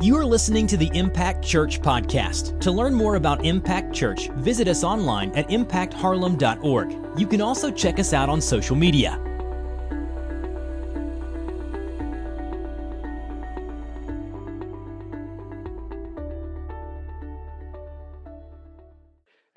You 0.00 0.16
are 0.16 0.24
listening 0.24 0.68
to 0.68 0.76
the 0.76 0.88
Impact 0.94 1.44
Church 1.44 1.80
podcast. 1.82 2.60
To 2.60 2.70
learn 2.70 2.94
more 2.94 3.16
about 3.16 3.44
Impact 3.44 3.92
Church, 3.92 4.28
visit 4.36 4.68
us 4.68 4.84
online 4.84 5.32
at 5.32 5.48
impactharlem.org. 5.48 7.18
You 7.18 7.26
can 7.26 7.40
also 7.40 7.72
check 7.72 7.98
us 7.98 8.12
out 8.12 8.28
on 8.28 8.40
social 8.40 8.76
media. 8.76 9.20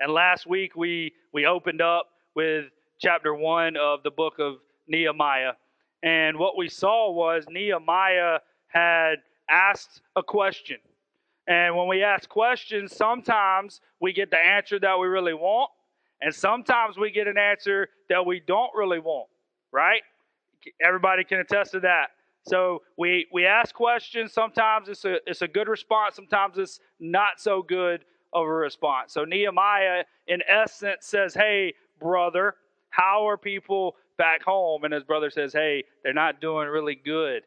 And 0.00 0.12
last 0.12 0.48
week 0.48 0.74
we 0.74 1.12
we 1.32 1.46
opened 1.46 1.80
up 1.80 2.08
with 2.34 2.64
chapter 2.98 3.32
1 3.32 3.76
of 3.76 4.02
the 4.02 4.10
book 4.10 4.40
of 4.40 4.56
Nehemiah. 4.88 5.52
And 6.02 6.36
what 6.36 6.56
we 6.56 6.68
saw 6.68 7.12
was 7.12 7.44
Nehemiah 7.48 8.40
had 8.66 9.18
asked 9.52 10.00
a 10.16 10.22
question. 10.22 10.78
And 11.46 11.76
when 11.76 11.88
we 11.88 12.02
ask 12.02 12.28
questions, 12.28 12.96
sometimes 12.96 13.80
we 14.00 14.12
get 14.12 14.30
the 14.30 14.38
answer 14.38 14.78
that 14.80 14.98
we 14.98 15.06
really 15.06 15.34
want, 15.34 15.70
and 16.20 16.34
sometimes 16.34 16.96
we 16.96 17.10
get 17.10 17.26
an 17.28 17.36
answer 17.36 17.88
that 18.08 18.24
we 18.24 18.40
don't 18.40 18.70
really 18.74 19.00
want, 19.00 19.28
right? 19.72 20.02
Everybody 20.84 21.24
can 21.24 21.40
attest 21.40 21.72
to 21.72 21.80
that. 21.80 22.10
So 22.44 22.82
we 22.96 23.26
we 23.32 23.46
ask 23.46 23.74
questions. 23.74 24.32
Sometimes 24.32 24.88
it's 24.88 25.04
a 25.04 25.16
it's 25.26 25.42
a 25.42 25.48
good 25.48 25.68
response. 25.68 26.16
Sometimes 26.16 26.58
it's 26.58 26.80
not 27.00 27.38
so 27.38 27.62
good 27.62 28.04
of 28.32 28.46
a 28.46 28.52
response. 28.52 29.12
So 29.12 29.24
Nehemiah, 29.24 30.04
in 30.28 30.40
essence, 30.48 31.06
says, 31.06 31.34
"Hey, 31.34 31.74
brother, 32.00 32.54
how 32.90 33.28
are 33.28 33.36
people 33.36 33.96
back 34.16 34.42
home?" 34.42 34.84
And 34.84 34.94
his 34.94 35.04
brother 35.04 35.30
says, 35.30 35.52
"Hey, 35.52 35.84
they're 36.02 36.12
not 36.12 36.40
doing 36.40 36.68
really 36.68 36.96
good. 36.96 37.42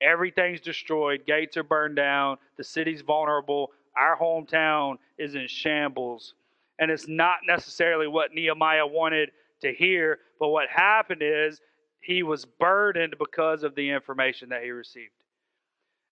Everything's 0.00 0.60
destroyed. 0.60 1.26
Gates 1.26 1.56
are 1.56 1.62
burned 1.62 1.96
down. 1.96 2.38
The 2.56 2.64
city's 2.64 3.02
vulnerable. 3.02 3.72
Our 3.96 4.16
hometown 4.16 4.98
is 5.18 5.34
in 5.34 5.46
shambles." 5.46 6.34
And 6.78 6.90
it's 6.90 7.08
not 7.08 7.40
necessarily 7.46 8.06
what 8.06 8.32
Nehemiah 8.32 8.86
wanted 8.86 9.32
to 9.60 9.72
hear, 9.72 10.20
but 10.38 10.48
what 10.48 10.68
happened 10.70 11.22
is 11.22 11.60
he 12.00 12.22
was 12.22 12.46
burdened 12.46 13.16
because 13.18 13.62
of 13.62 13.74
the 13.74 13.90
information 13.90 14.48
that 14.48 14.62
he 14.62 14.70
received. 14.70 15.12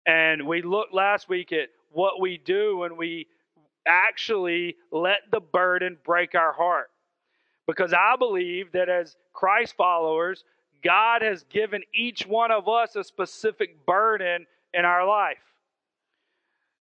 And 0.05 0.45
we 0.45 0.61
looked 0.61 0.93
last 0.93 1.29
week 1.29 1.53
at 1.53 1.69
what 1.89 2.19
we 2.19 2.37
do 2.37 2.77
when 2.77 2.97
we 2.97 3.27
actually 3.85 4.75
let 4.91 5.19
the 5.31 5.39
burden 5.39 5.97
break 6.03 6.35
our 6.35 6.51
heart. 6.51 6.91
Because 7.65 7.93
I 7.93 8.15
believe 8.17 8.71
that 8.73 8.89
as 8.89 9.15
Christ 9.33 9.75
followers, 9.77 10.43
God 10.83 11.21
has 11.21 11.43
given 11.43 11.81
each 11.93 12.25
one 12.25 12.51
of 12.51 12.67
us 12.67 12.95
a 12.95 13.03
specific 13.03 13.85
burden 13.85 14.45
in 14.73 14.85
our 14.85 15.07
life. 15.07 15.37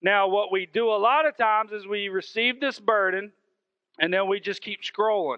Now, 0.01 0.27
what 0.27 0.51
we 0.51 0.65
do 0.65 0.89
a 0.89 0.97
lot 0.97 1.25
of 1.25 1.37
times 1.37 1.71
is 1.71 1.87
we 1.87 2.09
receive 2.09 2.59
this 2.59 2.79
burden 2.79 3.31
and 3.99 4.13
then 4.13 4.27
we 4.27 4.39
just 4.39 4.61
keep 4.61 4.81
scrolling, 4.81 5.37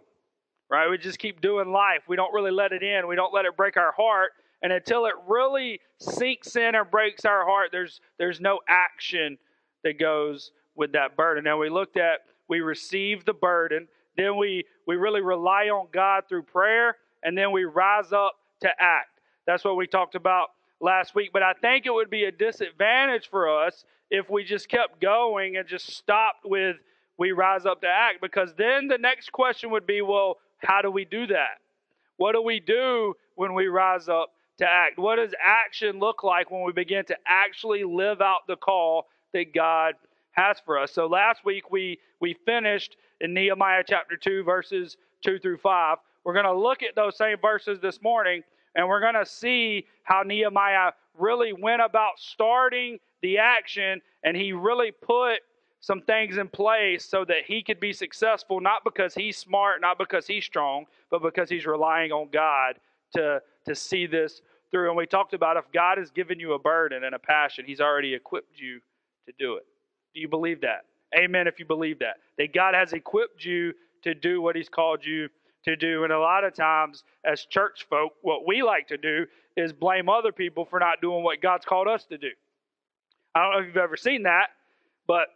right? 0.69 0.89
We 0.89 0.97
just 0.97 1.19
keep 1.19 1.39
doing 1.41 1.71
life. 1.71 2.01
We 2.07 2.15
don't 2.15 2.33
really 2.33 2.51
let 2.51 2.71
it 2.71 2.81
in, 2.81 3.07
we 3.07 3.15
don't 3.15 3.33
let 3.33 3.45
it 3.45 3.55
break 3.55 3.77
our 3.77 3.91
heart. 3.91 4.31
And 4.63 4.73
until 4.73 5.05
it 5.05 5.13
really 5.27 5.79
sinks 5.99 6.55
in 6.55 6.75
or 6.75 6.85
breaks 6.85 7.25
our 7.25 7.45
heart, 7.45 7.69
there's, 7.71 8.01
there's 8.17 8.41
no 8.41 8.59
action 8.67 9.37
that 9.83 9.99
goes 9.99 10.51
with 10.75 10.93
that 10.93 11.15
burden. 11.15 11.43
Now, 11.43 11.59
we 11.59 11.69
looked 11.69 11.97
at 11.97 12.21
we 12.47 12.61
receive 12.61 13.25
the 13.25 13.33
burden, 13.33 13.87
then 14.17 14.37
we, 14.37 14.65
we 14.87 14.95
really 14.95 15.21
rely 15.21 15.65
on 15.65 15.87
God 15.91 16.23
through 16.29 16.43
prayer, 16.43 16.95
and 17.23 17.37
then 17.37 17.51
we 17.51 17.65
rise 17.65 18.13
up 18.13 18.35
to 18.61 18.69
act. 18.79 19.19
That's 19.45 19.63
what 19.63 19.75
we 19.75 19.87
talked 19.87 20.15
about 20.15 20.49
last 20.81 21.15
week. 21.15 21.31
But 21.33 21.43
I 21.43 21.53
think 21.53 21.85
it 21.85 21.93
would 21.93 22.09
be 22.09 22.25
a 22.25 22.31
disadvantage 22.31 23.29
for 23.29 23.65
us 23.65 23.83
if 24.09 24.29
we 24.29 24.43
just 24.43 24.69
kept 24.69 25.01
going 25.01 25.57
and 25.57 25.67
just 25.67 25.91
stopped 25.91 26.45
with 26.45 26.77
we 27.17 27.31
rise 27.31 27.65
up 27.65 27.81
to 27.81 27.87
act, 27.87 28.19
because 28.21 28.53
then 28.57 28.87
the 28.87 28.97
next 28.97 29.31
question 29.31 29.71
would 29.71 29.87
be 29.87 30.01
well, 30.01 30.37
how 30.57 30.81
do 30.81 30.91
we 30.91 31.05
do 31.05 31.27
that? 31.27 31.59
What 32.17 32.33
do 32.33 32.41
we 32.41 32.59
do 32.59 33.13
when 33.35 33.53
we 33.53 33.67
rise 33.67 34.09
up 34.09 34.31
to 34.57 34.65
act? 34.65 34.97
What 34.97 35.17
does 35.17 35.33
action 35.41 35.99
look 35.99 36.23
like 36.23 36.51
when 36.51 36.63
we 36.63 36.71
begin 36.71 37.05
to 37.05 37.15
actually 37.27 37.83
live 37.83 38.21
out 38.21 38.47
the 38.47 38.55
call 38.55 39.07
that 39.33 39.53
God 39.53 39.95
has 40.31 40.57
for 40.65 40.77
us? 40.77 40.91
So 40.91 41.07
last 41.07 41.45
week 41.45 41.71
we 41.71 41.99
we 42.19 42.35
finished 42.45 42.97
in 43.21 43.33
Nehemiah 43.33 43.83
chapter 43.87 44.17
2 44.17 44.43
verses 44.43 44.97
2 45.23 45.39
through 45.39 45.57
5. 45.57 45.97
We're 46.25 46.33
going 46.33 46.45
to 46.45 46.53
look 46.53 46.83
at 46.83 46.95
those 46.95 47.15
same 47.15 47.37
verses 47.41 47.79
this 47.79 48.01
morning 48.01 48.43
and 48.75 48.89
we're 48.89 48.99
going 48.99 49.13
to 49.13 49.25
see 49.25 49.85
how 50.03 50.23
Nehemiah 50.23 50.91
really 51.17 51.53
went 51.53 51.81
about 51.81 52.13
starting 52.17 52.99
the 53.21 53.37
action 53.37 54.01
and 54.23 54.35
he 54.35 54.51
really 54.51 54.91
put 54.91 55.39
some 55.79 56.01
things 56.01 56.37
in 56.37 56.47
place 56.47 57.05
so 57.05 57.23
that 57.25 57.45
he 57.45 57.61
could 57.61 57.79
be 57.79 57.93
successful, 57.93 58.59
not 58.59 58.83
because 58.83 59.13
he's 59.13 59.37
smart, 59.37 59.81
not 59.81 59.99
because 59.99 60.25
he's 60.25 60.43
strong, 60.43 60.85
but 61.11 61.21
because 61.21 61.47
he's 61.47 61.67
relying 61.67 62.11
on 62.11 62.27
God 62.33 62.79
to, 63.13 63.39
to 63.67 63.75
see 63.75 64.07
this 64.07 64.41
through. 64.71 64.87
And 64.87 64.97
we 64.97 65.05
talked 65.05 65.35
about 65.35 65.57
if 65.57 65.65
God 65.71 65.99
has 65.99 66.09
given 66.09 66.39
you 66.39 66.53
a 66.53 66.59
burden 66.59 67.03
and 67.03 67.13
a 67.13 67.19
passion, 67.19 67.65
he's 67.65 67.79
already 67.79 68.15
equipped 68.15 68.59
you 68.59 68.79
to 69.27 69.33
do 69.37 69.57
it. 69.57 69.65
Do 70.15 70.21
you 70.21 70.27
believe 70.27 70.61
that? 70.61 70.85
Amen 71.15 71.45
if 71.45 71.59
you 71.59 71.65
believe 71.65 71.99
that. 71.99 72.15
That 72.39 72.51
God 72.51 72.73
has 72.73 72.93
equipped 72.93 73.45
you 73.45 73.73
to 74.03 74.15
do 74.15 74.41
what 74.41 74.55
he's 74.55 74.69
called 74.69 75.05
you 75.05 75.29
to 75.65 75.75
do. 75.75 76.03
And 76.03 76.13
a 76.13 76.19
lot 76.19 76.43
of 76.43 76.55
times, 76.55 77.03
as 77.23 77.45
church 77.45 77.85
folk, 77.89 78.13
what 78.21 78.47
we 78.47 78.63
like 78.63 78.87
to 78.87 78.97
do 78.97 79.25
is 79.57 79.73
blame 79.73 80.09
other 80.09 80.31
people 80.31 80.65
for 80.65 80.79
not 80.79 81.01
doing 81.01 81.23
what 81.23 81.41
God's 81.41 81.65
called 81.65 81.87
us 81.87 82.05
to 82.05 82.17
do. 82.17 82.29
I 83.33 83.43
don't 83.43 83.51
know 83.53 83.59
if 83.59 83.67
you've 83.67 83.77
ever 83.77 83.97
seen 83.97 84.23
that, 84.23 84.47
but 85.07 85.27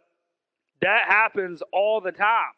that 0.80 1.04
happens 1.06 1.62
all 1.72 2.00
the 2.00 2.12
time. 2.12 2.52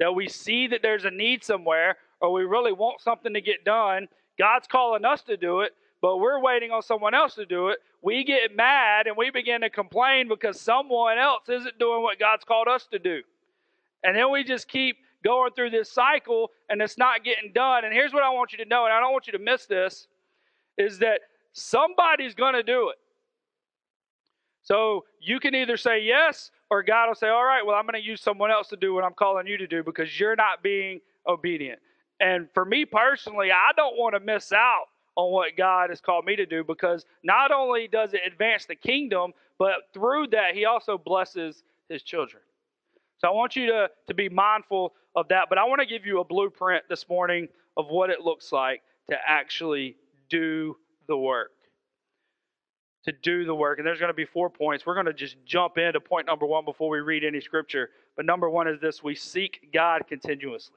That 0.00 0.14
we 0.14 0.28
see 0.28 0.68
that 0.68 0.80
there's 0.82 1.04
a 1.04 1.10
need 1.10 1.42
somewhere, 1.42 1.96
or 2.20 2.32
we 2.32 2.44
really 2.44 2.72
want 2.72 3.00
something 3.00 3.34
to 3.34 3.40
get 3.40 3.64
done. 3.64 4.08
God's 4.38 4.68
calling 4.68 5.04
us 5.04 5.22
to 5.22 5.36
do 5.36 5.60
it, 5.60 5.72
but 6.00 6.18
we're 6.18 6.40
waiting 6.40 6.70
on 6.70 6.82
someone 6.82 7.14
else 7.14 7.34
to 7.34 7.46
do 7.46 7.68
it. 7.68 7.78
We 8.00 8.22
get 8.22 8.54
mad 8.54 9.08
and 9.08 9.16
we 9.16 9.30
begin 9.30 9.62
to 9.62 9.70
complain 9.70 10.28
because 10.28 10.60
someone 10.60 11.18
else 11.18 11.48
isn't 11.48 11.78
doing 11.80 12.02
what 12.02 12.20
God's 12.20 12.44
called 12.44 12.68
us 12.68 12.86
to 12.92 13.00
do. 13.00 13.22
And 14.04 14.16
then 14.16 14.30
we 14.30 14.44
just 14.44 14.68
keep 14.68 14.98
going 15.24 15.52
through 15.52 15.70
this 15.70 15.90
cycle 15.90 16.50
and 16.68 16.80
it's 16.80 16.98
not 16.98 17.24
getting 17.24 17.52
done. 17.52 17.84
And 17.84 17.92
here's 17.92 18.12
what 18.12 18.22
I 18.22 18.30
want 18.30 18.52
you 18.52 18.58
to 18.58 18.64
know, 18.64 18.84
and 18.84 18.92
I 18.92 19.00
don't 19.00 19.12
want 19.12 19.26
you 19.26 19.32
to 19.32 19.38
miss 19.38 19.66
this, 19.66 20.06
is 20.76 20.98
that 21.00 21.20
somebody's 21.52 22.34
going 22.34 22.54
to 22.54 22.62
do 22.62 22.90
it. 22.90 22.96
So 24.62 25.04
you 25.20 25.40
can 25.40 25.54
either 25.54 25.76
say 25.76 26.02
yes, 26.02 26.50
or 26.70 26.82
God 26.82 27.08
will 27.08 27.14
say, 27.14 27.28
All 27.28 27.44
right, 27.44 27.64
well, 27.64 27.74
I'm 27.74 27.86
going 27.86 28.00
to 28.00 28.06
use 28.06 28.20
someone 28.20 28.50
else 28.50 28.68
to 28.68 28.76
do 28.76 28.92
what 28.92 29.02
I'm 29.02 29.14
calling 29.14 29.46
you 29.46 29.56
to 29.56 29.66
do 29.66 29.82
because 29.82 30.20
you're 30.20 30.36
not 30.36 30.62
being 30.62 31.00
obedient. 31.26 31.80
And 32.20 32.48
for 32.52 32.64
me 32.64 32.84
personally, 32.84 33.50
I 33.50 33.70
don't 33.76 33.96
want 33.96 34.14
to 34.14 34.20
miss 34.20 34.52
out 34.52 34.86
on 35.16 35.32
what 35.32 35.56
God 35.56 35.90
has 35.90 36.00
called 36.00 36.24
me 36.24 36.36
to 36.36 36.46
do 36.46 36.62
because 36.62 37.06
not 37.22 37.50
only 37.50 37.88
does 37.88 38.12
it 38.12 38.20
advance 38.26 38.66
the 38.66 38.74
kingdom, 38.74 39.32
but 39.58 39.88
through 39.94 40.28
that, 40.28 40.54
He 40.54 40.64
also 40.64 40.98
blesses 40.98 41.62
His 41.88 42.02
children. 42.02 42.42
So 43.18 43.28
I 43.28 43.30
want 43.32 43.56
you 43.56 43.66
to, 43.66 43.90
to 44.06 44.14
be 44.14 44.28
mindful 44.28 44.92
of 45.18 45.28
that. 45.28 45.48
But 45.48 45.58
I 45.58 45.64
want 45.64 45.80
to 45.80 45.86
give 45.86 46.06
you 46.06 46.20
a 46.20 46.24
blueprint 46.24 46.84
this 46.88 47.08
morning 47.08 47.48
of 47.76 47.86
what 47.88 48.10
it 48.10 48.20
looks 48.20 48.52
like 48.52 48.82
to 49.10 49.16
actually 49.26 49.96
do 50.28 50.76
the 51.06 51.16
work 51.16 51.50
to 53.08 53.12
do 53.22 53.44
the 53.44 53.54
work. 53.54 53.78
And 53.78 53.86
there's 53.86 53.98
going 53.98 54.10
to 54.10 54.14
be 54.14 54.26
four 54.26 54.50
points. 54.50 54.84
We're 54.84 54.94
going 54.94 55.06
to 55.06 55.14
just 55.14 55.36
jump 55.46 55.78
into 55.78 55.98
point 55.98 56.26
number 56.26 56.44
one 56.44 56.64
before 56.66 56.90
we 56.90 57.00
read 57.00 57.24
any 57.24 57.40
scripture. 57.40 57.88
But 58.16 58.26
number 58.26 58.50
one 58.50 58.68
is 58.68 58.80
this 58.80 59.02
we 59.02 59.14
seek 59.14 59.70
God 59.72 60.02
continuously. 60.06 60.76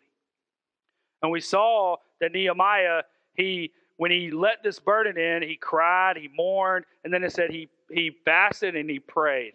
And 1.21 1.31
we 1.31 1.41
saw 1.41 1.97
that 2.21 2.31
Nehemiah, 2.31 3.03
he 3.35 3.71
when 3.97 4.11
he 4.11 4.31
let 4.31 4.63
this 4.63 4.79
burden 4.79 5.17
in, 5.17 5.43
he 5.43 5.55
cried, 5.55 6.17
he 6.17 6.29
mourned, 6.35 6.85
and 7.03 7.13
then 7.13 7.23
it 7.23 7.33
said 7.33 7.51
he 7.51 7.67
he 7.91 8.11
fasted 8.23 8.75
and 8.77 8.89
he 8.89 8.99
prayed. 8.99 9.53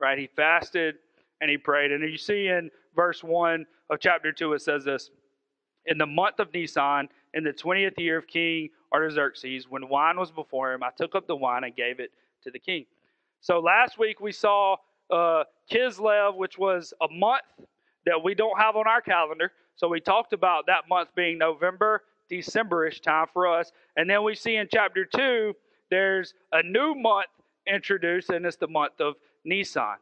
Right? 0.00 0.18
He 0.18 0.28
fasted 0.34 0.96
and 1.40 1.50
he 1.50 1.58
prayed. 1.58 1.92
And 1.92 2.02
you 2.10 2.16
see 2.16 2.48
in 2.48 2.70
verse 2.96 3.22
1 3.22 3.64
of 3.90 4.00
chapter 4.00 4.32
2, 4.32 4.54
it 4.54 4.62
says 4.62 4.84
this 4.84 5.10
In 5.84 5.98
the 5.98 6.06
month 6.06 6.40
of 6.40 6.52
Nisan, 6.52 7.08
in 7.34 7.44
the 7.44 7.52
20th 7.52 7.98
year 7.98 8.18
of 8.18 8.26
King 8.26 8.70
Artaxerxes, 8.92 9.68
when 9.68 9.88
wine 9.88 10.18
was 10.18 10.32
before 10.32 10.72
him, 10.72 10.82
I 10.82 10.90
took 10.96 11.14
up 11.14 11.26
the 11.26 11.36
wine 11.36 11.64
and 11.64 11.76
gave 11.76 12.00
it 12.00 12.10
to 12.42 12.50
the 12.50 12.58
king. 12.58 12.86
So 13.40 13.60
last 13.60 13.98
week 13.98 14.20
we 14.20 14.32
saw 14.32 14.76
uh, 15.10 15.44
Kislev, 15.70 16.36
which 16.36 16.58
was 16.58 16.92
a 17.00 17.06
month 17.12 17.42
that 18.06 18.22
we 18.22 18.34
don't 18.34 18.58
have 18.58 18.76
on 18.76 18.88
our 18.88 19.00
calendar. 19.00 19.52
So 19.76 19.88
we 19.88 20.00
talked 20.00 20.32
about 20.32 20.66
that 20.66 20.88
month 20.88 21.10
being 21.14 21.38
November, 21.38 22.02
Decemberish 22.30 23.02
time 23.02 23.26
for 23.32 23.46
us. 23.46 23.70
And 23.96 24.08
then 24.08 24.24
we 24.24 24.34
see 24.34 24.56
in 24.56 24.68
chapter 24.72 25.04
2, 25.04 25.54
there's 25.90 26.34
a 26.52 26.62
new 26.62 26.94
month 26.94 27.26
introduced, 27.66 28.30
and 28.30 28.46
it's 28.46 28.56
the 28.56 28.68
month 28.68 29.00
of 29.00 29.14
Nisan. 29.44 29.96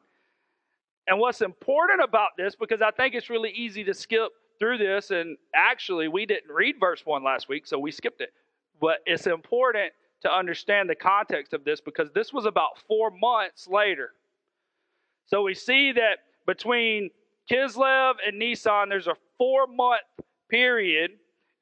And 1.06 1.18
what's 1.18 1.42
important 1.42 2.02
about 2.02 2.30
this, 2.36 2.54
because 2.56 2.80
I 2.80 2.90
think 2.90 3.14
it's 3.14 3.28
really 3.28 3.50
easy 3.50 3.84
to 3.84 3.94
skip 3.94 4.30
through 4.58 4.78
this, 4.78 5.10
and 5.10 5.36
actually, 5.54 6.08
we 6.08 6.26
didn't 6.26 6.50
read 6.50 6.76
verse 6.80 7.02
1 7.04 7.22
last 7.22 7.48
week, 7.48 7.66
so 7.66 7.78
we 7.78 7.90
skipped 7.90 8.20
it. 8.20 8.32
But 8.80 8.98
it's 9.04 9.26
important 9.26 9.92
to 10.22 10.34
understand 10.34 10.88
the 10.88 10.94
context 10.94 11.52
of 11.52 11.64
this 11.64 11.80
because 11.80 12.10
this 12.12 12.32
was 12.32 12.46
about 12.46 12.78
four 12.88 13.10
months 13.10 13.68
later. 13.68 14.10
So 15.26 15.42
we 15.42 15.54
see 15.54 15.92
that 15.92 16.18
between 16.46 17.10
Kislev 17.50 18.14
and 18.26 18.38
Nisan, 18.38 18.88
there's 18.88 19.06
a 19.06 19.16
four 19.38 19.66
month 19.66 20.02
period. 20.48 21.12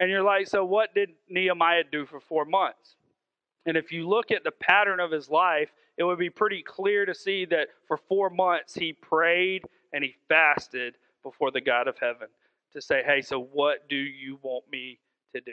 And 0.01 0.11
you're 0.11 0.23
like, 0.23 0.47
so 0.49 0.65
what 0.65 0.95
did 0.95 1.11
Nehemiah 1.29 1.85
do 1.91 2.07
for 2.07 2.21
four 2.21 2.45
months? 2.45 2.97
And 3.67 3.77
if 3.77 3.93
you 3.93 4.09
look 4.09 4.31
at 4.33 4.43
the 4.43 4.51
pattern 4.51 4.99
of 4.99 5.11
his 5.11 5.29
life, 5.29 5.71
it 5.99 6.05
would 6.05 6.19
be 6.19 6.31
pretty 6.31 6.63
clear 6.63 7.05
to 7.05 7.15
see 7.15 7.45
that 7.47 7.69
for 7.87 7.97
four 7.97 8.31
months 8.31 8.75
he 8.75 8.93
prayed 8.93 9.63
and 9.93 10.03
he 10.03 10.15
fasted 10.29 10.97
before 11.23 11.51
the 11.51 11.61
God 11.61 11.89
of 11.89 11.97
heaven 11.99 12.29
to 12.73 12.81
say, 12.81 13.03
hey, 13.05 13.21
so 13.21 13.39
what 13.41 13.89
do 13.89 13.97
you 13.97 14.39
want 14.43 14.65
me 14.71 14.99
to 15.35 15.41
do? 15.41 15.53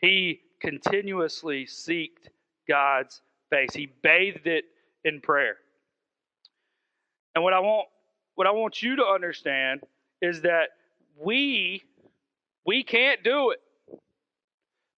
He 0.00 0.40
continuously 0.60 1.64
seeked 1.64 2.28
God's 2.68 3.22
face. 3.50 3.72
He 3.72 3.92
bathed 4.02 4.46
it 4.46 4.64
in 5.04 5.20
prayer. 5.20 5.56
And 7.34 7.44
what 7.44 7.52
I 7.52 7.60
want 7.60 7.88
what 8.34 8.46
I 8.48 8.50
want 8.50 8.82
you 8.82 8.96
to 8.96 9.04
understand 9.04 9.82
is 10.20 10.42
that 10.42 10.70
we 11.16 11.84
we 12.66 12.82
can't 12.82 13.22
do 13.22 13.50
it. 13.50 13.60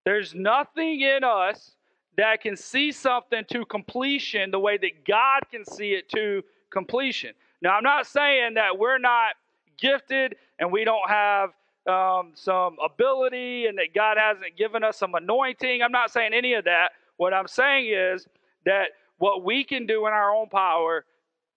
There's 0.05 0.33
nothing 0.33 1.01
in 1.01 1.23
us 1.23 1.76
that 2.17 2.41
can 2.41 2.55
see 2.55 2.91
something 2.91 3.43
to 3.51 3.65
completion 3.65 4.51
the 4.51 4.59
way 4.59 4.77
that 4.77 5.05
God 5.07 5.41
can 5.51 5.63
see 5.65 5.93
it 5.93 6.09
to 6.09 6.43
completion. 6.71 7.33
Now, 7.61 7.71
I'm 7.71 7.83
not 7.83 8.07
saying 8.07 8.55
that 8.55 8.77
we're 8.77 8.97
not 8.97 9.35
gifted 9.77 10.35
and 10.59 10.71
we 10.71 10.83
don't 10.83 11.09
have 11.09 11.51
um, 11.87 12.31
some 12.35 12.77
ability 12.83 13.67
and 13.67 13.77
that 13.77 13.93
God 13.93 14.17
hasn't 14.19 14.57
given 14.57 14.83
us 14.83 14.97
some 14.97 15.15
anointing. 15.15 15.81
I'm 15.81 15.91
not 15.91 16.11
saying 16.11 16.33
any 16.33 16.53
of 16.53 16.65
that. 16.65 16.91
What 17.17 17.33
I'm 17.33 17.47
saying 17.47 17.91
is 17.93 18.27
that 18.65 18.89
what 19.17 19.43
we 19.43 19.63
can 19.63 19.85
do 19.85 20.07
in 20.07 20.13
our 20.13 20.35
own 20.35 20.49
power 20.49 21.05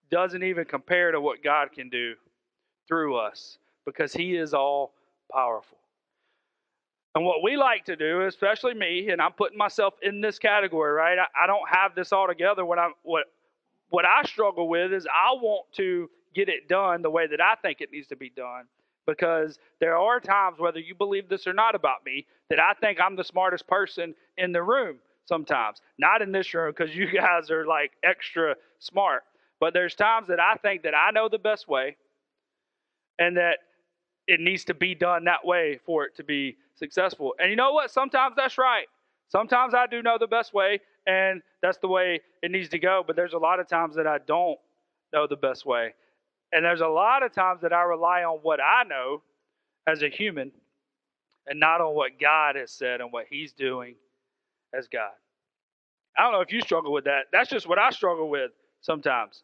doesn't 0.09 0.43
even 0.43 0.65
compare 0.65 1.11
to 1.11 1.21
what 1.21 1.43
God 1.43 1.71
can 1.73 1.89
do 1.89 2.13
through 2.87 3.17
us 3.17 3.57
because 3.85 4.13
He 4.13 4.35
is 4.35 4.53
all 4.53 4.93
powerful. 5.31 5.77
And 7.13 7.25
what 7.25 7.43
we 7.43 7.57
like 7.57 7.85
to 7.85 7.95
do, 7.95 8.21
especially 8.21 8.73
me, 8.73 9.09
and 9.09 9.21
I'm 9.21 9.33
putting 9.33 9.57
myself 9.57 9.95
in 10.01 10.21
this 10.21 10.39
category, 10.39 10.93
right? 10.93 11.17
I, 11.19 11.43
I 11.43 11.47
don't 11.47 11.67
have 11.69 11.93
this 11.93 12.13
all 12.13 12.27
together. 12.27 12.65
What 12.65 12.79
I 12.79 12.89
what 13.03 13.25
what 13.89 14.05
I 14.05 14.23
struggle 14.23 14.69
with 14.69 14.93
is 14.93 15.05
I 15.07 15.33
want 15.33 15.65
to 15.73 16.09
get 16.33 16.47
it 16.47 16.69
done 16.69 17.01
the 17.01 17.09
way 17.09 17.27
that 17.27 17.41
I 17.41 17.55
think 17.55 17.81
it 17.81 17.91
needs 17.91 18.07
to 18.07 18.15
be 18.15 18.29
done. 18.29 18.65
Because 19.05 19.59
there 19.79 19.97
are 19.97 20.19
times, 20.19 20.59
whether 20.59 20.79
you 20.79 20.95
believe 20.95 21.27
this 21.27 21.47
or 21.47 21.53
not 21.53 21.75
about 21.75 22.05
me, 22.05 22.25
that 22.49 22.59
I 22.59 22.73
think 22.73 22.99
I'm 23.01 23.15
the 23.15 23.23
smartest 23.23 23.67
person 23.67 24.13
in 24.37 24.53
the 24.53 24.63
room 24.63 24.99
sometimes. 25.25 25.81
Not 25.97 26.21
in 26.21 26.31
this 26.31 26.53
room 26.53 26.73
because 26.75 26.95
you 26.95 27.11
guys 27.11 27.51
are 27.51 27.65
like 27.65 27.91
extra 28.03 28.55
smart. 28.79 29.23
But 29.59 29.73
there's 29.73 29.95
times 29.95 30.27
that 30.29 30.39
I 30.39 30.55
think 30.55 30.83
that 30.83 30.95
I 30.95 31.11
know 31.11 31.27
the 31.27 31.39
best 31.39 31.67
way 31.67 31.97
and 33.19 33.35
that 33.37 33.57
it 34.27 34.39
needs 34.39 34.63
to 34.65 34.73
be 34.73 34.95
done 34.95 35.25
that 35.25 35.45
way 35.45 35.79
for 35.85 36.05
it 36.05 36.15
to 36.15 36.23
be 36.23 36.55
successful. 36.81 37.35
And 37.39 37.49
you 37.49 37.55
know 37.55 37.73
what? 37.73 37.91
Sometimes 37.91 38.35
that's 38.35 38.57
right. 38.57 38.87
Sometimes 39.29 39.73
I 39.73 39.85
do 39.87 40.01
know 40.01 40.17
the 40.19 40.27
best 40.27 40.53
way 40.53 40.81
and 41.05 41.41
that's 41.61 41.77
the 41.77 41.87
way 41.87 42.21
it 42.41 42.51
needs 42.51 42.69
to 42.69 42.79
go. 42.79 43.03
But 43.05 43.15
there's 43.15 43.33
a 43.33 43.37
lot 43.37 43.59
of 43.59 43.67
times 43.69 43.95
that 43.95 44.07
I 44.07 44.17
don't 44.25 44.57
know 45.13 45.27
the 45.27 45.35
best 45.35 45.65
way. 45.65 45.93
And 46.51 46.65
there's 46.65 46.81
a 46.81 46.87
lot 46.87 47.23
of 47.23 47.31
times 47.31 47.61
that 47.61 47.71
I 47.71 47.83
rely 47.83 48.23
on 48.23 48.39
what 48.41 48.59
I 48.59 48.83
know 48.83 49.21
as 49.87 50.01
a 50.01 50.09
human 50.09 50.51
and 51.47 51.59
not 51.59 51.81
on 51.81 51.95
what 51.95 52.19
God 52.19 52.55
has 52.55 52.71
said 52.71 52.99
and 52.99 53.11
what 53.13 53.25
He's 53.29 53.53
doing 53.53 53.95
as 54.77 54.87
God. 54.87 55.11
I 56.17 56.23
don't 56.23 56.33
know 56.33 56.41
if 56.41 56.51
you 56.51 56.61
struggle 56.61 56.91
with 56.91 57.05
that. 57.05 57.27
That's 57.31 57.49
just 57.49 57.67
what 57.67 57.79
I 57.79 57.91
struggle 57.91 58.29
with 58.29 58.51
sometimes. 58.81 59.43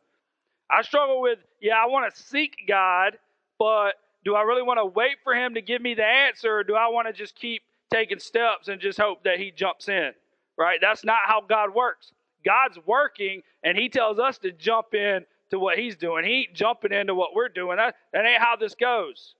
I 0.69 0.81
struggle 0.81 1.21
with, 1.21 1.39
yeah, 1.61 1.75
I 1.81 1.85
want 1.85 2.13
to 2.13 2.21
seek 2.21 2.65
God, 2.67 3.17
but 3.57 3.93
do 4.27 4.35
I 4.35 4.41
really 4.41 4.61
want 4.61 4.77
to 4.77 4.85
wait 4.85 5.19
for 5.23 5.33
Him 5.33 5.53
to 5.53 5.61
give 5.61 5.81
me 5.81 5.93
the 5.93 6.03
answer, 6.03 6.57
or 6.57 6.63
do 6.65 6.75
I 6.75 6.87
want 6.87 7.07
to 7.07 7.13
just 7.13 7.33
keep 7.33 7.61
taking 7.89 8.19
steps 8.19 8.67
and 8.67 8.81
just 8.81 8.99
hope 8.99 9.23
that 9.23 9.39
He 9.39 9.51
jumps 9.51 9.87
in? 9.87 10.11
Right? 10.57 10.79
That's 10.81 11.05
not 11.05 11.19
how 11.23 11.39
God 11.39 11.73
works. 11.73 12.11
God's 12.43 12.77
working, 12.85 13.41
and 13.63 13.77
He 13.77 13.87
tells 13.87 14.19
us 14.19 14.37
to 14.39 14.51
jump 14.51 14.93
in 14.93 15.25
to 15.51 15.59
what 15.59 15.77
He's 15.77 15.95
doing. 15.95 16.25
He 16.25 16.39
ain't 16.39 16.53
jumping 16.53 16.91
into 16.91 17.15
what 17.15 17.35
we're 17.35 17.47
doing. 17.47 17.77
That, 17.77 17.95
that 18.11 18.25
ain't 18.25 18.41
how 18.41 18.57
this 18.57 18.75
goes. 18.75 19.35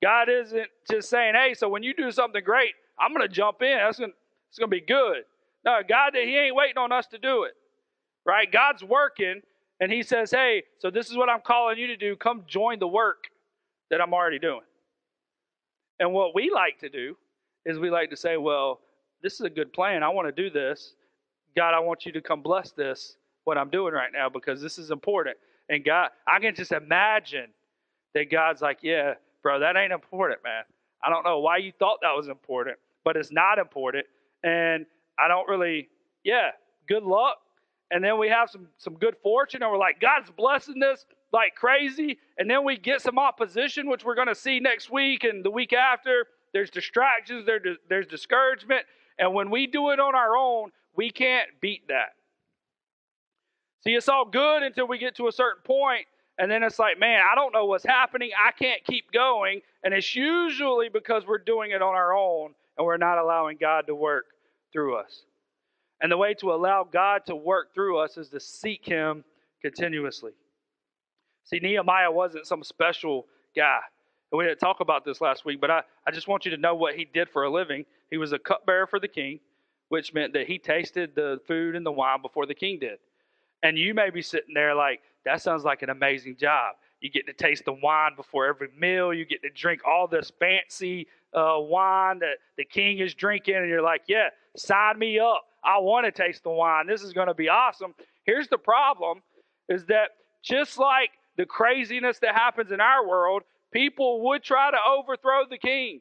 God 0.00 0.28
isn't 0.28 0.68
just 0.88 1.10
saying, 1.10 1.34
hey, 1.34 1.52
so 1.52 1.68
when 1.68 1.82
you 1.82 1.92
do 1.92 2.12
something 2.12 2.44
great, 2.44 2.74
I'm 3.00 3.12
going 3.12 3.26
to 3.26 3.34
jump 3.34 3.62
in. 3.62 3.78
That's 3.78 3.98
gonna, 3.98 4.12
it's 4.48 4.60
going 4.60 4.70
to 4.70 4.76
be 4.76 4.80
good. 4.80 5.24
No, 5.64 5.80
God, 5.88 6.14
He 6.14 6.36
ain't 6.36 6.54
waiting 6.54 6.78
on 6.78 6.92
us 6.92 7.08
to 7.08 7.18
do 7.18 7.42
it. 7.42 7.54
Right? 8.24 8.50
God's 8.50 8.84
working, 8.84 9.42
and 9.80 9.90
he 9.90 10.04
says, 10.04 10.30
Hey, 10.30 10.62
so 10.78 10.88
this 10.88 11.10
is 11.10 11.16
what 11.16 11.28
I'm 11.28 11.40
calling 11.40 11.78
you 11.78 11.88
to 11.88 11.96
do. 11.96 12.14
Come 12.14 12.44
join 12.46 12.78
the 12.78 12.86
work 12.86 13.24
that 13.90 14.00
I'm 14.00 14.14
already 14.14 14.38
doing. 14.38 14.62
And 15.98 16.12
what 16.12 16.34
we 16.34 16.50
like 16.52 16.78
to 16.80 16.88
do 16.88 17.16
is 17.66 17.78
we 17.78 17.90
like 17.90 18.10
to 18.10 18.16
say, 18.16 18.36
Well, 18.36 18.80
this 19.22 19.34
is 19.34 19.40
a 19.42 19.50
good 19.50 19.72
plan. 19.72 20.02
I 20.02 20.08
want 20.08 20.34
to 20.34 20.42
do 20.42 20.50
this. 20.50 20.94
God, 21.56 21.74
I 21.74 21.80
want 21.80 22.06
you 22.06 22.12
to 22.12 22.20
come 22.20 22.42
bless 22.42 22.70
this, 22.70 23.16
what 23.44 23.58
I'm 23.58 23.70
doing 23.70 23.92
right 23.92 24.10
now, 24.12 24.28
because 24.28 24.62
this 24.62 24.78
is 24.78 24.90
important. 24.90 25.36
And 25.68 25.84
God, 25.84 26.10
I 26.26 26.38
can 26.38 26.54
just 26.54 26.72
imagine 26.72 27.48
that 28.14 28.30
God's 28.30 28.62
like, 28.62 28.78
Yeah, 28.82 29.14
bro, 29.42 29.60
that 29.60 29.76
ain't 29.76 29.92
important, 29.92 30.42
man. 30.44 30.62
I 31.04 31.10
don't 31.10 31.24
know 31.24 31.40
why 31.40 31.58
you 31.58 31.72
thought 31.78 31.98
that 32.02 32.14
was 32.16 32.28
important, 32.28 32.76
but 33.04 33.16
it's 33.16 33.32
not 33.32 33.58
important. 33.58 34.06
And 34.42 34.86
I 35.18 35.28
don't 35.28 35.48
really, 35.48 35.88
yeah, 36.24 36.50
good 36.88 37.02
luck 37.02 37.38
and 37.90 38.02
then 38.02 38.18
we 38.18 38.28
have 38.28 38.50
some 38.50 38.68
some 38.78 38.94
good 38.94 39.16
fortune 39.22 39.62
and 39.62 39.70
we're 39.70 39.78
like 39.78 40.00
god's 40.00 40.30
blessing 40.30 40.78
this 40.78 41.04
like 41.32 41.54
crazy 41.54 42.18
and 42.38 42.50
then 42.50 42.64
we 42.64 42.76
get 42.76 43.00
some 43.00 43.18
opposition 43.18 43.88
which 43.88 44.04
we're 44.04 44.14
going 44.14 44.28
to 44.28 44.34
see 44.34 44.60
next 44.60 44.90
week 44.90 45.24
and 45.24 45.44
the 45.44 45.50
week 45.50 45.72
after. 45.72 46.26
There's 46.52 46.70
distractions 46.70 47.46
there, 47.46 47.60
there's 47.88 48.06
discouragement 48.06 48.82
and 49.18 49.34
when 49.34 49.50
we 49.50 49.66
do 49.66 49.90
it 49.90 50.00
on 50.00 50.14
our 50.14 50.36
own 50.36 50.70
we 50.94 51.10
can't 51.10 51.48
beat 51.60 51.88
that. 51.88 52.14
See 53.84 53.94
it's 53.94 54.08
all 54.08 54.24
good 54.24 54.62
until 54.62 54.88
we 54.88 54.98
get 54.98 55.16
to 55.16 55.28
a 55.28 55.32
certain 55.32 55.62
point 55.62 56.06
and 56.38 56.50
then 56.50 56.62
it's 56.62 56.78
like 56.78 56.98
man 56.98 57.22
i 57.30 57.34
don't 57.34 57.52
know 57.52 57.66
what's 57.66 57.84
happening. 57.84 58.30
I 58.38 58.52
can't 58.52 58.84
keep 58.84 59.12
going 59.12 59.60
and 59.84 59.94
it's 59.94 60.14
usually 60.14 60.88
because 60.88 61.26
we're 61.26 61.38
doing 61.38 61.70
it 61.70 61.82
on 61.82 61.94
our 61.94 62.14
own 62.14 62.54
and 62.76 62.86
we're 62.86 62.96
not 62.96 63.18
allowing 63.18 63.56
god 63.60 63.86
to 63.86 63.94
work 63.94 64.26
through 64.72 64.96
us. 64.96 65.22
And 66.00 66.10
the 66.10 66.16
way 66.16 66.34
to 66.34 66.52
allow 66.52 66.84
God 66.84 67.26
to 67.26 67.36
work 67.36 67.74
through 67.74 67.98
us 67.98 68.16
is 68.16 68.28
to 68.30 68.40
seek 68.40 68.84
Him 68.86 69.24
continuously. 69.60 70.32
See, 71.44 71.58
Nehemiah 71.58 72.10
wasn't 72.10 72.46
some 72.46 72.62
special 72.62 73.26
guy. 73.56 73.80
And 74.30 74.38
we 74.38 74.44
didn't 74.44 74.60
talk 74.60 74.80
about 74.80 75.04
this 75.04 75.20
last 75.20 75.44
week, 75.44 75.60
but 75.60 75.70
I, 75.70 75.82
I 76.06 76.10
just 76.12 76.28
want 76.28 76.44
you 76.44 76.50
to 76.52 76.56
know 76.56 76.74
what 76.74 76.94
he 76.94 77.04
did 77.04 77.28
for 77.28 77.44
a 77.44 77.50
living. 77.50 77.84
He 78.10 78.16
was 78.16 78.32
a 78.32 78.38
cupbearer 78.38 78.86
for 78.86 79.00
the 79.00 79.08
king, 79.08 79.40
which 79.88 80.14
meant 80.14 80.32
that 80.34 80.46
he 80.46 80.58
tasted 80.58 81.14
the 81.14 81.40
food 81.46 81.74
and 81.74 81.84
the 81.84 81.90
wine 81.90 82.22
before 82.22 82.46
the 82.46 82.54
king 82.54 82.78
did. 82.78 82.98
And 83.62 83.76
you 83.76 83.92
may 83.92 84.10
be 84.10 84.22
sitting 84.22 84.54
there 84.54 84.74
like, 84.74 85.00
that 85.24 85.42
sounds 85.42 85.64
like 85.64 85.82
an 85.82 85.90
amazing 85.90 86.36
job. 86.36 86.76
You 87.00 87.10
get 87.10 87.26
to 87.26 87.32
taste 87.32 87.64
the 87.64 87.72
wine 87.72 88.12
before 88.16 88.46
every 88.46 88.68
meal. 88.78 89.12
You 89.12 89.24
get 89.24 89.42
to 89.42 89.50
drink 89.50 89.82
all 89.86 90.06
this 90.06 90.30
fancy 90.38 91.08
uh, 91.34 91.56
wine 91.58 92.18
that 92.20 92.36
the 92.56 92.64
king 92.64 92.98
is 92.98 93.14
drinking. 93.14 93.56
And 93.56 93.68
you're 93.68 93.82
like, 93.82 94.02
yeah, 94.06 94.28
sign 94.56 94.98
me 94.98 95.18
up. 95.18 95.42
I 95.64 95.78
want 95.78 96.06
to 96.06 96.12
taste 96.12 96.42
the 96.42 96.50
wine. 96.50 96.86
This 96.86 97.02
is 97.02 97.12
going 97.12 97.28
to 97.28 97.34
be 97.34 97.48
awesome. 97.48 97.94
Here's 98.24 98.48
the 98.48 98.58
problem 98.58 99.22
is 99.68 99.84
that 99.86 100.10
just 100.42 100.78
like 100.78 101.10
the 101.40 101.46
craziness 101.46 102.18
that 102.18 102.34
happens 102.34 102.70
in 102.70 102.82
our 102.82 103.08
world, 103.08 103.44
people 103.72 104.20
would 104.26 104.42
try 104.42 104.70
to 104.70 104.76
overthrow 104.76 105.44
the 105.48 105.56
king. 105.56 106.00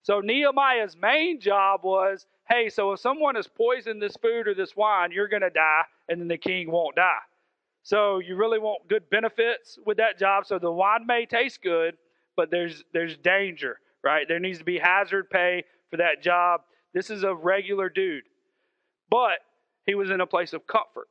So 0.00 0.20
Nehemiah's 0.20 0.96
main 0.96 1.38
job 1.38 1.80
was, 1.84 2.24
hey, 2.48 2.70
so 2.70 2.92
if 2.92 3.00
someone 3.00 3.34
has 3.34 3.46
poisoned 3.46 4.00
this 4.00 4.16
food 4.22 4.48
or 4.48 4.54
this 4.54 4.74
wine, 4.74 5.12
you're 5.12 5.28
going 5.28 5.42
to 5.42 5.50
die, 5.50 5.82
and 6.08 6.18
then 6.18 6.28
the 6.28 6.38
king 6.38 6.70
won't 6.70 6.96
die. 6.96 7.20
So 7.82 8.20
you 8.20 8.36
really 8.36 8.58
want 8.58 8.88
good 8.88 9.10
benefits 9.10 9.78
with 9.84 9.98
that 9.98 10.18
job. 10.18 10.46
So 10.46 10.58
the 10.58 10.72
wine 10.72 11.04
may 11.06 11.26
taste 11.26 11.60
good, 11.62 11.98
but 12.34 12.50
there's 12.50 12.82
there's 12.94 13.18
danger, 13.18 13.80
right? 14.02 14.26
There 14.26 14.40
needs 14.40 14.60
to 14.60 14.64
be 14.64 14.78
hazard 14.78 15.28
pay 15.28 15.64
for 15.90 15.98
that 15.98 16.22
job. 16.22 16.62
This 16.94 17.10
is 17.10 17.22
a 17.22 17.34
regular 17.34 17.90
dude. 17.90 18.24
But 19.10 19.40
he 19.84 19.94
was 19.94 20.08
in 20.08 20.22
a 20.22 20.26
place 20.26 20.54
of 20.54 20.66
comfort, 20.66 21.08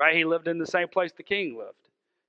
right? 0.00 0.16
He 0.16 0.24
lived 0.24 0.48
in 0.48 0.58
the 0.58 0.66
same 0.66 0.88
place 0.88 1.12
the 1.16 1.22
king 1.22 1.56
lived. 1.56 1.85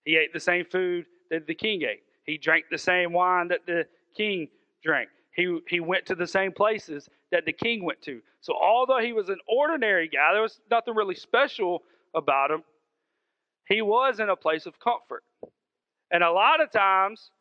He 0.07 0.15
ate 0.15 0.31
the 0.31 0.39
same 0.39 0.63
food 0.63 1.05
that 1.29 1.47
the 1.47 1.53
king 1.53 1.81
ate. 1.81 2.03
He 2.23 2.37
drank 2.37 2.67
the 2.71 2.77
same 2.77 3.11
wine 3.11 3.49
that 3.49 3.65
the 3.65 3.85
king 4.15 4.47
drank. 4.81 5.09
He, 5.35 5.59
he 5.67 5.81
went 5.81 6.05
to 6.05 6.15
the 6.15 6.25
same 6.25 6.53
places 6.53 7.09
that 7.29 7.43
the 7.43 7.51
king 7.51 7.83
went 7.83 8.01
to. 8.03 8.21
So, 8.39 8.53
although 8.53 8.99
he 8.99 9.11
was 9.11 9.27
an 9.27 9.39
ordinary 9.49 10.07
guy, 10.07 10.31
there 10.31 10.41
was 10.41 10.61
nothing 10.71 10.95
really 10.95 11.13
special 11.13 11.83
about 12.15 12.51
him, 12.51 12.63
he 13.67 13.81
was 13.81 14.21
in 14.21 14.29
a 14.29 14.35
place 14.37 14.65
of 14.65 14.79
comfort. 14.79 15.25
And 16.09 16.23
a 16.23 16.31
lot 16.31 16.61
of 16.63 16.71
times, 16.71 17.31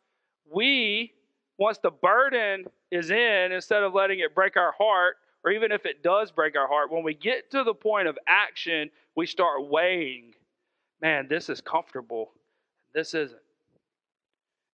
we, 0.53 1.13
once 1.57 1.77
the 1.77 1.91
burden 1.91 2.65
is 2.91 3.11
in, 3.11 3.53
instead 3.53 3.83
of 3.83 3.93
letting 3.93 4.19
it 4.19 4.35
break 4.35 4.57
our 4.57 4.73
heart, 4.77 5.15
or 5.45 5.51
even 5.51 5.71
if 5.71 5.85
it 5.85 6.03
does 6.03 6.31
break 6.31 6.57
our 6.57 6.67
heart, 6.67 6.91
when 6.91 7.03
we 7.03 7.13
get 7.13 7.49
to 7.51 7.63
the 7.63 7.73
point 7.73 8.09
of 8.09 8.17
action, 8.27 8.89
we 9.15 9.25
start 9.25 9.69
weighing 9.69 10.33
man, 11.01 11.27
this 11.29 11.49
is 11.49 11.61
comfortable. 11.61 12.31
This 12.97 13.13
isn't. 13.13 13.39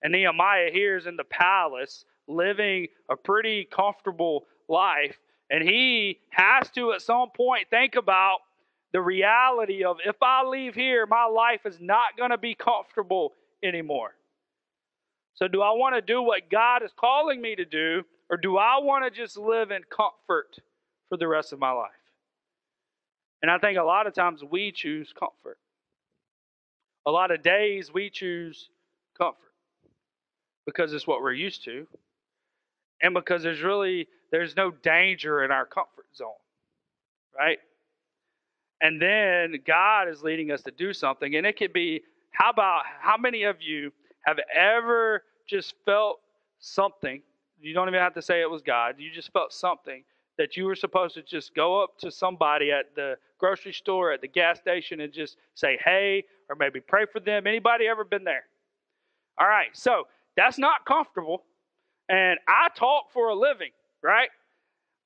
And 0.02 0.14
Nehemiah 0.14 0.72
here 0.72 0.96
is 0.96 1.08
in 1.08 1.18
the 1.18 1.26
palace 1.26 2.06
living 2.26 2.88
a 3.12 3.18
pretty 3.18 3.66
comfortable 3.66 4.46
life. 4.70 5.20
And 5.50 5.62
he 5.62 6.22
has 6.30 6.70
to, 6.70 6.94
at 6.94 7.02
some 7.02 7.32
point, 7.36 7.68
think 7.70 7.96
about 7.96 8.38
the 8.94 9.02
reality 9.02 9.84
of 9.84 9.98
if 10.06 10.16
I 10.22 10.46
leave 10.46 10.74
here, 10.74 11.06
my 11.06 11.26
life 11.26 11.66
is 11.66 11.82
not 11.82 12.16
going 12.18 12.30
to 12.30 12.38
be 12.38 12.56
comfortable 12.56 13.34
anymore. 13.62 14.16
So, 15.34 15.50
do 15.50 15.62
I 15.62 15.72
want 15.72 15.96
to 15.96 16.02
do 16.02 16.22
what 16.22 16.50
God 16.50 16.82
is 16.82 16.92
calling 16.98 17.42
me 17.42 17.58
to 17.58 17.66
do, 17.66 18.04
or 18.30 18.38
do 18.38 18.56
I 18.56 18.78
want 18.80 19.04
to 19.04 19.12
just 19.12 19.36
live 19.36 19.72
in 19.72 19.82
comfort 19.90 20.60
for 21.10 21.18
the 21.18 21.28
rest 21.28 21.52
of 21.52 21.60
my 21.60 21.72
life? 21.72 21.92
And 23.42 23.52
I 23.52 23.58
think 23.58 23.78
a 23.78 23.84
lot 23.84 24.08
of 24.08 24.14
times 24.14 24.42
we 24.50 24.72
choose 24.72 25.12
comfort. 25.12 25.58
A 27.06 27.12
lot 27.12 27.32
of 27.32 27.44
days 27.44 27.94
we 27.94 28.10
choose 28.10 28.70
comfort 29.18 29.38
because 30.66 30.94
it's 30.94 31.06
what 31.08 31.22
we're 31.22 31.34
used 31.34 31.64
to 31.66 31.88
and 33.02 33.14
because 33.14 33.44
there's 33.44 33.62
really 33.62 34.08
there's 34.32 34.56
no 34.56 34.72
danger 34.72 35.44
in 35.44 35.52
our 35.52 35.66
comfort 35.66 36.06
zone 36.16 36.30
right? 37.38 37.60
And 38.82 39.02
then 39.02 39.56
god 39.66 40.08
is 40.08 40.24
leading 40.24 40.52
us 40.52 40.62
to 40.64 40.72
do 40.72 40.94
something 40.94 41.36
and 41.36 41.46
it 41.46 41.58
could 41.58 41.74
be 41.74 42.02
how 42.32 42.50
about 42.50 42.84
how 43.00 43.18
many 43.18 43.44
of 43.44 43.62
you 43.62 43.92
have 44.26 44.40
ever 44.54 45.24
just 45.48 45.76
felt 45.86 46.20
something? 46.60 47.22
You 47.62 47.74
don't 47.74 47.88
even 47.88 48.00
have 48.00 48.16
to 48.16 48.22
say 48.22 48.42
it 48.42 48.50
was 48.50 48.62
god. 48.62 48.96
You 48.98 49.12
just 49.12 49.32
felt 49.32 49.54
something 49.54 50.04
that 50.38 50.58
you 50.58 50.66
were 50.66 50.76
supposed 50.76 51.16
to 51.16 51.22
just 51.22 51.54
go 51.56 51.82
up 51.82 51.98
to 52.00 52.12
somebody 52.12 52.72
at 52.72 52.96
the 52.96 53.16
grocery 53.38 53.74
store 53.74 54.12
at 54.12 54.22
the 54.22 54.28
gas 54.28 54.60
station 54.60 55.02
and 55.02 55.14
just 55.14 55.38
say 55.54 55.78
hey 55.84 56.24
or 56.50 56.56
maybe 56.56 56.80
pray 56.80 57.06
for 57.06 57.20
them 57.20 57.46
anybody 57.48 57.88
ever 57.88 58.04
been 58.04 58.24
there 58.24 58.46
all 59.38 59.48
right 59.48 59.70
so 59.74 60.06
that's 60.36 60.58
not 60.58 60.86
comfortable. 60.86 61.44
And 62.10 62.40
I 62.48 62.70
talk 62.76 63.12
for 63.12 63.30
a 63.30 63.36
living, 63.36 63.72
right? 64.02 64.30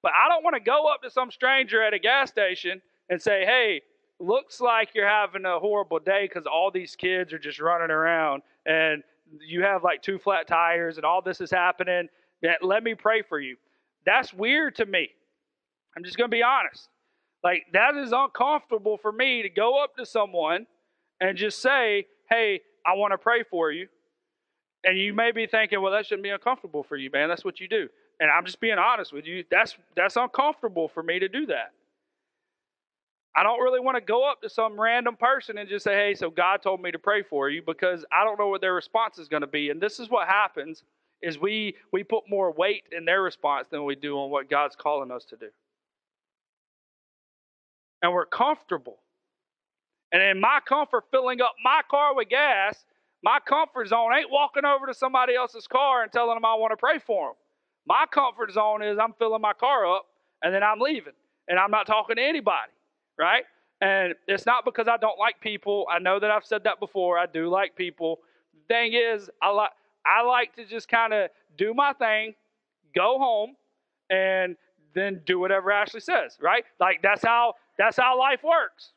But 0.01 0.13
I 0.13 0.29
don't 0.29 0.43
want 0.43 0.55
to 0.55 0.59
go 0.59 0.87
up 0.87 1.01
to 1.03 1.09
some 1.09 1.31
stranger 1.31 1.81
at 1.83 1.93
a 1.93 1.99
gas 1.99 2.29
station 2.29 2.81
and 3.09 3.21
say, 3.21 3.45
hey, 3.45 3.81
looks 4.19 4.59
like 4.61 4.89
you're 4.95 5.07
having 5.07 5.45
a 5.45 5.59
horrible 5.59 5.99
day 5.99 6.27
because 6.27 6.45
all 6.47 6.71
these 6.71 6.95
kids 6.95 7.33
are 7.33 7.39
just 7.39 7.59
running 7.59 7.91
around 7.91 8.41
and 8.65 9.03
you 9.45 9.61
have 9.61 9.83
like 9.83 10.01
two 10.01 10.17
flat 10.17 10.47
tires 10.47 10.97
and 10.97 11.05
all 11.05 11.21
this 11.21 11.41
is 11.41 11.51
happening. 11.51 12.07
Let 12.61 12.83
me 12.83 12.95
pray 12.95 13.21
for 13.21 13.39
you. 13.39 13.57
That's 14.05 14.33
weird 14.33 14.75
to 14.77 14.85
me. 14.85 15.09
I'm 15.97 16.03
just 16.03 16.15
going 16.15 16.29
to 16.29 16.35
be 16.35 16.43
honest. 16.43 16.89
Like, 17.43 17.65
that 17.73 17.95
is 17.95 18.11
uncomfortable 18.11 18.97
for 18.97 19.11
me 19.11 19.41
to 19.41 19.49
go 19.49 19.83
up 19.83 19.95
to 19.97 20.05
someone 20.05 20.67
and 21.19 21.35
just 21.35 21.59
say, 21.59 22.05
hey, 22.29 22.61
I 22.85 22.93
want 22.93 23.13
to 23.13 23.17
pray 23.17 23.41
for 23.49 23.71
you. 23.71 23.87
And 24.83 24.95
you 24.95 25.15
may 25.15 25.31
be 25.31 25.47
thinking, 25.47 25.81
well, 25.81 25.91
that 25.93 26.05
shouldn't 26.05 26.23
be 26.23 26.29
uncomfortable 26.29 26.83
for 26.83 26.97
you, 26.97 27.09
man. 27.11 27.29
That's 27.29 27.43
what 27.43 27.59
you 27.59 27.67
do. 27.67 27.89
And 28.19 28.29
I'm 28.29 28.45
just 28.45 28.59
being 28.59 28.77
honest 28.77 29.11
with 29.11 29.25
you. 29.25 29.43
That's 29.49 29.75
that's 29.95 30.15
uncomfortable 30.15 30.87
for 30.87 31.01
me 31.01 31.17
to 31.17 31.27
do 31.27 31.47
that. 31.47 31.73
I 33.35 33.43
don't 33.43 33.61
really 33.61 33.79
want 33.79 33.95
to 33.95 34.01
go 34.01 34.29
up 34.29 34.41
to 34.41 34.49
some 34.49 34.79
random 34.79 35.15
person 35.15 35.57
and 35.57 35.67
just 35.67 35.83
say, 35.83 35.95
hey, 35.95 36.15
so 36.15 36.29
God 36.29 36.61
told 36.61 36.81
me 36.81 36.91
to 36.91 36.99
pray 36.99 37.23
for 37.23 37.49
you 37.49 37.61
because 37.63 38.05
I 38.11 38.23
don't 38.23 38.39
know 38.39 38.47
what 38.47 38.61
their 38.61 38.73
response 38.73 39.17
is 39.19 39.27
going 39.27 39.41
to 39.41 39.47
be. 39.47 39.69
And 39.69 39.81
this 39.81 39.99
is 39.99 40.09
what 40.09 40.27
happens 40.27 40.83
is 41.21 41.39
we 41.39 41.75
we 41.91 42.03
put 42.03 42.29
more 42.29 42.51
weight 42.51 42.83
in 42.95 43.05
their 43.05 43.23
response 43.23 43.67
than 43.69 43.83
we 43.83 43.95
do 43.95 44.17
on 44.17 44.29
what 44.29 44.49
God's 44.49 44.75
calling 44.75 45.11
us 45.11 45.25
to 45.25 45.35
do. 45.35 45.49
And 48.01 48.13
we're 48.13 48.25
comfortable. 48.25 48.97
And 50.11 50.21
in 50.21 50.39
my 50.39 50.59
comfort 50.67 51.05
filling 51.11 51.41
up 51.41 51.55
my 51.63 51.81
car 51.89 52.15
with 52.15 52.29
gas 52.29 52.85
my 53.23 53.39
comfort 53.45 53.87
zone 53.87 54.13
ain't 54.13 54.31
walking 54.31 54.65
over 54.65 54.85
to 54.87 54.93
somebody 54.93 55.35
else's 55.35 55.67
car 55.67 56.03
and 56.03 56.11
telling 56.11 56.35
them 56.35 56.45
I 56.45 56.55
want 56.55 56.71
to 56.71 56.77
pray 56.77 56.99
for 56.99 57.29
them. 57.29 57.35
My 57.87 58.05
comfort 58.09 58.51
zone 58.51 58.83
is 58.83 58.97
I'm 58.99 59.13
filling 59.17 59.41
my 59.41 59.53
car 59.53 59.85
up 59.85 60.05
and 60.43 60.53
then 60.53 60.63
I'm 60.63 60.79
leaving 60.79 61.13
and 61.47 61.57
I'm 61.57 61.71
not 61.71 61.87
talking 61.87 62.17
to 62.17 62.21
anybody, 62.21 62.71
right? 63.17 63.43
And 63.81 64.13
it's 64.27 64.45
not 64.45 64.65
because 64.65 64.87
I 64.87 64.97
don't 64.97 65.17
like 65.17 65.39
people. 65.39 65.87
I 65.91 65.99
know 65.99 66.19
that 66.19 66.29
I've 66.29 66.45
said 66.45 66.63
that 66.65 66.79
before. 66.79 67.17
I 67.17 67.25
do 67.25 67.49
like 67.49 67.75
people. 67.75 68.19
Thing 68.67 68.93
is, 68.93 69.29
I 69.41 69.49
like 69.49 69.71
I 70.05 70.23
like 70.23 70.55
to 70.55 70.65
just 70.65 70.87
kind 70.87 71.13
of 71.13 71.29
do 71.57 71.73
my 71.73 71.93
thing, 71.93 72.33
go 72.95 73.17
home, 73.17 73.55
and 74.09 74.55
then 74.93 75.21
do 75.25 75.39
whatever 75.39 75.71
Ashley 75.71 75.99
says, 75.99 76.37
right? 76.41 76.63
Like 76.79 77.01
that's 77.01 77.23
how 77.23 77.53
that's 77.77 77.97
how 77.97 78.17
life 78.17 78.43
works. 78.43 78.91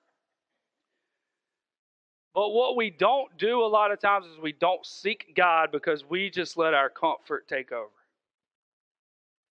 But 2.34 2.50
what 2.50 2.76
we 2.76 2.90
don't 2.90 3.36
do 3.38 3.62
a 3.62 3.66
lot 3.66 3.90
of 3.90 4.00
times 4.00 4.26
is 4.26 4.38
we 4.38 4.52
don't 4.52 4.86
seek 4.86 5.34
God 5.36 5.70
because 5.72 6.04
we 6.08 6.30
just 6.30 6.56
let 6.56 6.74
our 6.74 6.88
comfort 6.88 7.48
take 7.48 7.72
over. 7.72 7.88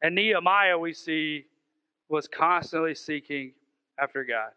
And 0.01 0.15
Nehemiah, 0.15 0.77
we 0.77 0.91
see, 0.93 1.45
was 2.09 2.27
constantly 2.27 2.95
seeking 2.95 3.53
after 3.99 4.23
God. 4.23 4.49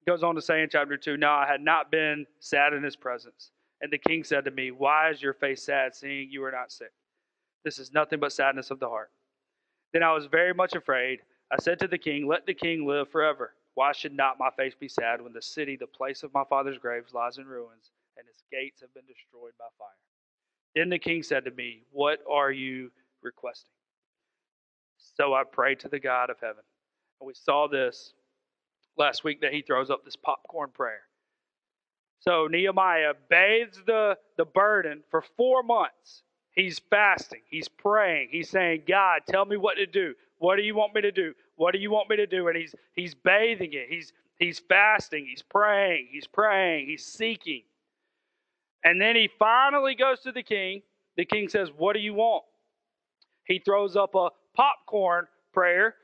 He 0.00 0.10
goes 0.10 0.22
on 0.22 0.34
to 0.34 0.42
say 0.42 0.62
in 0.62 0.68
chapter 0.68 0.96
2 0.96 1.16
Now 1.16 1.36
I 1.36 1.46
had 1.46 1.60
not 1.60 1.90
been 1.90 2.26
sad 2.40 2.74
in 2.74 2.82
his 2.82 2.96
presence. 2.96 3.52
And 3.80 3.92
the 3.92 3.98
king 3.98 4.24
said 4.24 4.44
to 4.44 4.50
me, 4.50 4.70
Why 4.70 5.10
is 5.10 5.22
your 5.22 5.34
face 5.34 5.62
sad, 5.62 5.94
seeing 5.94 6.30
you 6.30 6.44
are 6.44 6.52
not 6.52 6.72
sick? 6.72 6.92
This 7.64 7.78
is 7.78 7.92
nothing 7.92 8.20
but 8.20 8.32
sadness 8.32 8.70
of 8.70 8.80
the 8.80 8.88
heart. 8.88 9.10
Then 9.94 10.02
I 10.02 10.12
was 10.12 10.26
very 10.26 10.52
much 10.52 10.74
afraid. 10.74 11.20
I 11.50 11.56
said 11.62 11.78
to 11.78 11.88
the 11.88 11.96
king, 11.96 12.26
Let 12.26 12.44
the 12.44 12.52
king 12.52 12.86
live 12.86 13.08
forever. 13.08 13.54
Why 13.74 13.92
should 13.92 14.12
not 14.12 14.38
my 14.38 14.50
face 14.56 14.74
be 14.78 14.88
sad 14.88 15.22
when 15.22 15.32
the 15.32 15.40
city, 15.40 15.76
the 15.76 15.86
place 15.86 16.22
of 16.22 16.34
my 16.34 16.44
father's 16.50 16.78
graves, 16.78 17.14
lies 17.14 17.38
in 17.38 17.46
ruins, 17.46 17.92
and 18.18 18.26
its 18.28 18.42
gates 18.52 18.80
have 18.82 18.92
been 18.92 19.06
destroyed 19.06 19.52
by 19.58 19.66
fire? 19.78 19.88
Then 20.74 20.90
the 20.90 20.98
king 20.98 21.22
said 21.22 21.44
to 21.44 21.52
me, 21.52 21.84
What 21.92 22.18
are 22.28 22.50
you 22.50 22.90
requesting? 23.22 23.70
So 25.16 25.32
I 25.32 25.44
prayed 25.44 25.78
to 25.80 25.88
the 25.88 26.00
God 26.00 26.28
of 26.28 26.40
heaven. 26.40 26.64
And 27.20 27.26
we 27.26 27.34
saw 27.34 27.68
this 27.68 28.14
last 28.98 29.22
week 29.22 29.40
that 29.42 29.52
he 29.52 29.62
throws 29.62 29.90
up 29.90 30.04
this 30.04 30.16
popcorn 30.16 30.70
prayer. 30.74 31.02
So 32.18 32.48
Nehemiah 32.48 33.14
bathes 33.28 33.80
the, 33.86 34.18
the 34.36 34.44
burden 34.44 35.04
for 35.10 35.22
four 35.36 35.62
months. 35.62 36.22
He's 36.54 36.78
fasting, 36.90 37.40
he's 37.50 37.68
praying, 37.68 38.28
he's 38.30 38.48
saying, 38.48 38.82
God, 38.86 39.22
tell 39.28 39.44
me 39.44 39.56
what 39.56 39.74
to 39.76 39.86
do. 39.86 40.14
What 40.38 40.56
do 40.56 40.62
you 40.62 40.74
want 40.74 40.94
me 40.94 41.00
to 41.00 41.12
do? 41.12 41.34
What 41.56 41.72
do 41.72 41.78
you 41.78 41.90
want 41.90 42.10
me 42.10 42.16
to 42.16 42.26
do? 42.26 42.48
And 42.48 42.56
he's 42.56 42.74
he's 42.94 43.14
bathing 43.14 43.72
it. 43.72 43.86
He's 43.88 44.12
he's 44.38 44.58
fasting. 44.58 45.26
He's 45.28 45.42
praying. 45.42 46.08
He's 46.10 46.26
praying. 46.26 46.88
He's 46.88 47.04
seeking. 47.04 47.62
And 48.84 49.00
then 49.00 49.16
he 49.16 49.30
finally 49.38 49.94
goes 49.94 50.20
to 50.20 50.32
the 50.32 50.42
king. 50.42 50.82
The 51.16 51.24
king 51.24 51.48
says, 51.48 51.70
"What 51.76 51.94
do 51.94 52.00
you 52.00 52.14
want?" 52.14 52.44
He 53.46 53.58
throws 53.58 53.96
up 53.96 54.14
a 54.14 54.30
popcorn 54.54 55.26
prayer, 55.52 55.94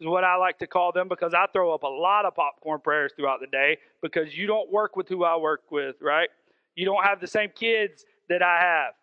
is 0.00 0.06
what 0.06 0.24
I 0.24 0.36
like 0.36 0.58
to 0.58 0.66
call 0.66 0.92
them 0.92 1.08
because 1.08 1.34
I 1.34 1.46
throw 1.52 1.74
up 1.74 1.82
a 1.82 1.88
lot 1.88 2.24
of 2.24 2.34
popcorn 2.34 2.80
prayers 2.80 3.12
throughout 3.16 3.40
the 3.40 3.46
day 3.46 3.78
because 4.02 4.36
you 4.36 4.46
don't 4.46 4.70
work 4.70 4.96
with 4.96 5.08
who 5.08 5.24
I 5.24 5.36
work 5.36 5.70
with, 5.70 5.96
right? 6.00 6.28
You 6.74 6.86
don't 6.86 7.04
have 7.04 7.20
the 7.20 7.26
same 7.26 7.50
kids 7.54 8.04
that 8.28 8.42
I 8.42 8.60
have. 8.60 8.94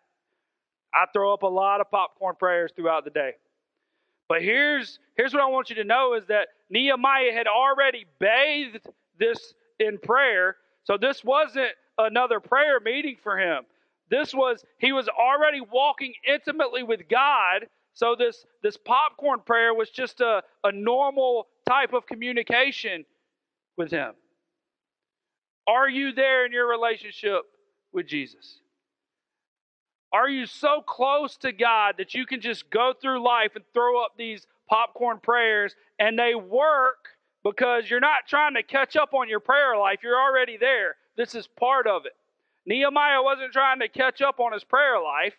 I 0.94 1.06
throw 1.12 1.32
up 1.32 1.42
a 1.42 1.46
lot 1.46 1.80
of 1.80 1.90
popcorn 1.90 2.36
prayers 2.38 2.72
throughout 2.74 3.04
the 3.04 3.10
day. 3.10 3.32
But 4.28 4.42
here's 4.42 4.98
here's 5.16 5.32
what 5.32 5.42
I 5.42 5.46
want 5.46 5.70
you 5.70 5.76
to 5.76 5.84
know 5.84 6.14
is 6.14 6.26
that 6.26 6.48
Nehemiah 6.70 7.32
had 7.32 7.46
already 7.46 8.04
bathed 8.18 8.86
this 9.18 9.54
in 9.78 9.98
prayer. 9.98 10.56
So 10.84 10.96
this 10.98 11.24
wasn't 11.24 11.70
another 11.96 12.40
prayer 12.40 12.80
meeting 12.80 13.16
for 13.22 13.38
him. 13.38 13.64
This 14.10 14.34
was 14.34 14.64
he 14.78 14.92
was 14.92 15.08
already 15.08 15.60
walking 15.60 16.12
intimately 16.26 16.82
with 16.82 17.08
God. 17.08 17.66
So 17.94 18.14
this 18.18 18.44
this 18.62 18.76
popcorn 18.76 19.40
prayer 19.44 19.74
was 19.74 19.90
just 19.90 20.20
a, 20.20 20.42
a 20.64 20.72
normal 20.72 21.48
type 21.68 21.92
of 21.92 22.06
communication 22.06 23.04
with 23.76 23.90
him. 23.90 24.12
Are 25.66 25.88
you 25.88 26.12
there 26.12 26.46
in 26.46 26.52
your 26.52 26.68
relationship 26.68 27.42
with 27.92 28.06
Jesus? 28.06 28.60
Are 30.12 30.28
you 30.28 30.46
so 30.46 30.82
close 30.86 31.36
to 31.38 31.52
God 31.52 31.96
that 31.98 32.14
you 32.14 32.24
can 32.24 32.40
just 32.40 32.70
go 32.70 32.92
through 33.00 33.22
life 33.24 33.52
and 33.56 33.64
throw 33.74 34.02
up 34.02 34.12
these 34.16 34.46
popcorn 34.68 35.18
prayers 35.18 35.74
and 35.98 36.18
they 36.18 36.34
work 36.34 37.08
because 37.44 37.88
you're 37.90 38.00
not 38.00 38.26
trying 38.26 38.54
to 38.54 38.62
catch 38.62 38.96
up 38.96 39.12
on 39.12 39.28
your 39.28 39.40
prayer 39.40 39.76
life? 39.76 39.98
You're 40.02 40.20
already 40.20 40.56
there. 40.56 40.96
This 41.16 41.34
is 41.34 41.46
part 41.46 41.86
of 41.86 42.06
it. 42.06 42.16
Nehemiah 42.64 43.22
wasn't 43.22 43.52
trying 43.52 43.80
to 43.80 43.88
catch 43.88 44.22
up 44.22 44.40
on 44.40 44.52
his 44.52 44.64
prayer 44.64 45.00
life, 45.00 45.34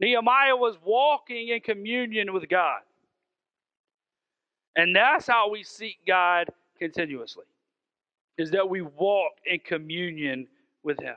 Nehemiah 0.00 0.56
was 0.56 0.76
walking 0.84 1.48
in 1.48 1.60
communion 1.60 2.32
with 2.32 2.48
God. 2.48 2.80
And 4.76 4.94
that's 4.94 5.26
how 5.26 5.50
we 5.50 5.64
seek 5.64 5.98
God 6.06 6.48
continuously. 6.78 7.44
Is 8.36 8.52
that 8.52 8.68
we 8.68 8.82
walk 8.82 9.32
in 9.44 9.58
communion 9.58 10.46
with 10.84 11.00
him. 11.00 11.16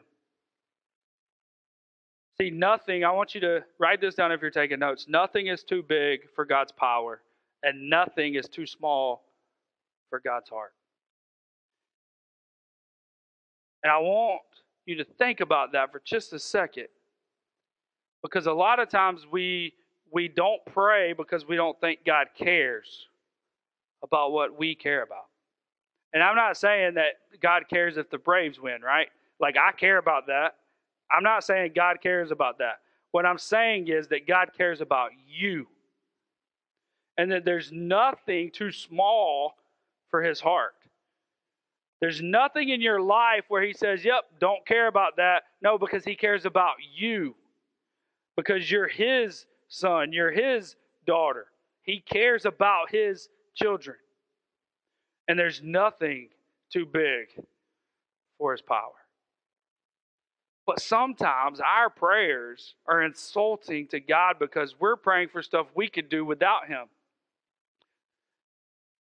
See, 2.41 2.49
nothing, 2.49 3.03
I 3.03 3.11
want 3.11 3.35
you 3.35 3.41
to 3.41 3.63
write 3.77 4.01
this 4.01 4.15
down 4.15 4.31
if 4.31 4.41
you're 4.41 4.49
taking 4.49 4.79
notes. 4.79 5.05
Nothing 5.07 5.45
is 5.45 5.63
too 5.63 5.83
big 5.83 6.21
for 6.35 6.43
God's 6.43 6.71
power, 6.71 7.21
and 7.61 7.87
nothing 7.87 8.33
is 8.33 8.47
too 8.49 8.65
small 8.65 9.21
for 10.09 10.19
God's 10.19 10.49
heart. 10.49 10.73
And 13.83 13.91
I 13.91 13.99
want 13.99 14.41
you 14.87 14.95
to 14.95 15.03
think 15.03 15.39
about 15.39 15.73
that 15.73 15.91
for 15.91 16.01
just 16.03 16.33
a 16.33 16.39
second. 16.39 16.87
Because 18.23 18.47
a 18.47 18.53
lot 18.53 18.79
of 18.79 18.89
times 18.89 19.27
we 19.31 19.73
we 20.11 20.27
don't 20.27 20.61
pray 20.65 21.13
because 21.13 21.47
we 21.47 21.55
don't 21.55 21.79
think 21.79 21.99
God 22.07 22.25
cares 22.35 23.05
about 24.03 24.31
what 24.31 24.57
we 24.57 24.73
care 24.73 25.03
about. 25.03 25.25
And 26.11 26.23
I'm 26.23 26.35
not 26.35 26.57
saying 26.57 26.95
that 26.95 27.19
God 27.39 27.65
cares 27.69 27.97
if 27.97 28.09
the 28.09 28.17
Braves 28.17 28.59
win, 28.59 28.81
right? 28.81 29.09
Like 29.39 29.57
I 29.57 29.73
care 29.73 29.99
about 29.99 30.25
that. 30.25 30.55
I'm 31.15 31.23
not 31.23 31.43
saying 31.43 31.71
God 31.75 32.01
cares 32.01 32.31
about 32.31 32.57
that. 32.59 32.79
What 33.11 33.25
I'm 33.25 33.37
saying 33.37 33.87
is 33.89 34.07
that 34.09 34.27
God 34.27 34.51
cares 34.57 34.81
about 34.81 35.11
you. 35.27 35.67
And 37.17 37.31
that 37.31 37.45
there's 37.45 37.71
nothing 37.71 38.51
too 38.51 38.71
small 38.71 39.55
for 40.09 40.23
his 40.23 40.39
heart. 40.39 40.73
There's 41.99 42.21
nothing 42.21 42.69
in 42.69 42.81
your 42.81 42.99
life 42.99 43.43
where 43.47 43.61
he 43.61 43.73
says, 43.73 44.03
Yep, 44.03 44.23
don't 44.39 44.65
care 44.65 44.87
about 44.87 45.17
that. 45.17 45.43
No, 45.61 45.77
because 45.77 46.03
he 46.03 46.15
cares 46.15 46.45
about 46.45 46.75
you. 46.95 47.35
Because 48.35 48.71
you're 48.71 48.87
his 48.87 49.45
son, 49.67 50.11
you're 50.11 50.31
his 50.31 50.75
daughter. 51.05 51.47
He 51.83 51.99
cares 51.99 52.45
about 52.45 52.89
his 52.89 53.29
children. 53.55 53.97
And 55.27 55.37
there's 55.37 55.61
nothing 55.63 56.29
too 56.71 56.85
big 56.85 57.27
for 58.37 58.51
his 58.51 58.61
power. 58.61 59.00
But 60.65 60.79
sometimes 60.79 61.59
our 61.59 61.89
prayers 61.89 62.75
are 62.85 63.01
insulting 63.01 63.87
to 63.87 63.99
God 63.99 64.35
because 64.39 64.75
we're 64.79 64.95
praying 64.95 65.29
for 65.29 65.41
stuff 65.41 65.67
we 65.75 65.87
could 65.87 66.07
do 66.07 66.23
without 66.23 66.67
him. 66.67 66.85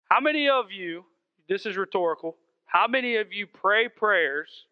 How 0.10 0.20
many 0.20 0.50
of 0.50 0.72
you, 0.72 1.06
this 1.50 1.66
is 1.66 1.78
rhetorical, 1.78 2.38
how 2.66 2.88
many 2.88 3.16
of 3.16 3.34
you 3.34 3.48
pray 3.48 3.88
prayers 3.88 4.66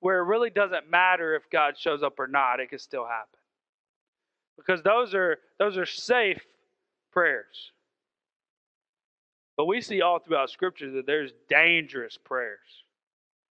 where 0.00 0.18
it 0.18 0.24
really 0.24 0.50
doesn't 0.50 0.90
matter 0.90 1.34
if 1.34 1.48
God 1.50 1.78
shows 1.78 2.02
up 2.02 2.18
or 2.18 2.26
not, 2.26 2.58
it 2.58 2.70
can 2.70 2.78
still 2.78 3.06
happen? 3.06 3.38
Because 4.56 4.82
those 4.82 5.14
are 5.14 5.38
those 5.58 5.76
are 5.78 5.86
safe 5.86 6.44
prayers. 7.12 7.72
But 9.56 9.66
we 9.66 9.80
see 9.80 10.02
all 10.02 10.18
throughout 10.18 10.50
scripture 10.50 10.90
that 10.92 11.06
there's 11.06 11.32
dangerous 11.48 12.18
prayers. 12.22 12.58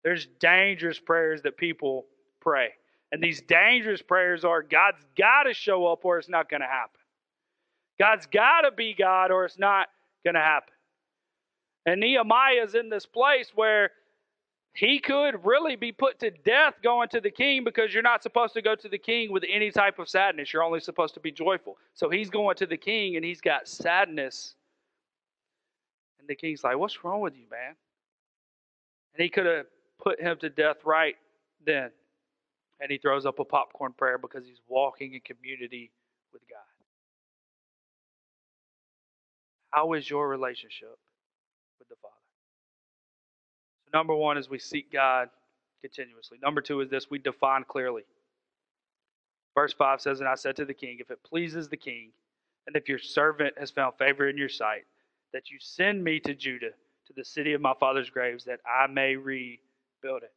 There's 0.02 0.26
dangerous 0.40 0.98
prayers 0.98 1.42
that 1.42 1.56
people 1.56 2.06
pray. 2.40 2.70
And 3.12 3.22
these 3.22 3.40
dangerous 3.40 4.02
prayers 4.02 4.44
are 4.44 4.62
God's 4.62 5.04
got 5.16 5.44
to 5.44 5.54
show 5.54 5.86
up 5.86 6.04
or 6.04 6.18
it's 6.18 6.28
not 6.28 6.48
going 6.48 6.60
to 6.60 6.66
happen. 6.66 7.00
God's 7.98 8.26
got 8.26 8.62
to 8.62 8.70
be 8.70 8.94
God 8.94 9.30
or 9.30 9.44
it's 9.44 9.58
not 9.58 9.88
going 10.24 10.34
to 10.34 10.40
happen. 10.40 10.72
And 11.86 12.00
Nehemiah 12.00 12.62
is 12.64 12.74
in 12.74 12.88
this 12.88 13.06
place 13.06 13.50
where 13.54 13.90
he 14.72 15.00
could 15.00 15.44
really 15.44 15.76
be 15.76 15.90
put 15.90 16.20
to 16.20 16.30
death 16.30 16.74
going 16.82 17.08
to 17.08 17.20
the 17.20 17.30
king 17.30 17.64
because 17.64 17.92
you're 17.92 18.02
not 18.02 18.22
supposed 18.22 18.54
to 18.54 18.62
go 18.62 18.74
to 18.76 18.88
the 18.88 18.98
king 18.98 19.32
with 19.32 19.44
any 19.50 19.70
type 19.70 19.98
of 19.98 20.08
sadness. 20.08 20.52
You're 20.52 20.62
only 20.62 20.80
supposed 20.80 21.14
to 21.14 21.20
be 21.20 21.32
joyful. 21.32 21.76
So 21.94 22.08
he's 22.08 22.30
going 22.30 22.56
to 22.56 22.66
the 22.66 22.76
king 22.76 23.16
and 23.16 23.24
he's 23.24 23.40
got 23.40 23.66
sadness. 23.66 24.54
And 26.20 26.28
the 26.28 26.36
king's 26.36 26.62
like, 26.62 26.78
What's 26.78 27.02
wrong 27.02 27.20
with 27.20 27.34
you, 27.34 27.46
man? 27.50 27.74
And 29.14 29.22
he 29.22 29.28
could 29.28 29.46
have 29.46 29.66
put 30.00 30.20
him 30.20 30.36
to 30.38 30.48
death 30.48 30.76
right 30.84 31.16
then. 31.66 31.90
And 32.80 32.90
he 32.90 32.98
throws 32.98 33.26
up 33.26 33.38
a 33.38 33.44
popcorn 33.44 33.92
prayer 33.92 34.18
because 34.18 34.46
he's 34.46 34.60
walking 34.66 35.14
in 35.14 35.20
community 35.20 35.90
with 36.32 36.42
God. 36.48 36.58
How 39.70 39.92
is 39.92 40.08
your 40.08 40.28
relationship 40.28 40.98
with 41.78 41.88
the 41.88 41.96
Father? 42.02 42.14
So, 43.84 43.98
number 43.98 44.14
one 44.14 44.38
is 44.38 44.48
we 44.48 44.58
seek 44.58 44.92
God 44.92 45.28
continuously. 45.80 46.38
Number 46.42 46.60
two 46.60 46.80
is 46.80 46.90
this 46.90 47.10
we 47.10 47.18
define 47.18 47.64
clearly. 47.68 48.02
Verse 49.54 49.72
5 49.72 50.00
says, 50.00 50.20
And 50.20 50.28
I 50.28 50.34
said 50.34 50.56
to 50.56 50.64
the 50.64 50.74
king, 50.74 50.98
If 51.00 51.10
it 51.10 51.22
pleases 51.22 51.68
the 51.68 51.76
king, 51.76 52.12
and 52.66 52.76
if 52.76 52.88
your 52.88 52.98
servant 52.98 53.54
has 53.58 53.70
found 53.70 53.94
favor 53.98 54.28
in 54.28 54.36
your 54.36 54.48
sight, 54.48 54.84
that 55.32 55.50
you 55.50 55.58
send 55.60 56.02
me 56.02 56.20
to 56.20 56.34
Judah, 56.34 56.70
to 57.06 57.12
the 57.16 57.24
city 57.24 57.52
of 57.52 57.60
my 57.60 57.74
father's 57.78 58.10
graves, 58.10 58.44
that 58.44 58.60
I 58.66 58.86
may 58.86 59.16
rebuild 59.16 60.22
it. 60.22 60.32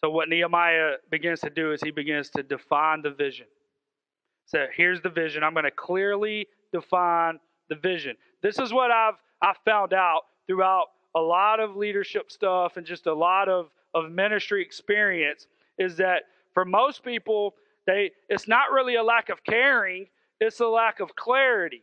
So, 0.00 0.10
what 0.10 0.28
Nehemiah 0.28 0.94
begins 1.10 1.40
to 1.40 1.50
do 1.50 1.72
is 1.72 1.80
he 1.82 1.90
begins 1.90 2.30
to 2.30 2.42
define 2.42 3.02
the 3.02 3.10
vision. 3.10 3.46
So, 4.46 4.66
here's 4.74 5.00
the 5.02 5.10
vision. 5.10 5.42
I'm 5.42 5.52
going 5.52 5.64
to 5.64 5.70
clearly 5.70 6.46
define 6.72 7.40
the 7.68 7.74
vision. 7.76 8.16
This 8.42 8.58
is 8.58 8.72
what 8.72 8.90
I've 8.90 9.14
I 9.42 9.54
found 9.64 9.92
out 9.92 10.22
throughout 10.46 10.86
a 11.14 11.20
lot 11.20 11.60
of 11.60 11.76
leadership 11.76 12.30
stuff 12.30 12.76
and 12.76 12.86
just 12.86 13.06
a 13.06 13.14
lot 13.14 13.48
of, 13.48 13.70
of 13.94 14.10
ministry 14.10 14.62
experience 14.62 15.46
is 15.78 15.96
that 15.96 16.24
for 16.54 16.64
most 16.64 17.04
people, 17.04 17.54
they 17.86 18.10
it's 18.28 18.48
not 18.48 18.72
really 18.72 18.96
a 18.96 19.02
lack 19.02 19.28
of 19.28 19.44
caring, 19.44 20.06
it's 20.40 20.60
a 20.60 20.66
lack 20.66 21.00
of 21.00 21.14
clarity. 21.14 21.82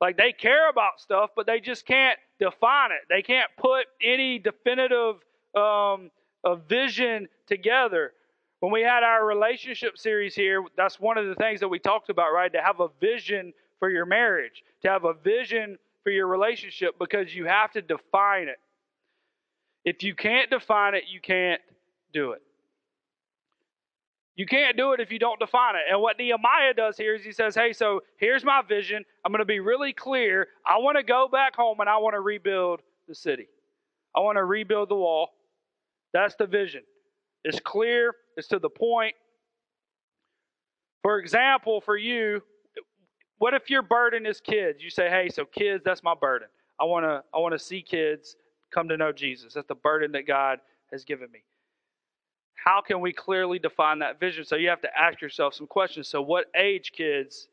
Like 0.00 0.16
they 0.16 0.32
care 0.32 0.68
about 0.68 1.00
stuff, 1.00 1.30
but 1.34 1.46
they 1.46 1.60
just 1.60 1.86
can't 1.86 2.18
define 2.38 2.90
it. 2.90 3.02
They 3.08 3.22
can't 3.22 3.50
put 3.56 3.86
any 4.02 4.38
definitive 4.38 5.16
um, 5.56 6.10
a 6.44 6.56
vision 6.68 7.28
together. 7.46 8.12
When 8.60 8.72
we 8.72 8.82
had 8.82 9.02
our 9.02 9.24
relationship 9.26 9.98
series 9.98 10.34
here, 10.34 10.64
that's 10.76 10.98
one 10.98 11.18
of 11.18 11.26
the 11.26 11.34
things 11.34 11.60
that 11.60 11.68
we 11.68 11.78
talked 11.78 12.08
about, 12.08 12.32
right? 12.32 12.52
To 12.52 12.60
have 12.60 12.80
a 12.80 12.88
vision 13.00 13.52
for 13.78 13.90
your 13.90 14.06
marriage, 14.06 14.64
to 14.82 14.88
have 14.88 15.04
a 15.04 15.12
vision 15.12 15.78
for 16.02 16.10
your 16.10 16.26
relationship, 16.26 16.98
because 16.98 17.34
you 17.34 17.44
have 17.46 17.72
to 17.72 17.82
define 17.82 18.48
it. 18.48 18.58
If 19.84 20.02
you 20.02 20.14
can't 20.14 20.50
define 20.50 20.94
it, 20.94 21.04
you 21.08 21.20
can't 21.20 21.60
do 22.12 22.32
it. 22.32 22.42
You 24.36 24.44
can't 24.44 24.76
do 24.76 24.92
it 24.92 25.00
if 25.00 25.10
you 25.10 25.18
don't 25.18 25.38
define 25.38 25.76
it. 25.76 25.82
And 25.90 26.00
what 26.00 26.18
Nehemiah 26.18 26.74
does 26.74 26.98
here 26.98 27.14
is 27.14 27.24
he 27.24 27.32
says, 27.32 27.54
Hey, 27.54 27.72
so 27.72 28.02
here's 28.18 28.44
my 28.44 28.62
vision. 28.62 29.04
I'm 29.24 29.32
going 29.32 29.40
to 29.40 29.46
be 29.46 29.60
really 29.60 29.94
clear. 29.94 30.48
I 30.64 30.78
want 30.78 30.98
to 30.98 31.02
go 31.02 31.26
back 31.30 31.56
home 31.56 31.80
and 31.80 31.88
I 31.88 31.96
want 31.96 32.14
to 32.14 32.20
rebuild 32.20 32.80
the 33.08 33.14
city. 33.14 33.48
I 34.14 34.20
want 34.20 34.36
to 34.36 34.44
rebuild 34.44 34.90
the 34.90 34.96
wall. 34.96 35.30
That's 36.12 36.34
the 36.34 36.46
vision. 36.46 36.82
It's 37.46 37.60
clear, 37.60 38.12
it's 38.36 38.48
to 38.48 38.58
the 38.58 38.68
point. 38.68 39.14
For 41.02 41.20
example, 41.20 41.80
for 41.80 41.96
you, 41.96 42.42
what 43.38 43.54
if 43.54 43.70
your 43.70 43.82
burden 43.82 44.26
is 44.26 44.40
kids? 44.40 44.82
You 44.82 44.90
say, 44.90 45.08
"Hey, 45.08 45.28
so 45.28 45.44
kids, 45.44 45.84
that's 45.84 46.02
my 46.02 46.14
burden. 46.14 46.48
I 46.80 46.84
want 46.84 47.04
to 47.04 47.22
I 47.32 47.38
want 47.38 47.52
to 47.52 47.58
see 47.58 47.82
kids 47.82 48.34
come 48.72 48.88
to 48.88 48.96
know 48.96 49.12
Jesus. 49.12 49.54
That's 49.54 49.68
the 49.68 49.76
burden 49.76 50.10
that 50.12 50.26
God 50.26 50.60
has 50.90 51.04
given 51.04 51.30
me." 51.30 51.44
How 52.54 52.80
can 52.80 53.00
we 53.00 53.12
clearly 53.12 53.60
define 53.60 54.00
that 54.00 54.18
vision? 54.18 54.44
So 54.44 54.56
you 54.56 54.68
have 54.68 54.80
to 54.80 54.98
ask 54.98 55.20
yourself 55.20 55.54
some 55.54 55.68
questions. 55.68 56.08
So 56.08 56.20
what 56.20 56.50
age 56.56 56.90
kids 56.90 57.48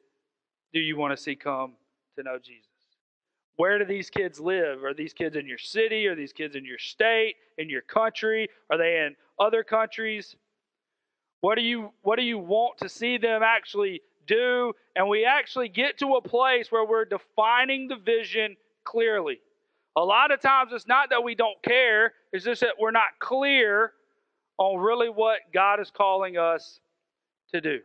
do 0.74 0.80
you 0.80 0.98
want 0.98 1.16
to 1.16 1.22
see 1.22 1.36
come 1.36 1.76
to 2.16 2.24
know 2.24 2.40
Jesus? 2.40 2.72
Where 3.58 3.78
do 3.78 3.86
these 3.86 4.10
kids 4.10 4.40
live? 4.40 4.84
Are 4.84 4.96
these 4.96 5.14
kids 5.14 5.36
in 5.36 5.46
your 5.46 5.60
city? 5.60 6.08
Are 6.08 6.16
these 6.16 6.34
kids 6.34 6.56
in 6.56 6.66
your 6.66 6.80
state? 6.80 7.36
In 7.60 7.70
your 7.70 7.84
country? 7.84 8.50
Are 8.72 8.78
they 8.80 9.06
in 9.06 9.16
other 9.40 9.64
countries? 9.64 10.36
What 11.42 11.56
do 11.56 11.62
you 11.62 11.92
what 12.02 12.18
do 12.18 12.24
you 12.24 12.38
want 12.38 12.78
to 12.80 12.90
see 12.90 13.18
them 13.18 13.42
actually 13.44 14.02
do? 14.28 14.74
And 14.96 15.10
we 15.10 15.26
actually 15.26 15.70
get 15.70 15.98
to 16.00 16.16
a 16.16 16.22
place 16.22 16.72
where 16.72 16.86
we're 16.86 17.06
defining 17.06 17.88
the 17.88 17.98
vision 17.98 18.56
clearly. 18.84 19.40
A 19.96 20.02
lot 20.02 20.32
of 20.32 20.40
times 20.40 20.72
it's 20.74 20.88
not 20.88 21.10
that 21.10 21.24
we 21.24 21.36
don't 21.36 21.62
care, 21.62 22.14
it's 22.32 22.46
just 22.46 22.62
that 22.62 22.76
we're 22.80 22.92
not 22.92 23.20
clear 23.20 23.94
on 24.58 24.80
really 24.80 25.10
what 25.10 25.40
God 25.54 25.80
is 25.80 25.92
calling 25.92 26.38
us 26.38 26.80
to 27.54 27.62
do. 27.62 27.80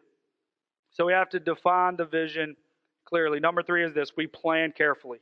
So 0.91 1.05
we 1.07 1.13
have 1.13 1.29
to 1.31 1.41
define 1.41 1.97
the 1.97 2.05
vision 2.05 2.57
clearly. 3.05 3.41
Number 3.41 3.63
three 3.63 3.85
is 3.85 3.93
this 3.93 4.17
we 4.17 4.27
plan 4.27 4.73
carefully. 4.73 5.19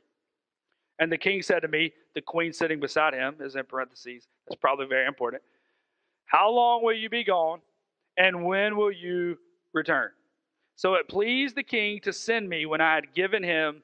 And 0.99 1.11
the 1.11 1.17
king 1.17 1.41
said 1.41 1.61
to 1.61 1.67
me, 1.67 1.93
the 2.15 2.21
queen 2.21 2.51
sitting 2.51 2.79
beside 2.79 3.13
him 3.13 3.35
is 3.39 3.55
in 3.55 3.63
parentheses. 3.65 4.27
That's 4.47 4.59
probably 4.59 4.87
very 4.87 5.07
important. 5.07 5.43
How 6.27 6.51
long 6.51 6.83
will 6.83 6.93
you 6.93 7.09
be 7.09 7.23
gone? 7.23 7.59
And 8.17 8.45
when 8.45 8.77
will 8.77 8.91
you 8.91 9.37
return? 9.73 10.11
So 10.75 10.93
it 10.93 11.07
pleased 11.07 11.55
the 11.55 11.63
king 11.63 11.99
to 12.01 12.13
send 12.13 12.47
me 12.47 12.65
when 12.65 12.81
I 12.81 12.95
had 12.95 13.13
given 13.15 13.41
him 13.41 13.81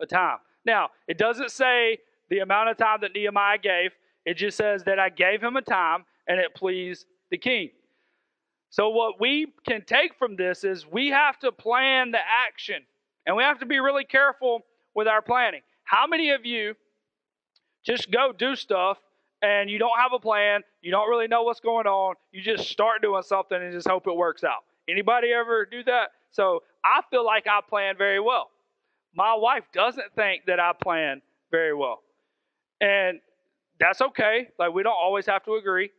a 0.00 0.06
time. 0.06 0.38
Now, 0.64 0.90
it 1.06 1.18
doesn't 1.18 1.50
say 1.50 1.98
the 2.30 2.40
amount 2.40 2.70
of 2.70 2.76
time 2.76 2.98
that 3.02 3.14
Nehemiah 3.14 3.58
gave, 3.58 3.92
it 4.24 4.34
just 4.34 4.56
says 4.56 4.82
that 4.84 4.98
I 4.98 5.08
gave 5.08 5.42
him 5.42 5.56
a 5.56 5.62
time 5.62 6.04
and 6.26 6.40
it 6.40 6.54
pleased 6.54 7.06
the 7.30 7.38
king. 7.38 7.70
So, 8.70 8.88
what 8.90 9.20
we 9.20 9.52
can 9.66 9.84
take 9.84 10.14
from 10.16 10.36
this 10.36 10.64
is 10.64 10.86
we 10.86 11.08
have 11.08 11.38
to 11.40 11.52
plan 11.52 12.12
the 12.12 12.18
action 12.18 12.82
and 13.26 13.36
we 13.36 13.42
have 13.42 13.58
to 13.60 13.66
be 13.66 13.80
really 13.80 14.04
careful 14.04 14.64
with 14.94 15.08
our 15.08 15.22
planning. 15.22 15.62
How 15.84 16.06
many 16.06 16.30
of 16.30 16.46
you 16.46 16.74
just 17.84 18.10
go 18.10 18.32
do 18.32 18.54
stuff 18.54 18.98
and 19.42 19.70
you 19.70 19.78
don't 19.78 19.98
have 19.98 20.12
a 20.14 20.18
plan, 20.18 20.62
you 20.82 20.90
don't 20.90 21.08
really 21.08 21.28
know 21.28 21.42
what's 21.44 21.60
going 21.60 21.86
on, 21.86 22.14
you 22.32 22.42
just 22.42 22.68
start 22.68 23.02
doing 23.02 23.22
something 23.22 23.60
and 23.62 23.72
just 23.72 23.88
hope 23.88 24.06
it 24.06 24.16
works 24.16 24.44
out? 24.44 24.64
Anybody 24.88 25.32
ever 25.32 25.66
do 25.66 25.82
that? 25.84 26.12
So 26.32 26.62
I 26.84 27.02
feel 27.10 27.24
like 27.24 27.46
I 27.46 27.60
plan 27.68 27.96
very 27.98 28.20
well. 28.20 28.50
My 29.14 29.34
wife 29.34 29.64
doesn't 29.72 30.14
think 30.16 30.46
that 30.46 30.60
I 30.60 30.72
plan 30.80 31.22
very 31.50 31.74
well. 31.74 32.02
And 32.80 33.20
that's 33.80 34.00
okay. 34.00 34.48
Like 34.58 34.72
we 34.74 34.82
don't 34.82 34.92
always 35.00 35.26
have 35.26 35.44
to 35.44 35.54
agree. 35.54 35.90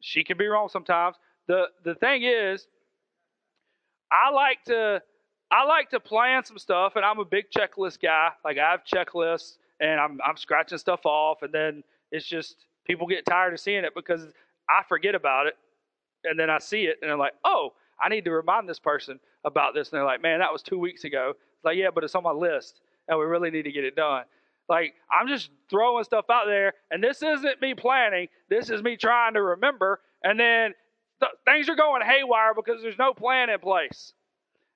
she 0.00 0.24
can 0.24 0.36
be 0.38 0.46
wrong 0.46 0.68
sometimes. 0.68 1.16
The 1.48 1.66
the 1.84 1.94
thing 1.94 2.22
is, 2.24 2.66
I 4.12 4.30
like 4.30 4.64
to 4.66 5.02
I 5.50 5.64
like 5.64 5.90
to 5.90 6.00
plan 6.00 6.44
some 6.44 6.58
stuff, 6.58 6.96
and 6.96 7.04
I'm 7.04 7.18
a 7.18 7.24
big 7.24 7.46
checklist 7.50 8.00
guy. 8.02 8.30
Like 8.44 8.58
I 8.58 8.70
have 8.70 8.82
checklists, 8.84 9.58
and 9.80 10.00
I'm 10.00 10.20
I'm 10.24 10.36
scratching 10.36 10.78
stuff 10.78 11.00
off, 11.06 11.42
and 11.42 11.52
then 11.52 11.84
it's 12.14 12.26
just 12.26 12.56
people 12.86 13.06
get 13.06 13.26
tired 13.26 13.52
of 13.52 13.60
seeing 13.60 13.84
it 13.84 13.92
because 13.94 14.26
I 14.70 14.82
forget 14.88 15.14
about 15.14 15.48
it, 15.48 15.54
and 16.24 16.38
then 16.38 16.48
I 16.48 16.58
see 16.58 16.84
it, 16.84 16.98
and 17.02 17.10
I'm 17.10 17.18
like, 17.18 17.34
oh, 17.44 17.72
I 18.00 18.08
need 18.08 18.24
to 18.24 18.30
remind 18.30 18.68
this 18.68 18.78
person 18.78 19.18
about 19.44 19.74
this, 19.74 19.90
and 19.90 19.98
they're 19.98 20.06
like, 20.06 20.22
man, 20.22 20.38
that 20.38 20.52
was 20.52 20.62
two 20.62 20.78
weeks 20.78 21.04
ago. 21.04 21.30
It's 21.56 21.64
like, 21.64 21.76
yeah, 21.76 21.88
but 21.94 22.04
it's 22.04 22.14
on 22.14 22.22
my 22.22 22.30
list, 22.30 22.80
and 23.08 23.18
we 23.18 23.24
really 23.24 23.50
need 23.50 23.64
to 23.64 23.72
get 23.72 23.84
it 23.84 23.96
done. 23.96 24.24
Like 24.68 24.94
I'm 25.10 25.28
just 25.28 25.50
throwing 25.68 26.04
stuff 26.04 26.26
out 26.30 26.46
there, 26.46 26.72
and 26.90 27.02
this 27.02 27.22
isn't 27.22 27.60
me 27.60 27.74
planning. 27.74 28.28
This 28.48 28.70
is 28.70 28.82
me 28.82 28.96
trying 28.96 29.34
to 29.34 29.42
remember, 29.42 30.00
and 30.22 30.38
then 30.38 30.72
th- 31.20 31.32
things 31.44 31.68
are 31.68 31.76
going 31.76 32.02
haywire 32.02 32.54
because 32.54 32.80
there's 32.80 32.98
no 32.98 33.12
plan 33.12 33.50
in 33.50 33.58
place. 33.58 34.14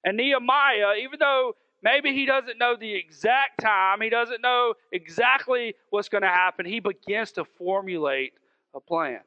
And 0.05 0.17
Nehemiah, 0.17 0.97
even 1.03 1.19
though 1.19 1.55
maybe 1.83 2.13
he 2.13 2.27
doesn't 2.27 2.59
know 2.59 2.77
the 2.77 2.95
exact 2.95 3.61
time, 3.61 4.01
he 4.01 4.11
doesn't 4.11 4.41
know 4.41 4.75
exactly 4.93 5.75
what's 5.91 6.09
going 6.09 6.23
to 6.23 6.29
happen, 6.29 6.67
he 6.67 6.81
begins 6.81 7.33
to 7.33 7.45
formulate 7.45 8.33
a 8.75 8.81
plan. 8.81 9.21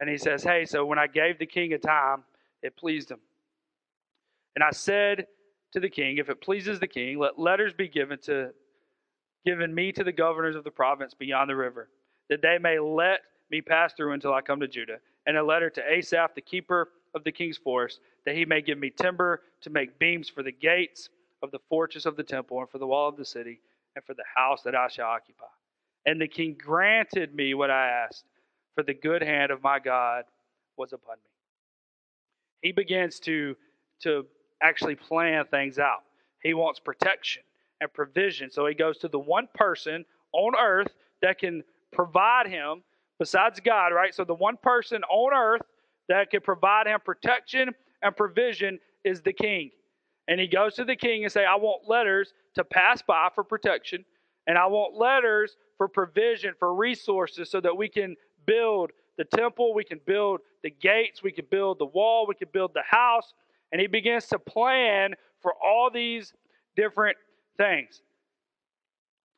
And 0.00 0.10
he 0.10 0.18
says, 0.18 0.42
Hey, 0.42 0.64
so 0.64 0.84
when 0.84 0.98
I 0.98 1.06
gave 1.06 1.38
the 1.38 1.46
king 1.46 1.72
a 1.72 1.78
time, 1.78 2.24
it 2.62 2.76
pleased 2.76 3.10
him. 3.10 3.20
And 4.56 4.64
I 4.64 4.70
said 4.70 5.26
to 5.72 5.80
the 5.80 5.88
king, 5.88 6.18
If 6.18 6.28
it 6.28 6.40
pleases 6.40 6.80
the 6.80 6.86
king, 6.86 7.18
let 7.18 7.38
letters 7.38 7.72
be 7.72 7.88
given 7.88 8.18
to 8.22 8.50
given 9.44 9.74
me 9.74 9.90
to 9.90 10.04
the 10.04 10.12
governors 10.12 10.54
of 10.54 10.64
the 10.64 10.70
province 10.70 11.14
beyond 11.14 11.50
the 11.50 11.56
river, 11.56 11.88
that 12.28 12.42
they 12.42 12.58
may 12.58 12.78
let 12.78 13.20
me 13.50 13.60
pass 13.60 13.92
through 13.92 14.12
until 14.12 14.32
I 14.32 14.40
come 14.40 14.60
to 14.60 14.68
Judah. 14.68 14.98
And 15.26 15.36
a 15.36 15.42
letter 15.42 15.68
to 15.70 15.92
Asaph, 15.92 16.34
the 16.34 16.40
keeper 16.40 16.90
of 17.14 17.24
the 17.24 17.32
king's 17.32 17.58
forest, 17.58 18.00
that 18.24 18.34
he 18.34 18.44
may 18.44 18.62
give 18.62 18.78
me 18.78 18.90
timber 18.90 19.42
to 19.62 19.70
make 19.70 19.98
beams 19.98 20.28
for 20.28 20.42
the 20.42 20.52
gates 20.52 21.08
of 21.42 21.50
the 21.50 21.58
fortress 21.68 22.06
of 22.06 22.16
the 22.16 22.22
temple 22.22 22.58
and 22.60 22.70
for 22.70 22.78
the 22.78 22.86
wall 22.86 23.08
of 23.08 23.16
the 23.16 23.24
city 23.24 23.60
and 23.94 24.04
for 24.04 24.14
the 24.14 24.24
house 24.34 24.62
that 24.62 24.74
I 24.74 24.88
shall 24.88 25.08
occupy. 25.08 25.44
And 26.06 26.20
the 26.20 26.28
king 26.28 26.56
granted 26.58 27.34
me 27.34 27.54
what 27.54 27.70
I 27.70 27.88
asked, 27.88 28.24
for 28.74 28.82
the 28.82 28.94
good 28.94 29.22
hand 29.22 29.52
of 29.52 29.62
my 29.62 29.78
God 29.78 30.24
was 30.76 30.92
upon 30.92 31.16
me. 31.16 31.30
He 32.62 32.72
begins 32.72 33.20
to, 33.20 33.56
to 34.02 34.24
actually 34.62 34.94
plan 34.94 35.44
things 35.50 35.78
out. 35.78 36.04
He 36.42 36.54
wants 36.54 36.80
protection 36.80 37.42
and 37.80 37.92
provision. 37.92 38.50
So 38.50 38.66
he 38.66 38.74
goes 38.74 38.98
to 38.98 39.08
the 39.08 39.18
one 39.18 39.48
person 39.54 40.04
on 40.32 40.54
earth 40.58 40.88
that 41.20 41.38
can 41.38 41.62
provide 41.92 42.46
him 42.46 42.82
besides 43.18 43.60
God, 43.60 43.88
right? 43.88 44.14
So 44.14 44.24
the 44.24 44.34
one 44.34 44.56
person 44.56 45.02
on 45.04 45.34
earth 45.34 45.62
that 46.08 46.30
can 46.30 46.40
provide 46.40 46.86
him 46.86 47.00
protection 47.04 47.70
and 48.02 48.16
provision 48.16 48.78
is 49.04 49.22
the 49.22 49.32
king. 49.32 49.70
And 50.28 50.40
he 50.40 50.46
goes 50.46 50.74
to 50.74 50.84
the 50.84 50.96
king 50.96 51.24
and 51.24 51.32
say, 51.32 51.44
I 51.44 51.56
want 51.56 51.88
letters 51.88 52.32
to 52.54 52.64
pass 52.64 53.02
by 53.02 53.28
for 53.34 53.44
protection, 53.44 54.04
and 54.46 54.56
I 54.56 54.66
want 54.66 54.94
letters 54.94 55.56
for 55.76 55.88
provision, 55.88 56.54
for 56.58 56.74
resources, 56.74 57.50
so 57.50 57.60
that 57.60 57.76
we 57.76 57.88
can 57.88 58.16
build 58.46 58.90
the 59.18 59.24
temple, 59.24 59.74
we 59.74 59.84
can 59.84 60.00
build 60.06 60.40
the 60.62 60.70
gates, 60.70 61.22
we 61.22 61.32
can 61.32 61.46
build 61.50 61.78
the 61.78 61.86
wall, 61.86 62.26
we 62.26 62.34
can 62.34 62.48
build 62.52 62.72
the 62.74 62.82
house. 62.82 63.34
And 63.72 63.80
he 63.80 63.86
begins 63.86 64.26
to 64.26 64.38
plan 64.38 65.14
for 65.40 65.54
all 65.62 65.90
these 65.92 66.34
different 66.76 67.16
things. 67.56 68.02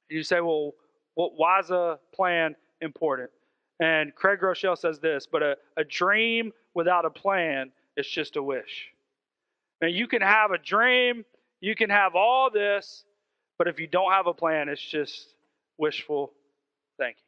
You 0.08 0.22
say, 0.22 0.40
well, 0.40 0.72
why 1.14 1.60
is 1.60 1.70
a 1.70 1.98
plan 2.14 2.56
important? 2.80 3.30
And 3.80 4.14
Craig 4.14 4.40
Groeschel 4.40 4.78
says 4.78 5.00
this, 5.00 5.26
but 5.30 5.42
a, 5.42 5.56
a 5.76 5.84
dream 5.84 6.52
without 6.74 7.04
a 7.04 7.10
plan 7.10 7.72
is 7.96 8.06
just 8.06 8.36
a 8.36 8.42
wish. 8.42 8.88
Now, 9.80 9.88
you 9.88 10.06
can 10.06 10.22
have 10.22 10.52
a 10.52 10.58
dream, 10.58 11.24
you 11.60 11.74
can 11.74 11.90
have 11.90 12.14
all 12.14 12.50
this, 12.50 13.04
but 13.58 13.68
if 13.68 13.80
you 13.80 13.86
don't 13.86 14.12
have 14.12 14.26
a 14.26 14.34
plan, 14.34 14.68
it's 14.68 14.80
just 14.80 15.34
wishful 15.78 16.32
thinking. 16.98 17.22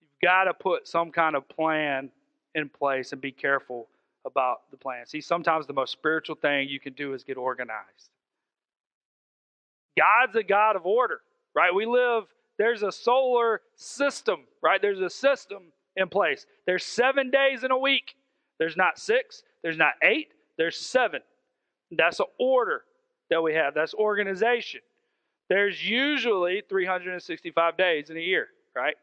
You've 0.00 0.28
got 0.28 0.44
to 0.44 0.54
put 0.54 0.88
some 0.88 1.10
kind 1.10 1.36
of 1.36 1.48
plan 1.48 2.10
in 2.54 2.68
place 2.68 3.12
and 3.12 3.20
be 3.20 3.32
careful 3.32 3.88
about 4.24 4.70
the 4.70 4.76
plan. 4.76 5.06
See, 5.06 5.20
sometimes 5.20 5.66
the 5.66 5.72
most 5.72 5.92
spiritual 5.92 6.36
thing 6.36 6.68
you 6.68 6.80
can 6.80 6.92
do 6.94 7.14
is 7.14 7.24
get 7.24 7.36
organized. 7.36 8.10
God's 9.96 10.36
a 10.36 10.42
God 10.42 10.76
of 10.76 10.86
order, 10.86 11.20
right? 11.54 11.74
We 11.74 11.86
live, 11.86 12.24
there's 12.58 12.82
a 12.82 12.92
solar 12.92 13.62
system, 13.76 14.40
right? 14.62 14.80
There's 14.82 15.00
a 15.00 15.10
system 15.10 15.72
in 15.96 16.08
place. 16.08 16.46
There's 16.66 16.84
seven 16.84 17.30
days 17.30 17.64
in 17.64 17.70
a 17.70 17.78
week. 17.78 18.16
There's 18.58 18.76
not 18.76 18.98
six, 18.98 19.42
there's 19.62 19.76
not 19.76 19.92
eight, 20.02 20.32
there's 20.56 20.76
seven. 20.76 21.20
That's 21.92 22.20
an 22.20 22.26
order 22.38 22.82
that 23.30 23.42
we 23.42 23.54
have, 23.54 23.74
that's 23.74 23.94
organization. 23.94 24.80
There's 25.48 25.88
usually 25.88 26.62
365 26.68 27.76
days 27.76 28.10
in 28.10 28.16
a 28.16 28.20
year, 28.20 28.48
right? 28.74 28.96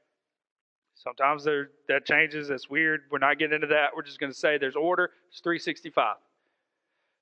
Sometimes 0.95 1.43
there, 1.43 1.69
that 1.87 2.05
changes. 2.05 2.47
That's 2.47 2.69
weird. 2.69 3.01
We're 3.11 3.17
not 3.19 3.37
getting 3.37 3.55
into 3.55 3.67
that. 3.67 3.89
We're 3.95 4.03
just 4.03 4.19
going 4.19 4.31
to 4.31 4.37
say 4.37 4.57
there's 4.57 4.75
order. 4.75 5.11
It's 5.29 5.39
365. 5.41 6.15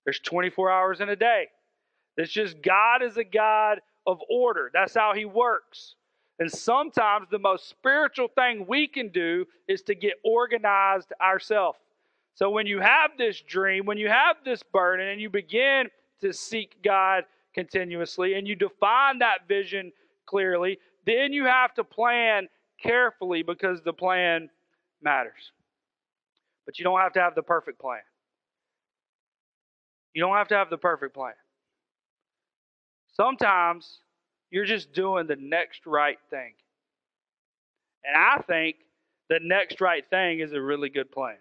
There's 0.05 0.19
24 0.19 0.71
hours 0.71 1.01
in 1.01 1.09
a 1.09 1.15
day. 1.15 1.47
It's 2.17 2.31
just 2.31 2.61
God 2.61 3.01
is 3.01 3.17
a 3.17 3.23
God 3.23 3.79
of 4.05 4.19
order. 4.29 4.69
That's 4.73 4.93
how 4.93 5.13
He 5.15 5.25
works. 5.25 5.95
And 6.43 6.51
sometimes 6.51 7.29
the 7.31 7.39
most 7.39 7.69
spiritual 7.69 8.27
thing 8.27 8.65
we 8.67 8.85
can 8.85 9.07
do 9.07 9.45
is 9.69 9.81
to 9.83 9.95
get 9.95 10.15
organized 10.25 11.13
ourselves. 11.21 11.79
So 12.35 12.49
when 12.49 12.67
you 12.67 12.81
have 12.81 13.11
this 13.17 13.39
dream, 13.39 13.85
when 13.85 13.97
you 13.97 14.09
have 14.09 14.35
this 14.43 14.61
burden, 14.61 15.07
and 15.07 15.21
you 15.21 15.29
begin 15.29 15.87
to 16.19 16.33
seek 16.33 16.83
God 16.83 17.23
continuously 17.53 18.33
and 18.33 18.45
you 18.45 18.55
define 18.55 19.19
that 19.19 19.47
vision 19.47 19.93
clearly, 20.25 20.79
then 21.05 21.31
you 21.31 21.45
have 21.45 21.73
to 21.75 21.83
plan 21.85 22.49
carefully 22.77 23.41
because 23.41 23.81
the 23.81 23.93
plan 23.93 24.49
matters. 25.01 25.53
But 26.65 26.77
you 26.77 26.83
don't 26.83 26.99
have 26.99 27.13
to 27.13 27.21
have 27.21 27.35
the 27.35 27.41
perfect 27.41 27.79
plan. 27.79 28.01
You 30.13 30.21
don't 30.21 30.35
have 30.35 30.49
to 30.49 30.55
have 30.55 30.69
the 30.69 30.77
perfect 30.77 31.13
plan. 31.13 31.35
Sometimes 33.13 33.99
you're 34.53 34.65
just 34.65 34.93
doing 34.93 35.25
the 35.25 35.35
next 35.35 35.87
right 35.87 36.19
thing. 36.29 36.53
And 38.05 38.15
I 38.15 38.39
think 38.43 38.75
the 39.27 39.39
next 39.41 39.81
right 39.81 40.07
thing 40.11 40.41
is 40.41 40.53
a 40.53 40.61
really 40.61 40.89
good 40.89 41.11
plan. 41.11 41.37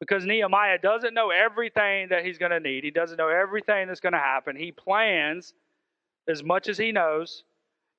Because 0.00 0.26
Nehemiah 0.26 0.76
doesn't 0.76 1.14
know 1.14 1.30
everything 1.30 2.08
that 2.10 2.26
he's 2.26 2.36
going 2.36 2.50
to 2.50 2.60
need. 2.60 2.84
He 2.84 2.90
doesn't 2.90 3.16
know 3.16 3.30
everything 3.30 3.88
that's 3.88 4.00
going 4.00 4.12
to 4.12 4.18
happen. 4.18 4.54
He 4.54 4.70
plans 4.70 5.54
as 6.28 6.42
much 6.42 6.68
as 6.68 6.76
he 6.76 6.92
knows. 6.92 7.44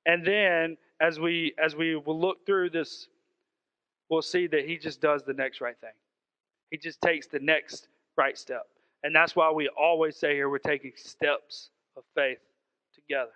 And 0.06 0.24
then 0.24 0.76
as 1.00 1.18
we 1.18 1.54
as 1.58 1.74
we 1.74 1.96
will 1.96 2.20
look 2.20 2.46
through 2.46 2.70
this, 2.70 3.08
we'll 4.08 4.22
see 4.22 4.46
that 4.46 4.68
he 4.68 4.78
just 4.78 5.00
does 5.00 5.24
the 5.24 5.34
next 5.34 5.60
right 5.60 5.76
thing. 5.80 5.90
He 6.70 6.76
just 6.76 7.00
takes 7.00 7.26
the 7.26 7.40
next 7.40 7.88
right 8.16 8.38
step. 8.38 8.68
And 9.02 9.12
that's 9.12 9.34
why 9.34 9.50
we 9.50 9.68
always 9.76 10.14
say 10.14 10.34
here 10.34 10.48
we're 10.48 10.58
taking 10.58 10.92
steps 10.94 11.70
of 11.96 12.04
faith 12.14 12.38
together. 13.08 13.32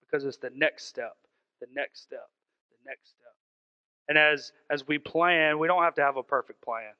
Because 0.00 0.24
it's 0.24 0.36
the 0.36 0.50
next 0.54 0.86
step, 0.86 1.16
the 1.60 1.66
next 1.74 2.02
step, 2.02 2.28
the 2.70 2.90
next 2.90 3.10
step. 3.10 3.34
And 4.08 4.18
as 4.18 4.52
as 4.70 4.86
we 4.86 4.98
plan, 4.98 5.58
we 5.58 5.66
don't 5.66 5.82
have 5.82 5.94
to 5.94 6.02
have 6.02 6.16
a 6.16 6.22
perfect 6.22 6.62
plan. 6.62 6.92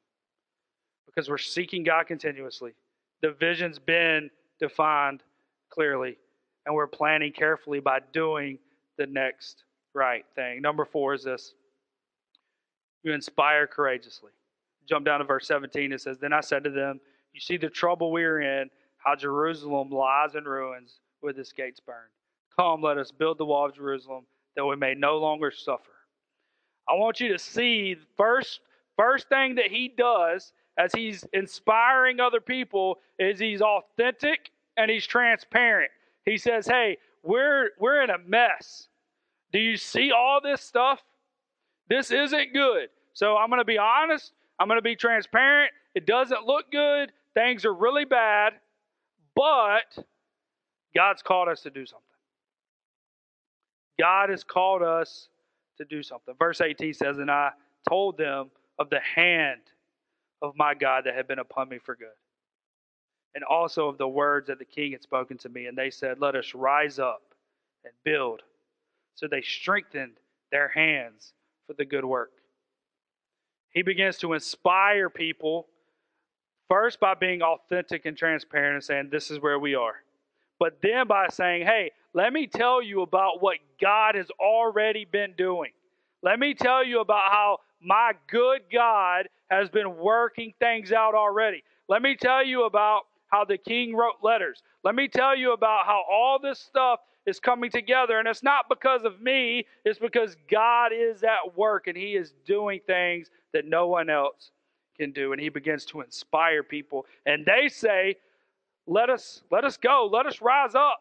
Because 1.06 1.28
we're 1.28 1.38
seeking 1.38 1.82
God 1.82 2.06
continuously. 2.06 2.72
The 3.20 3.32
vision's 3.32 3.78
been 3.78 4.30
defined 4.58 5.22
clearly, 5.68 6.16
and 6.64 6.74
we're 6.74 6.86
planning 6.86 7.32
carefully 7.32 7.80
by 7.80 8.00
doing 8.12 8.58
the 8.96 9.06
next 9.06 9.64
right 9.94 10.24
thing. 10.34 10.62
Number 10.62 10.84
4 10.84 11.14
is 11.14 11.24
this. 11.24 11.54
You 13.02 13.12
inspire 13.12 13.66
courageously. 13.66 14.30
Jump 14.88 15.04
down 15.04 15.20
to 15.20 15.24
verse 15.24 15.46
17. 15.46 15.92
It 15.92 16.00
says, 16.00 16.18
Then 16.18 16.32
I 16.32 16.40
said 16.40 16.64
to 16.64 16.70
them, 16.70 17.00
you 17.32 17.40
see 17.40 17.56
the 17.56 17.68
trouble 17.68 18.12
we're 18.12 18.40
in, 18.40 18.70
how 18.98 19.16
Jerusalem 19.16 19.90
lies 19.90 20.34
in 20.34 20.44
ruins 20.44 21.00
with 21.22 21.38
its 21.38 21.52
gates 21.52 21.80
burned. 21.80 22.10
Come, 22.58 22.82
let 22.82 22.98
us 22.98 23.10
build 23.10 23.38
the 23.38 23.44
wall 23.44 23.66
of 23.66 23.74
Jerusalem 23.74 24.26
that 24.56 24.64
we 24.64 24.76
may 24.76 24.94
no 24.94 25.18
longer 25.18 25.50
suffer. 25.50 25.90
I 26.88 26.94
want 26.94 27.20
you 27.20 27.28
to 27.28 27.38
see 27.38 27.94
the 27.94 28.06
first 28.16 28.60
first 28.96 29.28
thing 29.28 29.54
that 29.54 29.70
he 29.70 29.88
does 29.88 30.52
as 30.78 30.92
he's 30.92 31.24
inspiring 31.32 32.20
other 32.20 32.40
people 32.40 32.98
is 33.18 33.38
he's 33.38 33.62
authentic 33.62 34.50
and 34.76 34.90
he's 34.90 35.06
transparent. 35.06 35.90
He 36.26 36.36
says, 36.36 36.66
"Hey, 36.66 36.98
we're 37.22 37.70
we're 37.78 38.02
in 38.02 38.10
a 38.10 38.18
mess. 38.18 38.88
Do 39.52 39.58
you 39.58 39.76
see 39.76 40.12
all 40.12 40.40
this 40.42 40.60
stuff? 40.60 41.00
This 41.88 42.10
isn't 42.10 42.52
good. 42.52 42.88
So 43.12 43.36
I'm 43.36 43.48
going 43.48 43.60
to 43.60 43.64
be 43.64 43.78
honest, 43.78 44.32
I'm 44.58 44.66
going 44.66 44.78
to 44.78 44.82
be 44.82 44.96
transparent. 44.96 45.70
It 45.94 46.06
doesn't 46.06 46.46
look 46.46 46.70
good. 46.72 47.12
Things 47.34 47.64
are 47.64 47.74
really 47.74 48.04
bad, 48.04 48.54
but 49.34 50.04
God's 50.94 51.22
called 51.22 51.48
us 51.48 51.62
to 51.62 51.70
do 51.70 51.86
something. 51.86 52.06
God 53.98 54.30
has 54.30 54.44
called 54.44 54.82
us 54.82 55.28
to 55.78 55.84
do 55.84 56.02
something. 56.02 56.34
Verse 56.38 56.60
18 56.60 56.94
says, 56.94 57.18
And 57.18 57.30
I 57.30 57.50
told 57.88 58.18
them 58.18 58.50
of 58.78 58.90
the 58.90 59.00
hand 59.00 59.60
of 60.40 60.54
my 60.56 60.74
God 60.74 61.04
that 61.04 61.14
had 61.14 61.28
been 61.28 61.38
upon 61.38 61.68
me 61.68 61.78
for 61.78 61.94
good, 61.94 62.08
and 63.34 63.44
also 63.44 63.88
of 63.88 63.98
the 63.98 64.08
words 64.08 64.48
that 64.48 64.58
the 64.58 64.64
king 64.64 64.92
had 64.92 65.02
spoken 65.02 65.38
to 65.38 65.48
me. 65.48 65.66
And 65.66 65.76
they 65.76 65.90
said, 65.90 66.20
Let 66.20 66.34
us 66.34 66.54
rise 66.54 66.98
up 66.98 67.22
and 67.84 67.92
build. 68.04 68.42
So 69.14 69.28
they 69.28 69.42
strengthened 69.42 70.14
their 70.50 70.68
hands 70.68 71.32
for 71.66 71.74
the 71.74 71.84
good 71.84 72.04
work. 72.04 72.32
He 73.70 73.82
begins 73.82 74.18
to 74.18 74.32
inspire 74.34 75.08
people 75.08 75.68
first 76.68 77.00
by 77.00 77.14
being 77.14 77.42
authentic 77.42 78.04
and 78.04 78.16
transparent 78.16 78.74
and 78.74 78.84
saying, 78.84 79.08
This 79.10 79.30
is 79.30 79.40
where 79.40 79.58
we 79.58 79.74
are. 79.74 80.01
But 80.62 80.80
then 80.80 81.08
by 81.08 81.26
saying, 81.28 81.66
Hey, 81.66 81.90
let 82.14 82.32
me 82.32 82.46
tell 82.46 82.80
you 82.80 83.02
about 83.02 83.42
what 83.42 83.56
God 83.80 84.14
has 84.14 84.28
already 84.38 85.04
been 85.04 85.34
doing. 85.36 85.72
Let 86.22 86.38
me 86.38 86.54
tell 86.54 86.86
you 86.86 87.00
about 87.00 87.32
how 87.32 87.58
my 87.82 88.12
good 88.30 88.60
God 88.72 89.28
has 89.50 89.68
been 89.70 89.96
working 89.96 90.54
things 90.60 90.92
out 90.92 91.16
already. 91.16 91.64
Let 91.88 92.00
me 92.00 92.14
tell 92.14 92.46
you 92.46 92.62
about 92.62 93.00
how 93.26 93.44
the 93.44 93.58
king 93.58 93.96
wrote 93.96 94.22
letters. 94.22 94.62
Let 94.84 94.94
me 94.94 95.08
tell 95.08 95.36
you 95.36 95.52
about 95.52 95.84
how 95.84 96.04
all 96.08 96.38
this 96.38 96.60
stuff 96.60 97.00
is 97.26 97.40
coming 97.40 97.68
together. 97.72 98.20
And 98.20 98.28
it's 98.28 98.44
not 98.44 98.68
because 98.68 99.02
of 99.02 99.20
me, 99.20 99.66
it's 99.84 99.98
because 99.98 100.36
God 100.48 100.92
is 100.94 101.24
at 101.24 101.56
work 101.56 101.88
and 101.88 101.96
He 101.96 102.14
is 102.14 102.34
doing 102.46 102.78
things 102.86 103.30
that 103.52 103.66
no 103.66 103.88
one 103.88 104.08
else 104.08 104.52
can 104.96 105.10
do. 105.10 105.32
And 105.32 105.42
He 105.42 105.48
begins 105.48 105.84
to 105.86 106.02
inspire 106.02 106.62
people. 106.62 107.04
And 107.26 107.44
they 107.44 107.68
say, 107.68 108.14
Let 108.86 109.10
us, 109.10 109.42
let 109.50 109.64
us 109.64 109.76
go, 109.76 110.08
let 110.12 110.26
us 110.26 110.40
rise 110.40 110.74
up. 110.74 111.00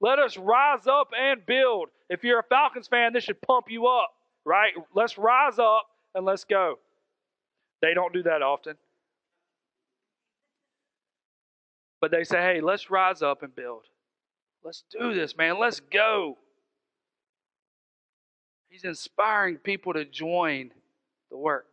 Let 0.00 0.18
us 0.18 0.36
rise 0.36 0.86
up 0.86 1.10
and 1.18 1.44
build. 1.46 1.88
If 2.10 2.24
you're 2.24 2.40
a 2.40 2.44
Falcons 2.44 2.88
fan, 2.88 3.12
this 3.12 3.24
should 3.24 3.40
pump 3.40 3.66
you 3.68 3.86
up, 3.86 4.10
right? 4.44 4.72
Let's 4.94 5.16
rise 5.16 5.58
up 5.58 5.86
and 6.14 6.24
let's 6.24 6.44
go. 6.44 6.78
They 7.80 7.94
don't 7.94 8.12
do 8.12 8.22
that 8.24 8.42
often. 8.42 8.76
But 12.00 12.10
they 12.10 12.24
say, 12.24 12.38
hey, 12.38 12.60
let's 12.60 12.90
rise 12.90 13.22
up 13.22 13.42
and 13.42 13.54
build. 13.54 13.84
Let's 14.64 14.84
do 14.90 15.14
this, 15.14 15.36
man. 15.36 15.58
Let's 15.58 15.80
go. 15.80 16.36
He's 18.68 18.84
inspiring 18.84 19.56
people 19.56 19.92
to 19.92 20.04
join 20.04 20.70
the 21.30 21.36
work. 21.36 21.66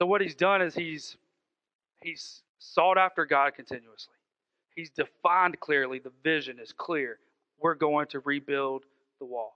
So 0.00 0.06
what 0.06 0.20
he's 0.20 0.34
done 0.34 0.60
is 0.60 0.74
he's 0.74 1.16
he's 2.02 2.43
sought 2.72 2.98
after 2.98 3.24
God 3.24 3.54
continuously. 3.54 4.14
He's 4.74 4.90
defined 4.90 5.60
clearly. 5.60 5.98
The 5.98 6.12
vision 6.22 6.58
is 6.58 6.72
clear. 6.72 7.18
We're 7.60 7.74
going 7.74 8.08
to 8.08 8.20
rebuild 8.20 8.84
the 9.20 9.26
wall. 9.26 9.54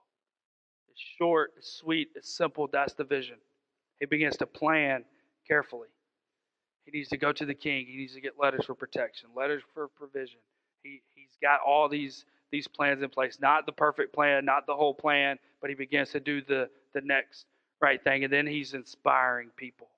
It's 0.91 1.01
short, 1.17 1.51
it's 1.57 1.71
sweet, 1.71 2.09
it's 2.15 2.29
simple. 2.29 2.69
That's 2.71 2.93
the 2.93 3.03
vision. 3.03 3.35
He 3.99 4.05
begins 4.05 4.37
to 4.37 4.45
plan 4.45 5.03
carefully. 5.47 5.89
He 6.85 6.97
needs 6.97 7.09
to 7.09 7.17
go 7.17 7.31
to 7.31 7.45
the 7.45 7.53
king. 7.53 7.85
He 7.85 7.97
needs 7.97 8.13
to 8.13 8.21
get 8.21 8.39
letters 8.39 8.65
for 8.65 8.73
protection, 8.73 9.29
letters 9.35 9.61
for 9.73 9.87
provision. 9.89 10.39
He, 10.81 11.01
he's 11.13 11.37
got 11.41 11.59
all 11.65 11.89
these, 11.89 12.25
these 12.51 12.67
plans 12.67 13.03
in 13.03 13.09
place. 13.09 13.37
Not 13.41 13.65
the 13.65 13.71
perfect 13.71 14.13
plan, 14.13 14.45
not 14.45 14.65
the 14.65 14.75
whole 14.75 14.93
plan, 14.93 15.37
but 15.61 15.69
he 15.69 15.75
begins 15.75 16.09
to 16.11 16.19
do 16.19 16.41
the, 16.41 16.69
the 16.93 17.01
next 17.01 17.45
right 17.81 18.01
thing. 18.01 18.23
And 18.23 18.31
then 18.31 18.47
he's 18.47 18.73
inspiring 18.73 19.49
people 19.57 19.89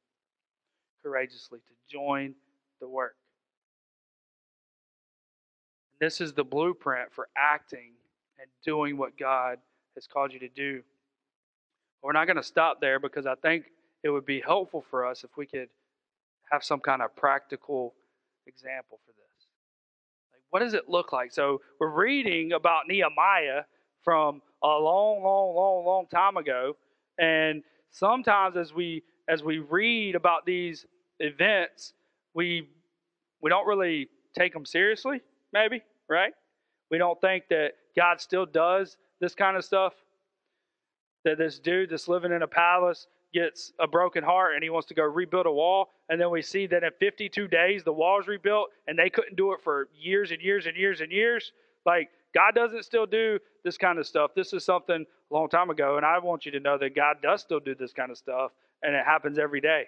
courageously 1.04 1.60
to 1.60 1.96
join 1.96 2.34
the 2.82 2.90
work. 2.90 3.16
This 6.02 6.20
is 6.20 6.34
the 6.34 6.44
blueprint 6.44 7.14
for 7.14 7.30
acting 7.38 7.94
and 8.40 8.50
doing 8.66 8.98
what 8.98 9.18
God 9.18 9.60
has 9.96 10.08
called 10.08 10.34
you 10.34 10.40
to 10.40 10.50
do. 10.50 10.82
We're 12.02 12.12
not 12.12 12.26
going 12.26 12.38
to 12.38 12.44
stop 12.44 12.82
there 12.82 13.00
because 13.00 13.28
I 13.28 13.36
think 13.36 13.66
it 14.04 14.10
would 14.10 14.26
be 14.26 14.42
helpful 14.42 14.84
for 14.90 15.06
us 15.06 15.24
if 15.24 15.38
we 15.38 15.46
could 15.46 15.70
have 16.52 16.64
some 16.64 16.80
kind 16.80 17.02
of 17.04 17.16
practical 17.16 17.94
example 18.48 19.00
for 19.06 19.12
this. 19.12 19.48
Like, 20.34 20.42
what 20.50 20.60
does 20.60 20.74
it 20.74 20.90
look 20.90 21.14
like? 21.14 21.32
So, 21.32 21.62
we're 21.80 21.90
reading 21.90 22.54
about 22.54 22.88
Nehemiah 22.88 23.64
from 24.04 24.42
a 24.64 24.68
long, 24.68 25.24
long, 25.24 25.56
long, 25.56 25.86
long 25.86 26.08
time 26.08 26.38
ago, 26.38 26.76
and 27.20 27.62
sometimes 27.92 28.58
as 28.58 28.74
we 28.74 29.04
as 29.28 29.44
we 29.44 29.60
read 29.60 30.16
about 30.16 30.46
these 30.46 30.86
events, 31.20 31.94
we 32.34 32.68
we 33.42 33.50
don't 33.50 33.68
really 33.68 34.10
take 34.34 34.54
them 34.54 34.66
seriously. 34.66 35.22
Maybe 35.54 35.82
right? 36.12 36.34
We 36.92 36.98
don't 36.98 37.20
think 37.22 37.46
that 37.50 37.72
God 37.96 38.20
still 38.22 38.46
does 38.46 38.98
this 39.22 39.34
kind 39.34 39.58
of 39.58 39.64
stuff. 39.64 39.94
That 41.24 41.38
this 41.38 41.58
dude 41.58 41.90
that's 41.90 42.08
living 42.08 42.32
in 42.32 42.42
a 42.42 42.48
palace 42.48 43.08
gets 43.34 43.72
a 43.80 43.88
broken 43.88 44.24
heart 44.24 44.56
and 44.56 44.64
he 44.64 44.70
wants 44.70 44.88
to 44.90 44.94
go 44.94 45.04
rebuild 45.04 45.46
a 45.46 45.52
wall. 45.52 45.90
And 46.10 46.20
then 46.20 46.30
we 46.30 46.42
see 46.42 46.68
that 46.68 46.84
in 46.84 46.90
52 47.00 47.48
days, 47.48 47.84
the 47.84 47.94
wall's 47.94 48.28
rebuilt 48.28 48.70
and 48.88 49.00
they 49.00 49.10
couldn't 49.10 49.38
do 49.38 49.54
it 49.54 49.62
for 49.64 49.88
years 49.98 50.32
and 50.32 50.42
years 50.42 50.66
and 50.66 50.76
years 50.76 51.00
and 51.00 51.12
years. 51.12 51.54
Like, 51.86 52.10
God 52.34 52.56
doesn't 52.56 52.84
still 52.84 53.06
do 53.06 53.40
this 53.64 53.78
kind 53.78 54.00
of 54.00 54.08
stuff. 54.08 54.32
This 54.36 54.54
is 54.54 54.66
something 54.66 55.06
a 55.32 55.34
long 55.34 55.48
time 55.48 55.70
ago. 55.70 55.98
And 55.98 56.06
I 56.06 56.20
want 56.20 56.46
you 56.46 56.52
to 56.54 56.60
know 56.60 56.78
that 56.78 56.96
God 56.96 57.18
does 57.22 57.42
still 57.42 57.60
do 57.60 57.76
this 57.76 57.94
kind 57.94 58.12
of 58.12 58.18
stuff 58.18 58.52
and 58.84 58.96
it 58.96 59.06
happens 59.06 59.38
every 59.38 59.62
day. 59.62 59.86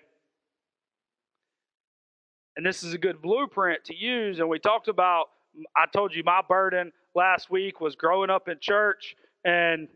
And 2.55 2.65
this 2.65 2.83
is 2.83 2.93
a 2.93 2.97
good 2.97 3.21
blueprint 3.21 3.83
to 3.85 3.95
use. 3.95 4.39
And 4.39 4.47
we 4.47 4.59
talked 4.59 4.87
about, 4.87 5.29
I 5.75 5.85
told 5.91 6.13
you 6.13 6.23
my 6.23 6.41
burden 6.47 6.91
last 7.15 7.49
week 7.49 7.81
was 7.81 7.95
growing 7.95 8.29
up 8.29 8.47
in 8.47 8.57
church. 8.59 9.15
And 9.43 9.87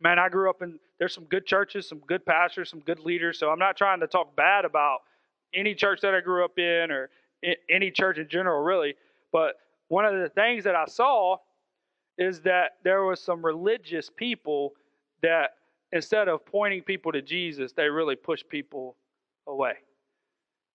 man, 0.00 0.18
I 0.18 0.28
grew 0.28 0.50
up 0.50 0.62
in, 0.62 0.78
there's 0.98 1.14
some 1.14 1.24
good 1.24 1.46
churches, 1.46 1.88
some 1.88 2.00
good 2.00 2.24
pastors, 2.26 2.70
some 2.70 2.80
good 2.80 3.00
leaders. 3.00 3.38
So 3.38 3.50
I'm 3.50 3.58
not 3.58 3.76
trying 3.76 4.00
to 4.00 4.06
talk 4.06 4.36
bad 4.36 4.64
about 4.64 5.00
any 5.54 5.74
church 5.74 6.00
that 6.02 6.14
I 6.14 6.20
grew 6.20 6.44
up 6.44 6.58
in 6.58 6.90
or 6.90 7.08
any 7.70 7.90
church 7.90 8.18
in 8.18 8.28
general, 8.28 8.62
really. 8.62 8.94
But 9.32 9.54
one 9.88 10.04
of 10.04 10.20
the 10.20 10.28
things 10.28 10.64
that 10.64 10.74
I 10.74 10.84
saw 10.86 11.38
is 12.18 12.40
that 12.40 12.72
there 12.82 13.04
was 13.04 13.20
some 13.20 13.44
religious 13.44 14.10
people 14.14 14.72
that 15.22 15.50
instead 15.92 16.28
of 16.28 16.44
pointing 16.44 16.82
people 16.82 17.12
to 17.12 17.22
Jesus, 17.22 17.72
they 17.72 17.88
really 17.88 18.16
pushed 18.16 18.48
people 18.48 18.96
away 19.46 19.74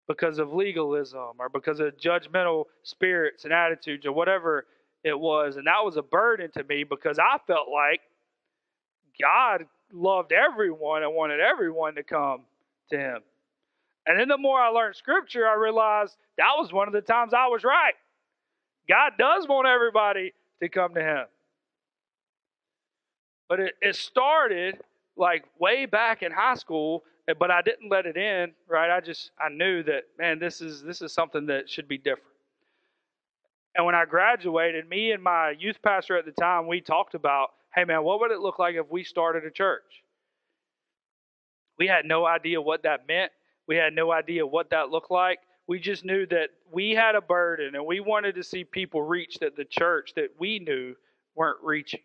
because 0.08 0.38
of 0.38 0.52
legalism 0.52 1.32
or 1.38 1.48
because 1.48 1.80
of 1.80 1.96
judgmental 1.96 2.64
spirits 2.82 3.44
and 3.44 3.52
attitudes 3.52 4.06
or 4.06 4.12
whatever 4.12 4.66
it 5.04 5.18
was. 5.18 5.56
And 5.56 5.66
that 5.66 5.84
was 5.84 5.96
a 5.96 6.02
burden 6.02 6.50
to 6.52 6.64
me 6.64 6.84
because 6.84 7.18
I 7.18 7.38
felt 7.46 7.68
like 7.72 8.00
God 9.20 9.66
loved 9.92 10.32
everyone 10.32 11.02
and 11.02 11.14
wanted 11.14 11.40
everyone 11.40 11.94
to 11.96 12.02
come 12.02 12.42
to 12.90 12.98
Him. 12.98 13.18
And 14.06 14.18
then 14.18 14.28
the 14.28 14.38
more 14.38 14.60
I 14.60 14.68
learned 14.68 14.96
Scripture, 14.96 15.46
I 15.46 15.54
realized 15.54 16.16
that 16.38 16.52
was 16.56 16.72
one 16.72 16.88
of 16.88 16.94
the 16.94 17.00
times 17.00 17.32
I 17.34 17.46
was 17.46 17.62
right. 17.62 17.94
God 18.88 19.12
does 19.18 19.46
want 19.46 19.68
everybody 19.68 20.32
to 20.60 20.68
come 20.68 20.94
to 20.94 21.02
Him. 21.02 21.24
But 23.48 23.60
it, 23.60 23.74
it 23.80 23.96
started 23.96 24.78
like 25.16 25.44
way 25.58 25.86
back 25.86 26.22
in 26.22 26.32
high 26.32 26.54
school 26.54 27.04
Eh, 27.28 27.34
but 27.38 27.50
I 27.50 27.62
didn't 27.62 27.90
let 27.90 28.06
it 28.06 28.16
in, 28.16 28.52
right? 28.68 28.90
I 28.90 29.00
just 29.00 29.30
I 29.38 29.48
knew 29.48 29.82
that 29.84 30.04
man, 30.18 30.38
this 30.38 30.60
is 30.60 30.82
this 30.82 31.02
is 31.02 31.12
something 31.12 31.46
that 31.46 31.68
should 31.70 31.88
be 31.88 31.98
different. 31.98 32.28
And 33.74 33.86
when 33.86 33.94
I 33.94 34.04
graduated, 34.04 34.88
me 34.88 35.12
and 35.12 35.22
my 35.22 35.54
youth 35.58 35.80
pastor 35.82 36.18
at 36.18 36.26
the 36.26 36.32
time, 36.32 36.66
we 36.66 36.80
talked 36.80 37.14
about, 37.14 37.52
hey 37.74 37.84
man, 37.84 38.02
what 38.02 38.20
would 38.20 38.30
it 38.30 38.40
look 38.40 38.58
like 38.58 38.74
if 38.74 38.90
we 38.90 39.02
started 39.02 39.44
a 39.44 39.50
church? 39.50 40.02
We 41.78 41.86
had 41.86 42.04
no 42.04 42.26
idea 42.26 42.60
what 42.60 42.82
that 42.82 43.08
meant. 43.08 43.32
We 43.66 43.76
had 43.76 43.94
no 43.94 44.12
idea 44.12 44.46
what 44.46 44.70
that 44.70 44.90
looked 44.90 45.10
like. 45.10 45.38
We 45.66 45.78
just 45.78 46.04
knew 46.04 46.26
that 46.26 46.50
we 46.70 46.90
had 46.90 47.14
a 47.14 47.20
burden 47.20 47.76
and 47.76 47.86
we 47.86 48.00
wanted 48.00 48.34
to 48.34 48.42
see 48.42 48.64
people 48.64 49.00
reach 49.02 49.38
that 49.40 49.56
the 49.56 49.64
church 49.64 50.12
that 50.16 50.28
we 50.38 50.58
knew 50.58 50.94
weren't 51.34 51.62
reaching. 51.62 52.00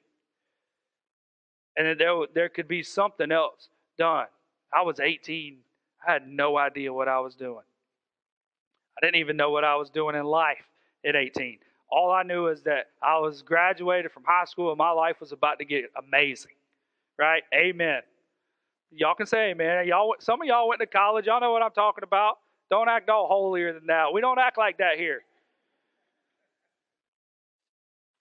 And 1.75 1.87
that 1.87 1.97
there, 1.97 2.15
there 2.33 2.49
could 2.49 2.67
be 2.67 2.81
something 2.81 3.31
else 3.31 3.69
done. 3.97 4.27
I 4.77 4.81
was 4.81 4.99
18. 4.99 5.57
I 6.07 6.11
had 6.11 6.27
no 6.27 6.57
idea 6.57 6.93
what 6.93 7.07
I 7.07 7.19
was 7.19 7.33
doing. 7.33 7.63
I 8.95 9.05
didn't 9.05 9.19
even 9.19 9.35
know 9.35 9.49
what 9.49 9.63
I 9.63 9.75
was 9.75 9.89
doing 9.89 10.15
in 10.15 10.23
life 10.23 10.65
at 11.03 11.15
18. 11.15 11.57
All 11.89 12.11
I 12.11 12.21
knew 12.21 12.47
is 12.47 12.61
that 12.63 12.89
I 13.01 13.17
was 13.17 13.41
graduated 13.41 14.11
from 14.11 14.23
high 14.23 14.45
school 14.45 14.69
and 14.69 14.77
my 14.77 14.91
life 14.91 15.19
was 15.19 15.31
about 15.31 15.57
to 15.59 15.65
get 15.65 15.85
amazing. 15.97 16.51
Right? 17.17 17.41
Amen. 17.55 18.01
Y'all 18.91 19.15
can 19.15 19.25
say 19.25 19.49
amen. 19.49 19.87
Y'all, 19.87 20.13
some 20.19 20.41
of 20.41 20.47
y'all 20.47 20.67
went 20.67 20.79
to 20.81 20.87
college. 20.87 21.25
Y'all 21.25 21.41
know 21.41 21.51
what 21.51 21.63
I'm 21.63 21.71
talking 21.71 22.03
about. 22.03 22.37
Don't 22.69 22.87
act 22.87 23.09
all 23.09 23.27
holier 23.27 23.73
than 23.73 23.87
that. 23.87 24.13
We 24.13 24.21
don't 24.21 24.39
act 24.39 24.59
like 24.59 24.77
that 24.77 24.97
here. 24.97 25.21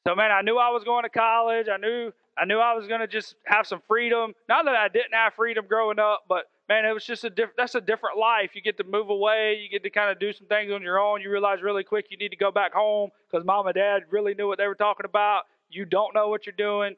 So 0.07 0.15
man, 0.15 0.31
I 0.31 0.41
knew 0.41 0.57
I 0.57 0.71
was 0.71 0.85
going 0.85 1.03
to 1.03 1.11
college. 1.11 1.67
I 1.69 1.77
knew 1.77 2.13
I 2.39 2.45
knew 2.45 2.59
I 2.59 2.75
was 2.75 2.87
going 2.87 3.01
to 3.01 3.07
just 3.07 3.35
have 3.45 3.67
some 3.67 3.81
freedom. 3.89 4.35
Not 4.49 4.67
that 4.67 4.77
I 4.77 4.89
didn't 4.89 5.15
have 5.15 5.35
freedom 5.35 5.65
growing 5.67 5.99
up, 5.99 6.25
but 6.29 6.45
man, 6.69 6.85
it 6.85 6.93
was 6.93 7.05
just 7.05 7.25
a 7.25 7.31
different. 7.31 7.57
That's 7.57 7.75
a 7.75 7.81
different 7.81 8.19
life. 8.19 8.51
You 8.55 8.61
get 8.61 8.77
to 8.79 8.85
move 8.85 9.09
away. 9.09 9.59
You 9.63 9.71
get 9.71 9.83
to 9.85 9.91
kind 9.91 10.11
of 10.11 10.19
do 10.19 10.33
some 10.33 10.47
things 10.47 10.71
on 10.73 10.83
your 10.83 10.99
own. 10.99 11.23
You 11.23 11.31
realize 11.31 11.63
really 11.63 11.85
quick 11.85 12.07
you 12.11 12.19
need 12.19 12.31
to 12.31 12.37
go 12.37 12.51
back 12.51 12.75
home 12.75 13.11
because 13.31 13.45
mom 13.47 13.67
and 13.67 13.75
dad 13.75 14.03
really 14.11 14.35
knew 14.35 14.47
what 14.47 14.59
they 14.59 14.67
were 14.67 14.75
talking 14.75 15.07
about. 15.07 15.45
You 15.71 15.85
don't 15.85 16.15
know 16.15 16.29
what 16.29 16.47
you're 16.47 16.55
doing. 16.57 16.95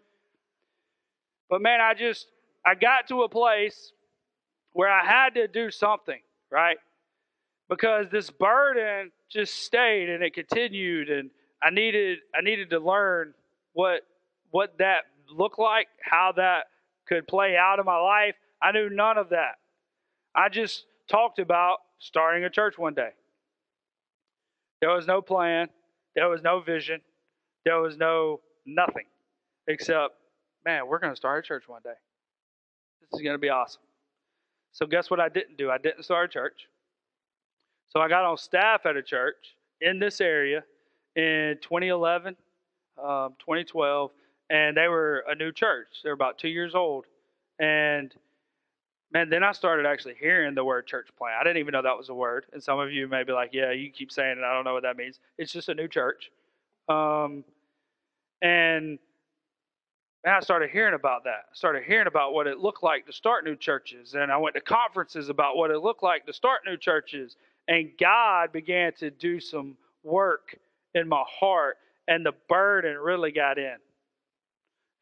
But 1.48 1.62
man, 1.62 1.80
I 1.80 1.94
just 1.94 2.26
I 2.66 2.74
got 2.74 3.08
to 3.08 3.22
a 3.22 3.28
place 3.28 3.92
where 4.72 4.90
I 4.90 5.04
had 5.04 5.34
to 5.34 5.48
do 5.48 5.70
something, 5.70 6.20
right? 6.50 6.78
Because 7.68 8.06
this 8.10 8.30
burden 8.30 9.12
just 9.30 9.54
stayed 9.62 10.08
and 10.08 10.22
it 10.22 10.34
continued 10.34 11.10
and 11.10 11.30
I 11.62 11.70
needed 11.70 12.18
I 12.34 12.42
needed 12.42 12.70
to 12.70 12.80
learn 12.80 13.34
what 13.72 14.02
what 14.50 14.78
that 14.78 15.04
looked 15.30 15.58
like, 15.58 15.88
how 16.02 16.32
that 16.36 16.66
could 17.06 17.26
play 17.26 17.56
out 17.56 17.78
in 17.78 17.84
my 17.84 17.98
life. 17.98 18.34
I 18.62 18.72
knew 18.72 18.90
none 18.90 19.18
of 19.18 19.30
that. 19.30 19.56
I 20.34 20.48
just 20.48 20.84
talked 21.08 21.38
about 21.38 21.78
starting 21.98 22.44
a 22.44 22.50
church 22.50 22.78
one 22.78 22.94
day. 22.94 23.10
There 24.80 24.90
was 24.90 25.06
no 25.06 25.20
plan, 25.20 25.68
there 26.14 26.28
was 26.28 26.42
no 26.42 26.60
vision, 26.60 27.00
there 27.64 27.80
was 27.80 27.96
no 27.96 28.40
nothing 28.66 29.06
except, 29.66 30.14
man, 30.64 30.86
we're 30.86 30.98
going 30.98 31.12
to 31.12 31.16
start 31.16 31.44
a 31.44 31.46
church 31.46 31.64
one 31.68 31.82
day. 31.82 31.94
This 33.00 33.18
is 33.18 33.22
going 33.22 33.34
to 33.34 33.40
be 33.40 33.48
awesome. 33.48 33.82
So, 34.72 34.86
guess 34.86 35.10
what 35.10 35.18
I 35.18 35.28
didn't 35.28 35.56
do? 35.56 35.70
I 35.70 35.78
didn't 35.78 36.04
start 36.04 36.30
a 36.30 36.32
church. 36.32 36.68
So, 37.88 38.00
I 38.00 38.08
got 38.08 38.24
on 38.24 38.36
staff 38.36 38.86
at 38.86 38.96
a 38.96 39.02
church 39.02 39.56
in 39.80 39.98
this 39.98 40.20
area 40.20 40.62
in 41.16 41.56
2011, 41.62 42.36
um, 43.02 43.34
2012, 43.40 44.10
and 44.50 44.76
they 44.76 44.88
were 44.88 45.24
a 45.28 45.34
new 45.34 45.52
church. 45.52 45.88
They 46.02 46.10
were 46.10 46.14
about 46.14 46.38
two 46.38 46.48
years 46.48 46.74
old. 46.74 47.06
And 47.58 48.14
man, 49.12 49.30
then 49.30 49.42
I 49.42 49.52
started 49.52 49.86
actually 49.86 50.14
hearing 50.18 50.54
the 50.54 50.64
word 50.64 50.86
church 50.86 51.08
plant. 51.16 51.36
I 51.40 51.44
didn't 51.44 51.58
even 51.58 51.72
know 51.72 51.82
that 51.82 51.96
was 51.96 52.08
a 52.08 52.14
word. 52.14 52.46
And 52.52 52.62
some 52.62 52.78
of 52.78 52.92
you 52.92 53.08
may 53.08 53.24
be 53.24 53.32
like, 53.32 53.50
yeah, 53.52 53.72
you 53.72 53.90
keep 53.90 54.12
saying 54.12 54.38
it. 54.38 54.44
I 54.44 54.54
don't 54.54 54.64
know 54.64 54.74
what 54.74 54.82
that 54.82 54.96
means. 54.96 55.20
It's 55.38 55.52
just 55.52 55.68
a 55.68 55.74
new 55.74 55.88
church. 55.88 56.30
Um, 56.88 57.44
and 58.42 58.98
man, 60.24 60.34
I 60.34 60.40
started 60.40 60.70
hearing 60.70 60.94
about 60.94 61.24
that. 61.24 61.46
I 61.50 61.54
started 61.54 61.84
hearing 61.84 62.06
about 62.06 62.32
what 62.32 62.46
it 62.46 62.58
looked 62.58 62.82
like 62.82 63.06
to 63.06 63.12
start 63.12 63.44
new 63.44 63.56
churches. 63.56 64.14
And 64.14 64.30
I 64.30 64.36
went 64.36 64.54
to 64.54 64.60
conferences 64.60 65.28
about 65.28 65.56
what 65.56 65.70
it 65.70 65.78
looked 65.78 66.02
like 66.02 66.26
to 66.26 66.32
start 66.32 66.60
new 66.66 66.76
churches. 66.76 67.36
And 67.66 67.90
God 67.98 68.52
began 68.52 68.92
to 68.94 69.10
do 69.10 69.40
some 69.40 69.76
work 70.02 70.56
in 70.94 71.08
my 71.08 71.24
heart. 71.28 71.76
And 72.06 72.24
the 72.24 72.32
burden 72.48 72.96
really 72.96 73.32
got 73.32 73.58
in. 73.58 73.76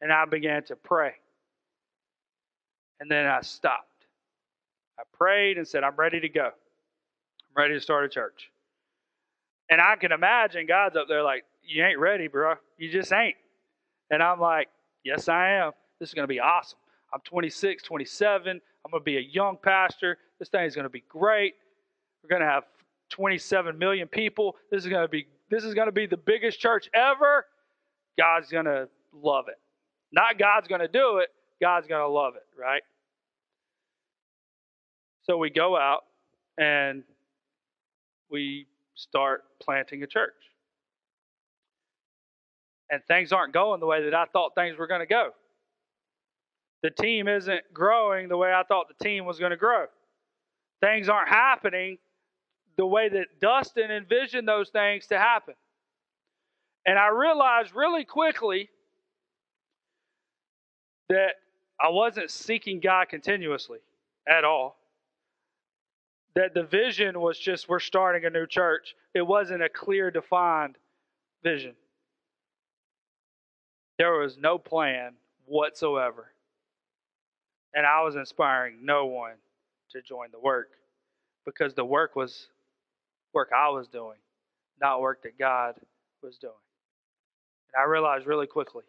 And 0.01 0.11
I 0.11 0.25
began 0.25 0.63
to 0.65 0.75
pray. 0.75 1.13
And 2.99 3.09
then 3.09 3.25
I 3.25 3.41
stopped. 3.41 3.83
I 4.99 5.03
prayed 5.13 5.57
and 5.57 5.67
said, 5.67 5.83
I'm 5.83 5.95
ready 5.95 6.19
to 6.19 6.29
go. 6.29 6.45
I'm 6.45 7.55
ready 7.55 7.73
to 7.75 7.79
start 7.79 8.05
a 8.05 8.09
church. 8.09 8.51
And 9.69 9.81
I 9.81 9.95
can 9.95 10.11
imagine 10.11 10.65
God's 10.65 10.95
up 10.95 11.07
there 11.07 11.23
like, 11.23 11.43
You 11.63 11.83
ain't 11.83 11.99
ready, 11.99 12.27
bro. 12.27 12.55
You 12.77 12.91
just 12.91 13.11
ain't. 13.11 13.35
And 14.09 14.23
I'm 14.23 14.39
like, 14.39 14.69
Yes, 15.03 15.27
I 15.27 15.51
am. 15.51 15.71
This 15.99 16.09
is 16.09 16.13
going 16.13 16.23
to 16.23 16.33
be 16.33 16.39
awesome. 16.39 16.79
I'm 17.13 17.21
26, 17.21 17.83
27. 17.83 18.61
I'm 18.85 18.91
going 18.91 19.01
to 19.01 19.05
be 19.05 19.17
a 19.17 19.21
young 19.21 19.57
pastor. 19.61 20.17
This 20.39 20.49
thing 20.49 20.65
is 20.65 20.75
going 20.75 20.83
to 20.83 20.89
be 20.89 21.03
great. 21.07 21.55
We're 22.23 22.29
going 22.29 22.41
to 22.41 22.47
have 22.47 22.63
27 23.09 23.77
million 23.77 24.07
people. 24.07 24.55
This 24.71 24.83
is 24.83 24.89
going 24.89 25.03
to 25.03 25.07
be 25.07 25.27
this 25.49 25.63
is 25.63 25.73
going 25.73 25.87
to 25.87 25.93
be 25.93 26.05
the 26.05 26.17
biggest 26.17 26.59
church 26.59 26.89
ever. 26.93 27.45
God's 28.17 28.49
going 28.49 28.65
to 28.65 28.89
love 29.13 29.45
it. 29.47 29.57
Not 30.11 30.37
God's 30.37 30.67
going 30.67 30.81
to 30.81 30.87
do 30.87 31.17
it, 31.17 31.29
God's 31.61 31.87
going 31.87 32.01
to 32.01 32.07
love 32.07 32.35
it, 32.35 32.45
right? 32.59 32.81
So 35.23 35.37
we 35.37 35.49
go 35.49 35.75
out 35.75 36.03
and 36.57 37.03
we 38.29 38.67
start 38.95 39.43
planting 39.61 40.03
a 40.03 40.07
church. 40.07 40.33
And 42.89 43.01
things 43.07 43.33
aren't 43.33 43.53
going 43.53 43.81
the 43.81 43.85
way 43.85 44.03
that 44.05 44.13
I 44.13 44.25
thought 44.25 44.55
things 44.55 44.77
were 44.77 44.87
going 44.87 45.01
to 45.01 45.07
go. 45.07 45.31
The 46.83 46.89
team 46.89 47.27
isn't 47.27 47.73
growing 47.73 48.29
the 48.29 48.37
way 48.37 48.53
I 48.53 48.63
thought 48.63 48.87
the 48.87 49.03
team 49.03 49.25
was 49.25 49.39
going 49.39 49.51
to 49.51 49.57
grow. 49.57 49.87
Things 50.79 51.09
aren't 51.09 51.27
happening 51.27 51.97
the 52.77 52.85
way 52.85 53.09
that 53.09 53.39
Dustin 53.41 53.91
envisioned 53.91 54.47
those 54.47 54.69
things 54.69 55.07
to 55.07 55.17
happen. 55.17 55.55
And 56.85 56.97
I 56.97 57.09
realized 57.09 57.75
really 57.75 58.05
quickly 58.05 58.69
that 61.09 61.35
I 61.79 61.89
wasn't 61.89 62.31
seeking 62.31 62.79
God 62.79 63.09
continuously 63.09 63.79
at 64.27 64.43
all. 64.43 64.77
That 66.35 66.53
the 66.53 66.63
vision 66.63 67.19
was 67.19 67.39
just 67.39 67.67
we're 67.67 67.79
starting 67.79 68.25
a 68.25 68.29
new 68.29 68.45
church. 68.45 68.95
It 69.13 69.21
wasn't 69.21 69.63
a 69.63 69.69
clear, 69.69 70.11
defined 70.11 70.77
vision. 71.43 71.73
There 73.97 74.13
was 74.13 74.37
no 74.37 74.57
plan 74.57 75.13
whatsoever. 75.45 76.31
And 77.73 77.85
I 77.85 78.03
was 78.03 78.15
inspiring 78.15 78.79
no 78.83 79.07
one 79.07 79.35
to 79.91 80.01
join 80.01 80.27
the 80.31 80.39
work 80.39 80.69
because 81.45 81.73
the 81.73 81.85
work 81.85 82.15
was 82.15 82.47
work 83.33 83.49
I 83.55 83.69
was 83.69 83.87
doing, 83.87 84.17
not 84.79 85.01
work 85.01 85.23
that 85.23 85.37
God 85.39 85.75
was 86.21 86.37
doing. 86.37 86.53
And 87.73 87.81
I 87.81 87.85
realized 87.85 88.27
really 88.27 88.47
quickly 88.47 88.83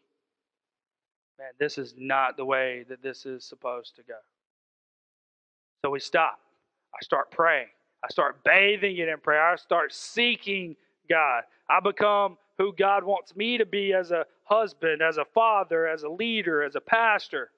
man, 1.38 1.50
this 1.58 1.78
is 1.78 1.94
not 1.96 2.36
the 2.36 2.44
way 2.44 2.84
that 2.88 3.02
this 3.02 3.24
is 3.24 3.44
supposed 3.44 3.94
to 3.96 4.02
go. 4.02 4.18
So 5.84 5.90
we 5.90 6.00
stop. 6.00 6.40
I 6.92 6.98
start 7.02 7.30
praying. 7.30 7.68
I 8.04 8.08
start 8.10 8.42
bathing 8.44 8.96
it 8.96 9.08
in 9.08 9.18
prayer. 9.18 9.52
I 9.52 9.56
start 9.56 9.92
seeking 9.92 10.76
God. 11.08 11.42
I 11.70 11.80
become 11.80 12.36
who 12.58 12.72
God 12.72 13.04
wants 13.04 13.36
me 13.36 13.58
to 13.58 13.66
be 13.66 13.92
as 13.92 14.10
a 14.10 14.26
husband, 14.44 15.00
as 15.02 15.16
a 15.18 15.24
father, 15.24 15.86
as 15.86 16.02
a 16.02 16.08
leader, 16.08 16.62
as 16.62 16.74
a 16.74 16.80
pastor. 16.80 17.50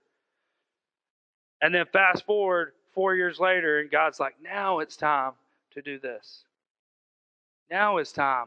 And 1.62 1.74
then 1.74 1.86
fast 1.92 2.24
forward 2.26 2.72
four 2.92 3.14
years 3.14 3.38
later, 3.38 3.80
and 3.80 3.90
God's 3.90 4.20
like, 4.20 4.34
now 4.42 4.80
it's 4.80 4.96
time 4.96 5.32
to 5.72 5.82
do 5.82 5.98
this. 5.98 6.44
Now 7.70 7.98
it's 7.98 8.12
time 8.12 8.46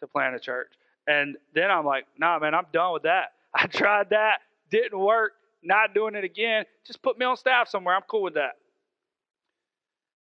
to 0.00 0.06
plant 0.06 0.36
a 0.36 0.40
church. 0.40 0.72
And 1.06 1.36
then 1.54 1.70
I'm 1.70 1.86
like, 1.86 2.06
nah, 2.18 2.38
man, 2.38 2.54
I'm 2.54 2.66
done 2.72 2.92
with 2.92 3.02
that. 3.04 3.32
I 3.54 3.66
tried 3.66 4.10
that 4.10 4.40
didn't 4.70 4.98
work, 4.98 5.32
not 5.62 5.94
doing 5.94 6.14
it 6.14 6.24
again. 6.24 6.64
Just 6.86 7.02
put 7.02 7.18
me 7.18 7.26
on 7.26 7.36
staff 7.36 7.68
somewhere. 7.68 7.94
I'm 7.94 8.02
cool 8.08 8.22
with 8.22 8.34
that. 8.34 8.52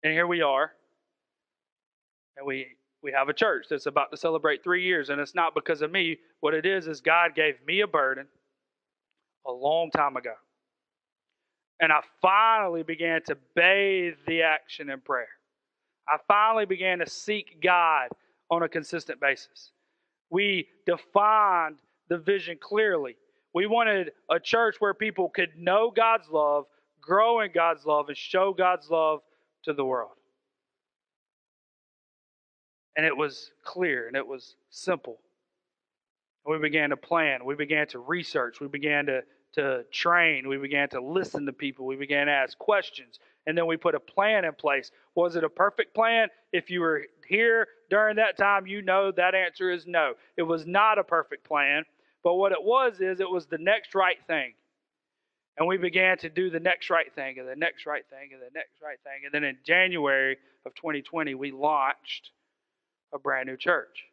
And 0.03 0.13
here 0.13 0.27
we 0.27 0.43
are. 0.43 0.73
And 2.37 2.47
we 2.47 2.67
we 3.03 3.13
have 3.13 3.29
a 3.29 3.33
church 3.35 3.67
that's 3.71 3.87
about 3.87 4.11
to 4.11 4.17
celebrate 4.17 4.65
three 4.65 4.83
years, 4.83 5.11
and 5.11 5.21
it's 5.21 5.35
not 5.35 5.55
because 5.55 5.83
of 5.83 5.93
me. 5.93 6.19
What 6.41 6.55
it 6.55 6.67
is 6.67 6.89
is 6.89 7.01
God 7.01 7.35
gave 7.35 7.55
me 7.67 7.81
a 7.81 7.87
burden 7.87 8.27
a 9.47 9.53
long 9.53 9.91
time 9.91 10.17
ago. 10.17 10.35
And 11.81 11.93
I 11.93 12.01
finally 12.23 12.83
began 12.83 13.23
to 13.25 13.37
bathe 13.55 14.15
the 14.27 14.43
action 14.43 14.91
in 14.91 15.01
prayer. 15.01 15.29
I 16.09 16.17
finally 16.27 16.67
began 16.67 16.99
to 16.99 17.09
seek 17.09 17.61
God 17.63 18.09
on 18.51 18.63
a 18.63 18.69
consistent 18.69 19.21
basis. 19.21 19.73
We 20.31 20.69
defined 20.87 21.77
the 22.09 22.19
vision 22.19 22.59
clearly. 22.61 23.17
We 23.57 23.65
wanted 23.65 24.13
a 24.31 24.39
church 24.39 24.77
where 24.81 24.93
people 24.93 25.31
could 25.31 25.57
know 25.57 25.91
God's 25.91 26.29
love, 26.29 26.67
grow 27.01 27.41
in 27.41 27.53
God's 27.53 27.87
love, 27.87 28.09
and 28.09 28.17
show 28.17 28.53
God's 28.53 28.91
love 28.91 29.23
to 29.65 29.73
the 29.73 29.83
world. 29.83 30.11
And 32.99 33.07
it 33.07 33.17
was 33.17 33.53
clear 33.65 34.09
and 34.09 34.15
it 34.15 34.27
was 34.27 34.57
simple. 34.69 35.21
we 36.45 36.59
began 36.59 36.91
to 36.91 36.99
plan. 36.99 37.47
We 37.47 37.55
began 37.55 37.87
to 37.89 37.99
research. 37.99 38.61
We 38.61 38.69
began 38.69 39.07
to, 39.07 39.23
to 39.55 39.85
train. 39.91 40.49
We 40.49 40.59
began 40.59 40.91
to 40.91 41.01
listen 41.01 41.47
to 41.47 41.53
people. 41.55 41.87
We 41.87 41.97
began 41.97 42.27
to 42.27 42.33
ask 42.33 42.59
questions. 42.59 43.21
And 43.47 43.57
then 43.57 43.65
we 43.67 43.79
put 43.79 43.95
a 43.95 44.01
plan 44.01 44.45
in 44.45 44.53
place. 44.53 44.91
Was 45.15 45.35
it 45.35 45.45
a 45.45 45.49
perfect 45.49 45.95
plan? 45.95 46.29
If 46.53 46.69
you 46.69 46.83
were 46.83 47.05
here 47.27 47.69
during 47.89 48.17
that 48.17 48.37
time, 48.37 48.67
you 48.67 48.83
know 48.83 49.13
that 49.13 49.35
answer 49.35 49.71
is 49.71 49.87
no. 49.87 50.13
It 50.37 50.43
was 50.43 50.67
not 50.67 50.99
a 50.99 51.05
perfect 51.05 51.45
plan. 51.45 51.85
But 52.27 52.35
what 52.35 52.51
it 52.51 52.61
was 52.61 53.01
is 53.01 53.21
it 53.21 53.31
was 53.31 53.47
the 53.47 53.57
next 53.57 53.95
right 53.95 54.19
thing. 54.27 54.55
And 55.57 55.69
we 55.69 55.77
began 55.77 56.19
to 56.19 56.29
do 56.29 56.51
the 56.51 56.59
next 56.59 56.91
right 56.91 57.15
thing 57.15 57.39
and 57.39 57.47
the 57.47 57.55
next 57.55 57.87
right 57.87 58.03
thing 58.11 58.31
and 58.33 58.43
the 58.43 58.53
next 58.53 58.83
right 58.83 58.99
thing. 59.05 59.23
And 59.25 59.33
then 59.33 59.45
in 59.45 59.57
January 59.65 60.37
of 60.67 60.75
2020, 60.75 61.37
we 61.37 61.53
launched 61.53 62.33
a 63.15 63.19
brand 63.21 63.47
new 63.49 63.57
church. 63.57 64.07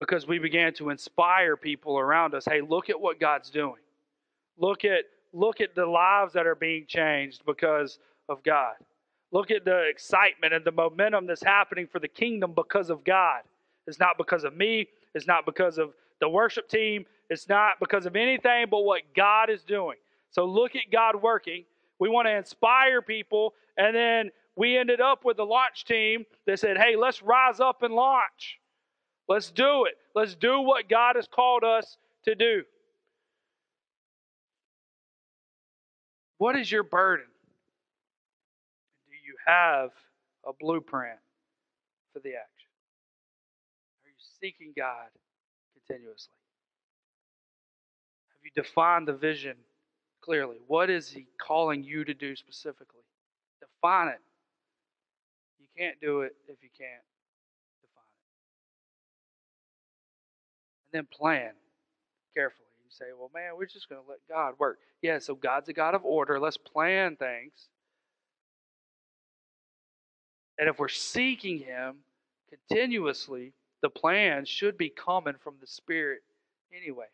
Because 0.00 0.26
we 0.26 0.38
began 0.38 0.72
to 0.76 0.88
inspire 0.88 1.58
people 1.58 1.98
around 1.98 2.34
us. 2.34 2.46
Hey, 2.46 2.62
look 2.62 2.88
at 2.88 2.98
what 2.98 3.20
God's 3.20 3.50
doing. 3.50 3.82
Look 4.56 4.86
at 4.86 5.04
look 5.34 5.60
at 5.60 5.74
the 5.74 5.84
lives 5.84 6.32
that 6.32 6.46
are 6.46 6.54
being 6.54 6.86
changed 6.88 7.42
because 7.44 7.98
of 8.30 8.42
God. 8.42 8.76
Look 9.30 9.50
at 9.50 9.66
the 9.66 9.86
excitement 9.90 10.54
and 10.54 10.64
the 10.64 10.72
momentum 10.72 11.26
that's 11.26 11.44
happening 11.44 11.86
for 11.86 11.98
the 11.98 12.08
kingdom 12.08 12.54
because 12.54 12.88
of 12.88 13.04
God. 13.04 13.42
It's 13.86 14.00
not 14.00 14.16
because 14.16 14.44
of 14.44 14.56
me, 14.56 14.88
it's 15.14 15.26
not 15.26 15.46
because 15.46 15.78
of 15.78 15.92
the 16.20 16.28
worship 16.28 16.68
team. 16.68 17.04
It's 17.30 17.48
not 17.48 17.80
because 17.80 18.06
of 18.06 18.16
anything 18.16 18.66
but 18.70 18.80
what 18.80 19.02
God 19.14 19.50
is 19.50 19.62
doing. 19.62 19.96
So 20.30 20.44
look 20.44 20.76
at 20.76 20.90
God 20.92 21.20
working. 21.22 21.64
We 21.98 22.08
want 22.08 22.26
to 22.26 22.36
inspire 22.36 23.02
people. 23.02 23.54
And 23.76 23.94
then 23.94 24.30
we 24.56 24.76
ended 24.76 25.00
up 25.00 25.24
with 25.24 25.36
the 25.36 25.44
launch 25.44 25.84
team 25.84 26.24
that 26.46 26.58
said, 26.58 26.76
hey, 26.76 26.96
let's 26.96 27.22
rise 27.22 27.60
up 27.60 27.82
and 27.82 27.94
launch. 27.94 28.58
Let's 29.28 29.50
do 29.50 29.84
it. 29.84 29.94
Let's 30.14 30.34
do 30.34 30.60
what 30.60 30.88
God 30.88 31.16
has 31.16 31.28
called 31.28 31.64
us 31.64 31.96
to 32.24 32.34
do. 32.34 32.62
What 36.38 36.56
is 36.56 36.70
your 36.70 36.82
burden? 36.82 37.26
Do 39.08 39.14
you 39.14 39.36
have 39.46 39.90
a 40.46 40.52
blueprint 40.58 41.18
for 42.12 42.20
the 42.20 42.30
action? 42.30 42.57
Seeking 44.40 44.72
God 44.76 45.08
continuously? 45.74 46.32
Have 48.32 48.42
you 48.44 48.50
defined 48.62 49.08
the 49.08 49.12
vision 49.12 49.56
clearly? 50.20 50.56
What 50.66 50.90
is 50.90 51.10
He 51.10 51.26
calling 51.40 51.82
you 51.82 52.04
to 52.04 52.14
do 52.14 52.36
specifically? 52.36 53.02
Define 53.60 54.08
it. 54.08 54.20
You 55.58 55.66
can't 55.76 56.00
do 56.00 56.20
it 56.20 56.36
if 56.46 56.62
you 56.62 56.68
can't 56.78 57.02
define 57.82 58.04
it. 60.92 60.92
And 60.92 60.98
then 60.98 61.06
plan 61.12 61.52
carefully. 62.34 62.66
You 62.84 62.90
say, 62.90 63.06
well, 63.18 63.30
man, 63.34 63.56
we're 63.56 63.66
just 63.66 63.88
going 63.88 64.02
to 64.02 64.08
let 64.08 64.20
God 64.28 64.54
work. 64.58 64.78
Yeah, 65.02 65.18
so 65.18 65.34
God's 65.34 65.68
a 65.68 65.72
God 65.72 65.94
of 65.94 66.04
order. 66.04 66.38
Let's 66.38 66.56
plan 66.56 67.16
things. 67.16 67.68
And 70.58 70.68
if 70.68 70.78
we're 70.78 70.88
seeking 70.88 71.58
Him 71.58 71.96
continuously, 72.50 73.52
the 73.82 73.90
plans 73.90 74.48
should 74.48 74.76
be 74.76 74.90
coming 74.90 75.34
from 75.42 75.54
the 75.60 75.66
Spirit 75.66 76.20
anyway. 76.72 77.06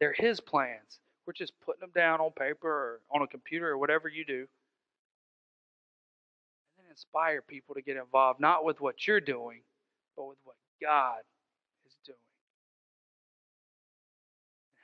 They're 0.00 0.12
His 0.12 0.40
plans. 0.40 1.00
We're 1.26 1.32
just 1.32 1.52
putting 1.64 1.80
them 1.80 1.92
down 1.94 2.20
on 2.20 2.30
paper 2.32 2.68
or 2.68 3.00
on 3.10 3.22
a 3.22 3.26
computer 3.26 3.68
or 3.68 3.78
whatever 3.78 4.08
you 4.08 4.24
do. 4.24 4.38
And 4.38 4.48
then 6.78 6.90
inspire 6.90 7.42
people 7.42 7.74
to 7.74 7.82
get 7.82 7.96
involved, 7.96 8.40
not 8.40 8.64
with 8.64 8.80
what 8.80 9.06
you're 9.06 9.20
doing, 9.20 9.60
but 10.16 10.28
with 10.28 10.38
what 10.44 10.56
God 10.80 11.20
is 11.86 11.94
doing. 12.04 12.18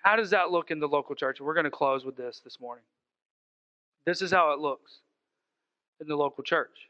How 0.02 0.16
does 0.16 0.30
that 0.30 0.50
look 0.50 0.70
in 0.70 0.78
the 0.78 0.88
local 0.88 1.14
church? 1.14 1.40
We're 1.40 1.54
going 1.54 1.64
to 1.64 1.70
close 1.70 2.04
with 2.04 2.16
this 2.16 2.40
this 2.44 2.60
morning. 2.60 2.84
This 4.06 4.22
is 4.22 4.30
how 4.30 4.52
it 4.52 4.60
looks 4.60 5.00
in 6.00 6.06
the 6.06 6.16
local 6.16 6.44
church. 6.44 6.88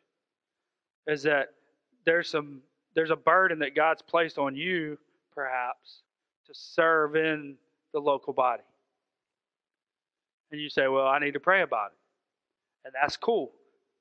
Is 1.06 1.22
that 1.22 1.48
there's 2.04 2.28
some 2.28 2.60
there's 2.94 3.10
a 3.10 3.16
burden 3.16 3.60
that 3.60 3.74
God's 3.74 4.02
placed 4.02 4.38
on 4.38 4.56
you 4.56 4.98
perhaps 5.34 6.02
to 6.46 6.54
serve 6.54 7.16
in 7.16 7.56
the 7.92 8.00
local 8.00 8.32
body. 8.32 8.62
And 10.50 10.60
you 10.60 10.68
say, 10.68 10.88
Well, 10.88 11.06
I 11.06 11.18
need 11.18 11.34
to 11.34 11.40
pray 11.40 11.62
about 11.62 11.92
it. 11.92 11.98
And 12.86 12.94
that's 13.00 13.16
cool. 13.16 13.52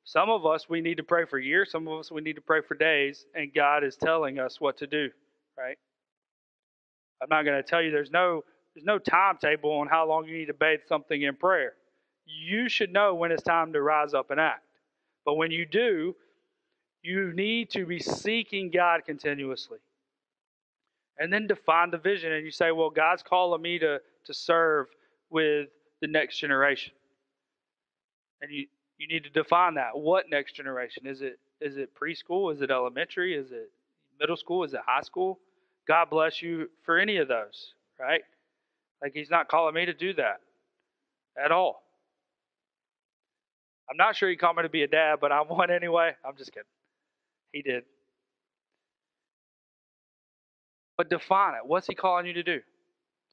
Some 0.03 0.29
of 0.29 0.45
us, 0.45 0.69
we 0.69 0.79
need 0.79 0.97
to 0.97 1.03
pray 1.03 1.25
for 1.25 1.37
years. 1.37 1.69
Some 1.69 1.87
of 1.87 1.99
us, 1.99 2.11
we 2.11 2.21
need 2.21 2.37
to 2.37 2.41
pray 2.41 2.61
for 2.61 2.75
days. 2.75 3.25
And 3.35 3.53
God 3.53 3.83
is 3.83 3.97
telling 3.97 4.39
us 4.39 4.61
what 4.61 4.77
to 4.77 4.87
do, 4.87 5.09
right? 5.57 5.77
I'm 7.21 7.27
not 7.29 7.43
going 7.43 7.61
to 7.61 7.67
tell 7.67 7.81
you 7.81 7.91
there's 7.91 8.11
no 8.11 8.43
there's 8.73 8.85
no 8.85 8.99
timetable 8.99 9.71
on 9.71 9.87
how 9.87 10.07
long 10.07 10.27
you 10.27 10.37
need 10.37 10.45
to 10.45 10.53
bathe 10.53 10.81
something 10.87 11.21
in 11.21 11.35
prayer. 11.35 11.73
You 12.25 12.69
should 12.69 12.93
know 12.93 13.15
when 13.15 13.31
it's 13.31 13.41
time 13.41 13.73
to 13.73 13.81
rise 13.81 14.13
up 14.13 14.29
and 14.29 14.39
act. 14.39 14.63
But 15.25 15.33
when 15.33 15.49
you 15.49 15.65
do, 15.65 16.15
you 17.03 17.33
need 17.33 17.69
to 17.71 17.85
be 17.85 17.99
seeking 17.99 18.71
God 18.71 19.01
continuously. 19.05 19.79
And 21.19 21.31
then 21.31 21.47
define 21.47 21.89
the 21.89 21.97
vision. 21.97 22.31
And 22.31 22.45
you 22.45 22.51
say, 22.51 22.71
well, 22.71 22.89
God's 22.89 23.23
calling 23.23 23.61
me 23.61 23.79
to, 23.79 23.99
to 24.25 24.33
serve 24.33 24.87
with 25.29 25.69
the 26.01 26.07
next 26.07 26.37
generation. 26.37 26.93
And 28.41 28.51
you, 28.51 28.67
you 28.97 29.07
need 29.07 29.23
to 29.23 29.29
define 29.29 29.75
that. 29.75 29.97
What 29.97 30.25
next 30.29 30.55
generation? 30.55 31.07
Is 31.07 31.21
it 31.21 31.39
is 31.59 31.77
it 31.77 31.89
preschool? 31.95 32.53
Is 32.53 32.61
it 32.61 32.69
elementary? 32.69 33.35
Is 33.35 33.51
it 33.51 33.71
middle 34.19 34.37
school? 34.37 34.63
Is 34.63 34.73
it 34.73 34.81
high 34.85 35.01
school? 35.01 35.39
God 35.87 36.09
bless 36.09 36.41
you 36.41 36.69
for 36.83 36.99
any 36.99 37.17
of 37.17 37.27
those, 37.27 37.73
right? 37.99 38.21
Like 39.01 39.13
he's 39.13 39.29
not 39.29 39.47
calling 39.47 39.73
me 39.73 39.85
to 39.85 39.93
do 39.93 40.13
that 40.13 40.41
at 41.43 41.51
all. 41.51 41.83
I'm 43.89 43.97
not 43.97 44.15
sure 44.15 44.29
he 44.29 44.35
called 44.35 44.57
me 44.57 44.63
to 44.63 44.69
be 44.69 44.83
a 44.83 44.87
dad, 44.87 45.17
but 45.21 45.31
I'm 45.31 45.47
one 45.47 45.71
anyway. 45.71 46.11
I'm 46.25 46.35
just 46.35 46.51
kidding. 46.51 46.67
He 47.51 47.61
did. 47.61 47.83
But 50.97 51.09
define 51.09 51.53
it. 51.55 51.65
What's 51.65 51.87
he 51.87 51.95
calling 51.95 52.25
you 52.25 52.33
to 52.33 52.43
do? 52.43 52.59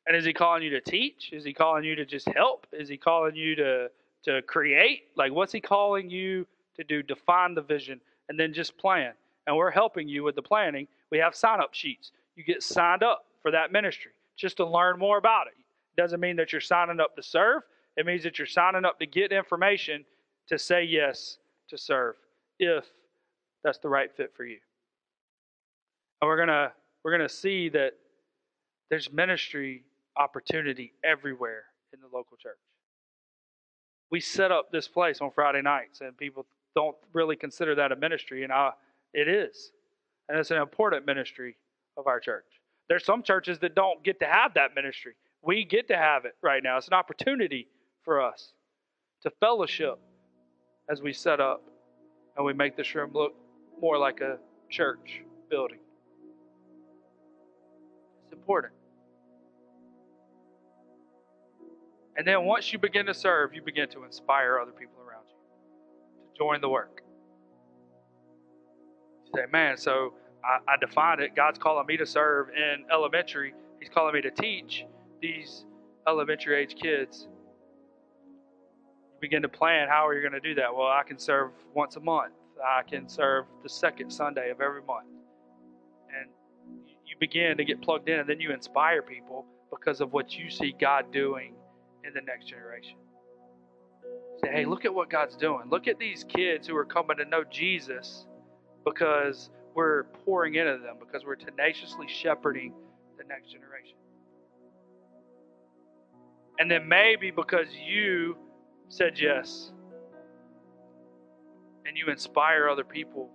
And 0.06 0.16
is 0.16 0.24
he 0.24 0.32
calling 0.32 0.62
you 0.62 0.70
to 0.70 0.80
teach? 0.80 1.30
Is 1.32 1.44
he 1.44 1.54
calling 1.54 1.84
you 1.84 1.94
to 1.96 2.04
just 2.04 2.28
help? 2.28 2.66
Is 2.72 2.88
he 2.88 2.96
calling 2.96 3.34
you 3.34 3.54
to 3.56 3.90
to 4.24 4.42
create? 4.42 5.04
Like 5.16 5.32
what's 5.32 5.52
he 5.52 5.60
calling 5.60 6.10
you 6.10 6.46
to 6.76 6.84
do? 6.84 7.02
Define 7.02 7.54
the 7.54 7.62
vision 7.62 8.00
and 8.28 8.38
then 8.38 8.52
just 8.52 8.76
plan. 8.76 9.12
And 9.46 9.56
we're 9.56 9.70
helping 9.70 10.08
you 10.08 10.24
with 10.24 10.34
the 10.34 10.42
planning. 10.42 10.86
We 11.10 11.18
have 11.18 11.34
sign 11.34 11.60
up 11.60 11.74
sheets. 11.74 12.12
You 12.36 12.44
get 12.44 12.62
signed 12.62 13.02
up 13.02 13.26
for 13.42 13.50
that 13.50 13.72
ministry 13.72 14.12
just 14.36 14.56
to 14.58 14.66
learn 14.66 14.98
more 14.98 15.18
about 15.18 15.46
it. 15.46 15.54
Doesn't 15.96 16.20
mean 16.20 16.36
that 16.36 16.52
you're 16.52 16.60
signing 16.60 17.00
up 17.00 17.14
to 17.16 17.22
serve. 17.22 17.62
It 17.96 18.06
means 18.06 18.24
that 18.24 18.38
you're 18.38 18.46
signing 18.46 18.84
up 18.84 18.98
to 18.98 19.06
get 19.06 19.32
information 19.32 20.04
to 20.48 20.58
say 20.58 20.84
yes 20.84 21.38
to 21.68 21.78
serve 21.78 22.16
if 22.58 22.84
that's 23.64 23.78
the 23.78 23.88
right 23.88 24.10
fit 24.14 24.32
for 24.36 24.44
you. 24.44 24.58
And 26.20 26.28
we're 26.28 26.36
gonna 26.36 26.72
we're 27.02 27.12
gonna 27.12 27.28
see 27.28 27.70
that 27.70 27.94
there's 28.90 29.10
ministry 29.12 29.84
opportunity 30.16 30.92
everywhere 31.02 31.64
in 31.92 32.00
the 32.00 32.06
local 32.06 32.36
church. 32.36 32.58
We 34.10 34.20
set 34.20 34.52
up 34.52 34.70
this 34.70 34.86
place 34.86 35.20
on 35.20 35.30
Friday 35.30 35.62
nights, 35.62 36.00
and 36.02 36.16
people 36.16 36.46
don't 36.76 36.96
really 37.12 37.36
consider 37.36 37.74
that 37.76 37.90
a 37.90 37.96
ministry, 37.96 38.44
and 38.44 38.52
I, 38.52 38.70
it 39.12 39.28
is. 39.28 39.72
And 40.28 40.38
it's 40.38 40.50
an 40.50 40.58
important 40.58 41.06
ministry 41.06 41.56
of 41.96 42.06
our 42.06 42.20
church. 42.20 42.44
There's 42.88 43.04
some 43.04 43.22
churches 43.22 43.58
that 43.60 43.74
don't 43.74 44.02
get 44.04 44.20
to 44.20 44.26
have 44.26 44.54
that 44.54 44.74
ministry. 44.74 45.14
We 45.42 45.64
get 45.64 45.88
to 45.88 45.96
have 45.96 46.24
it 46.24 46.36
right 46.42 46.62
now. 46.62 46.76
It's 46.76 46.88
an 46.88 46.94
opportunity 46.94 47.68
for 48.04 48.20
us 48.20 48.52
to 49.22 49.30
fellowship 49.40 49.98
as 50.90 51.02
we 51.02 51.12
set 51.12 51.40
up 51.40 51.62
and 52.36 52.44
we 52.44 52.52
make 52.52 52.76
this 52.76 52.94
room 52.94 53.10
look 53.12 53.34
more 53.80 53.98
like 53.98 54.20
a 54.20 54.38
church 54.70 55.22
building. 55.50 55.78
It's 58.24 58.32
important. 58.32 58.72
And 62.16 62.26
then 62.26 62.44
once 62.44 62.72
you 62.72 62.78
begin 62.78 63.06
to 63.06 63.14
serve, 63.14 63.54
you 63.54 63.62
begin 63.62 63.88
to 63.90 64.04
inspire 64.04 64.58
other 64.60 64.70
people 64.70 65.00
around 65.00 65.24
you 65.28 66.32
to 66.32 66.38
join 66.38 66.60
the 66.60 66.68
work. 66.68 67.02
You 69.26 69.32
say, 69.34 69.50
man, 69.50 69.76
so 69.76 70.14
I, 70.44 70.72
I 70.72 70.76
defined 70.78 71.20
it. 71.20 71.34
God's 71.34 71.58
calling 71.58 71.86
me 71.86 71.96
to 71.96 72.06
serve 72.06 72.48
in 72.50 72.84
elementary. 72.92 73.54
He's 73.80 73.88
calling 73.88 74.14
me 74.14 74.22
to 74.22 74.30
teach 74.30 74.84
these 75.20 75.64
elementary 76.06 76.62
age 76.62 76.76
kids. 76.80 77.26
You 79.14 79.20
begin 79.20 79.42
to 79.42 79.48
plan 79.48 79.88
how 79.88 80.06
are 80.06 80.14
you 80.14 80.20
going 80.20 80.40
to 80.40 80.48
do 80.48 80.54
that? 80.60 80.74
Well, 80.74 80.86
I 80.86 81.02
can 81.06 81.18
serve 81.18 81.50
once 81.74 81.96
a 81.96 82.00
month. 82.00 82.32
I 82.64 82.82
can 82.88 83.08
serve 83.08 83.46
the 83.62 83.68
second 83.68 84.10
Sunday 84.10 84.50
of 84.50 84.60
every 84.60 84.82
month. 84.82 85.06
And 86.08 86.30
you 87.06 87.16
begin 87.18 87.56
to 87.56 87.64
get 87.64 87.82
plugged 87.82 88.08
in, 88.08 88.20
and 88.20 88.28
then 88.28 88.40
you 88.40 88.52
inspire 88.52 89.02
people 89.02 89.46
because 89.70 90.00
of 90.00 90.12
what 90.12 90.36
you 90.36 90.50
see 90.50 90.74
God 90.80 91.12
doing 91.12 91.54
in 92.04 92.14
the 92.14 92.20
next 92.20 92.46
generation. 92.46 92.96
Say, 94.42 94.50
hey, 94.50 94.64
look 94.64 94.84
at 94.84 94.94
what 94.94 95.10
God's 95.10 95.36
doing. 95.36 95.68
Look 95.70 95.88
at 95.88 95.98
these 95.98 96.24
kids 96.24 96.66
who 96.66 96.76
are 96.76 96.84
coming 96.84 97.16
to 97.18 97.24
know 97.24 97.44
Jesus 97.50 98.26
because 98.84 99.50
we're 99.74 100.04
pouring 100.24 100.54
into 100.54 100.78
them, 100.78 100.96
because 101.00 101.24
we're 101.24 101.36
tenaciously 101.36 102.06
shepherding 102.08 102.72
the 103.18 103.24
next 103.24 103.50
generation. 103.50 103.96
And 106.58 106.70
then 106.70 106.86
maybe 106.86 107.30
because 107.30 107.66
you 107.84 108.36
said 108.88 109.18
yes 109.18 109.72
and 111.86 111.96
you 111.96 112.06
inspire 112.10 112.68
other 112.68 112.84
people, 112.84 113.30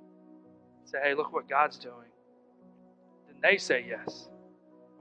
say, 0.86 0.98
hey, 1.04 1.14
look 1.14 1.34
what 1.34 1.48
God's 1.48 1.78
doing. 1.78 2.10
Then 3.28 3.38
they 3.42 3.58
say 3.58 3.86
yes. 3.88 4.30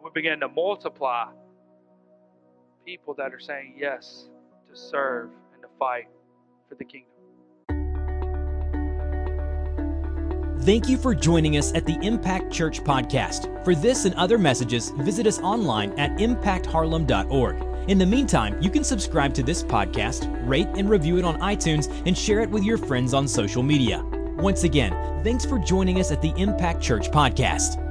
We 0.03 0.11
begin 0.15 0.41
to 0.41 0.49
multiply 0.49 1.27
people 2.85 3.15
that 3.15 3.35
are 3.35 3.41
saying 3.41 3.75
yes 3.79 4.29
to 4.69 4.77
serve 4.77 5.31
and 5.53 5.63
to 5.63 5.69
fight 5.79 6.09
for 6.69 6.75
the 6.75 6.85
kingdom. 6.85 7.09
Thank 10.63 10.89
you 10.89 10.99
for 10.99 11.15
joining 11.15 11.57
us 11.57 11.73
at 11.75 11.87
the 11.87 11.99
Impact 12.03 12.53
Church 12.53 12.83
podcast. 12.83 13.65
For 13.65 13.75
this 13.75 14.05
and 14.05 14.15
other 14.17 14.37
messages, 14.37 14.91
visit 14.99 15.27
us 15.27 15.39
online 15.41 15.99
at 15.99 16.11
impactharlem.org. 16.19 17.78
In 17.89 17.97
the 17.97 18.05
meantime, 18.05 18.61
you 18.61 18.69
can 18.69 18.85
subscribe 18.85 19.33
to 19.33 19.43
this 19.43 19.63
podcast, 19.63 20.29
rate 20.47 20.69
and 20.77 20.91
review 20.91 21.17
it 21.17 21.25
on 21.25 21.41
iTunes, 21.41 21.91
and 22.05 22.17
share 22.17 22.41
it 22.41 22.51
with 22.51 22.63
your 22.63 22.77
friends 22.77 23.15
on 23.15 23.27
social 23.27 23.63
media. 23.63 24.05
Once 24.37 24.65
again, 24.65 24.93
thanks 25.25 25.47
for 25.47 25.59
joining 25.59 25.99
us 25.99 26.13
at 26.13 26.21
the 26.21 26.35
Impact 26.37 26.83
Church 26.83 27.11
podcast. 27.11 27.88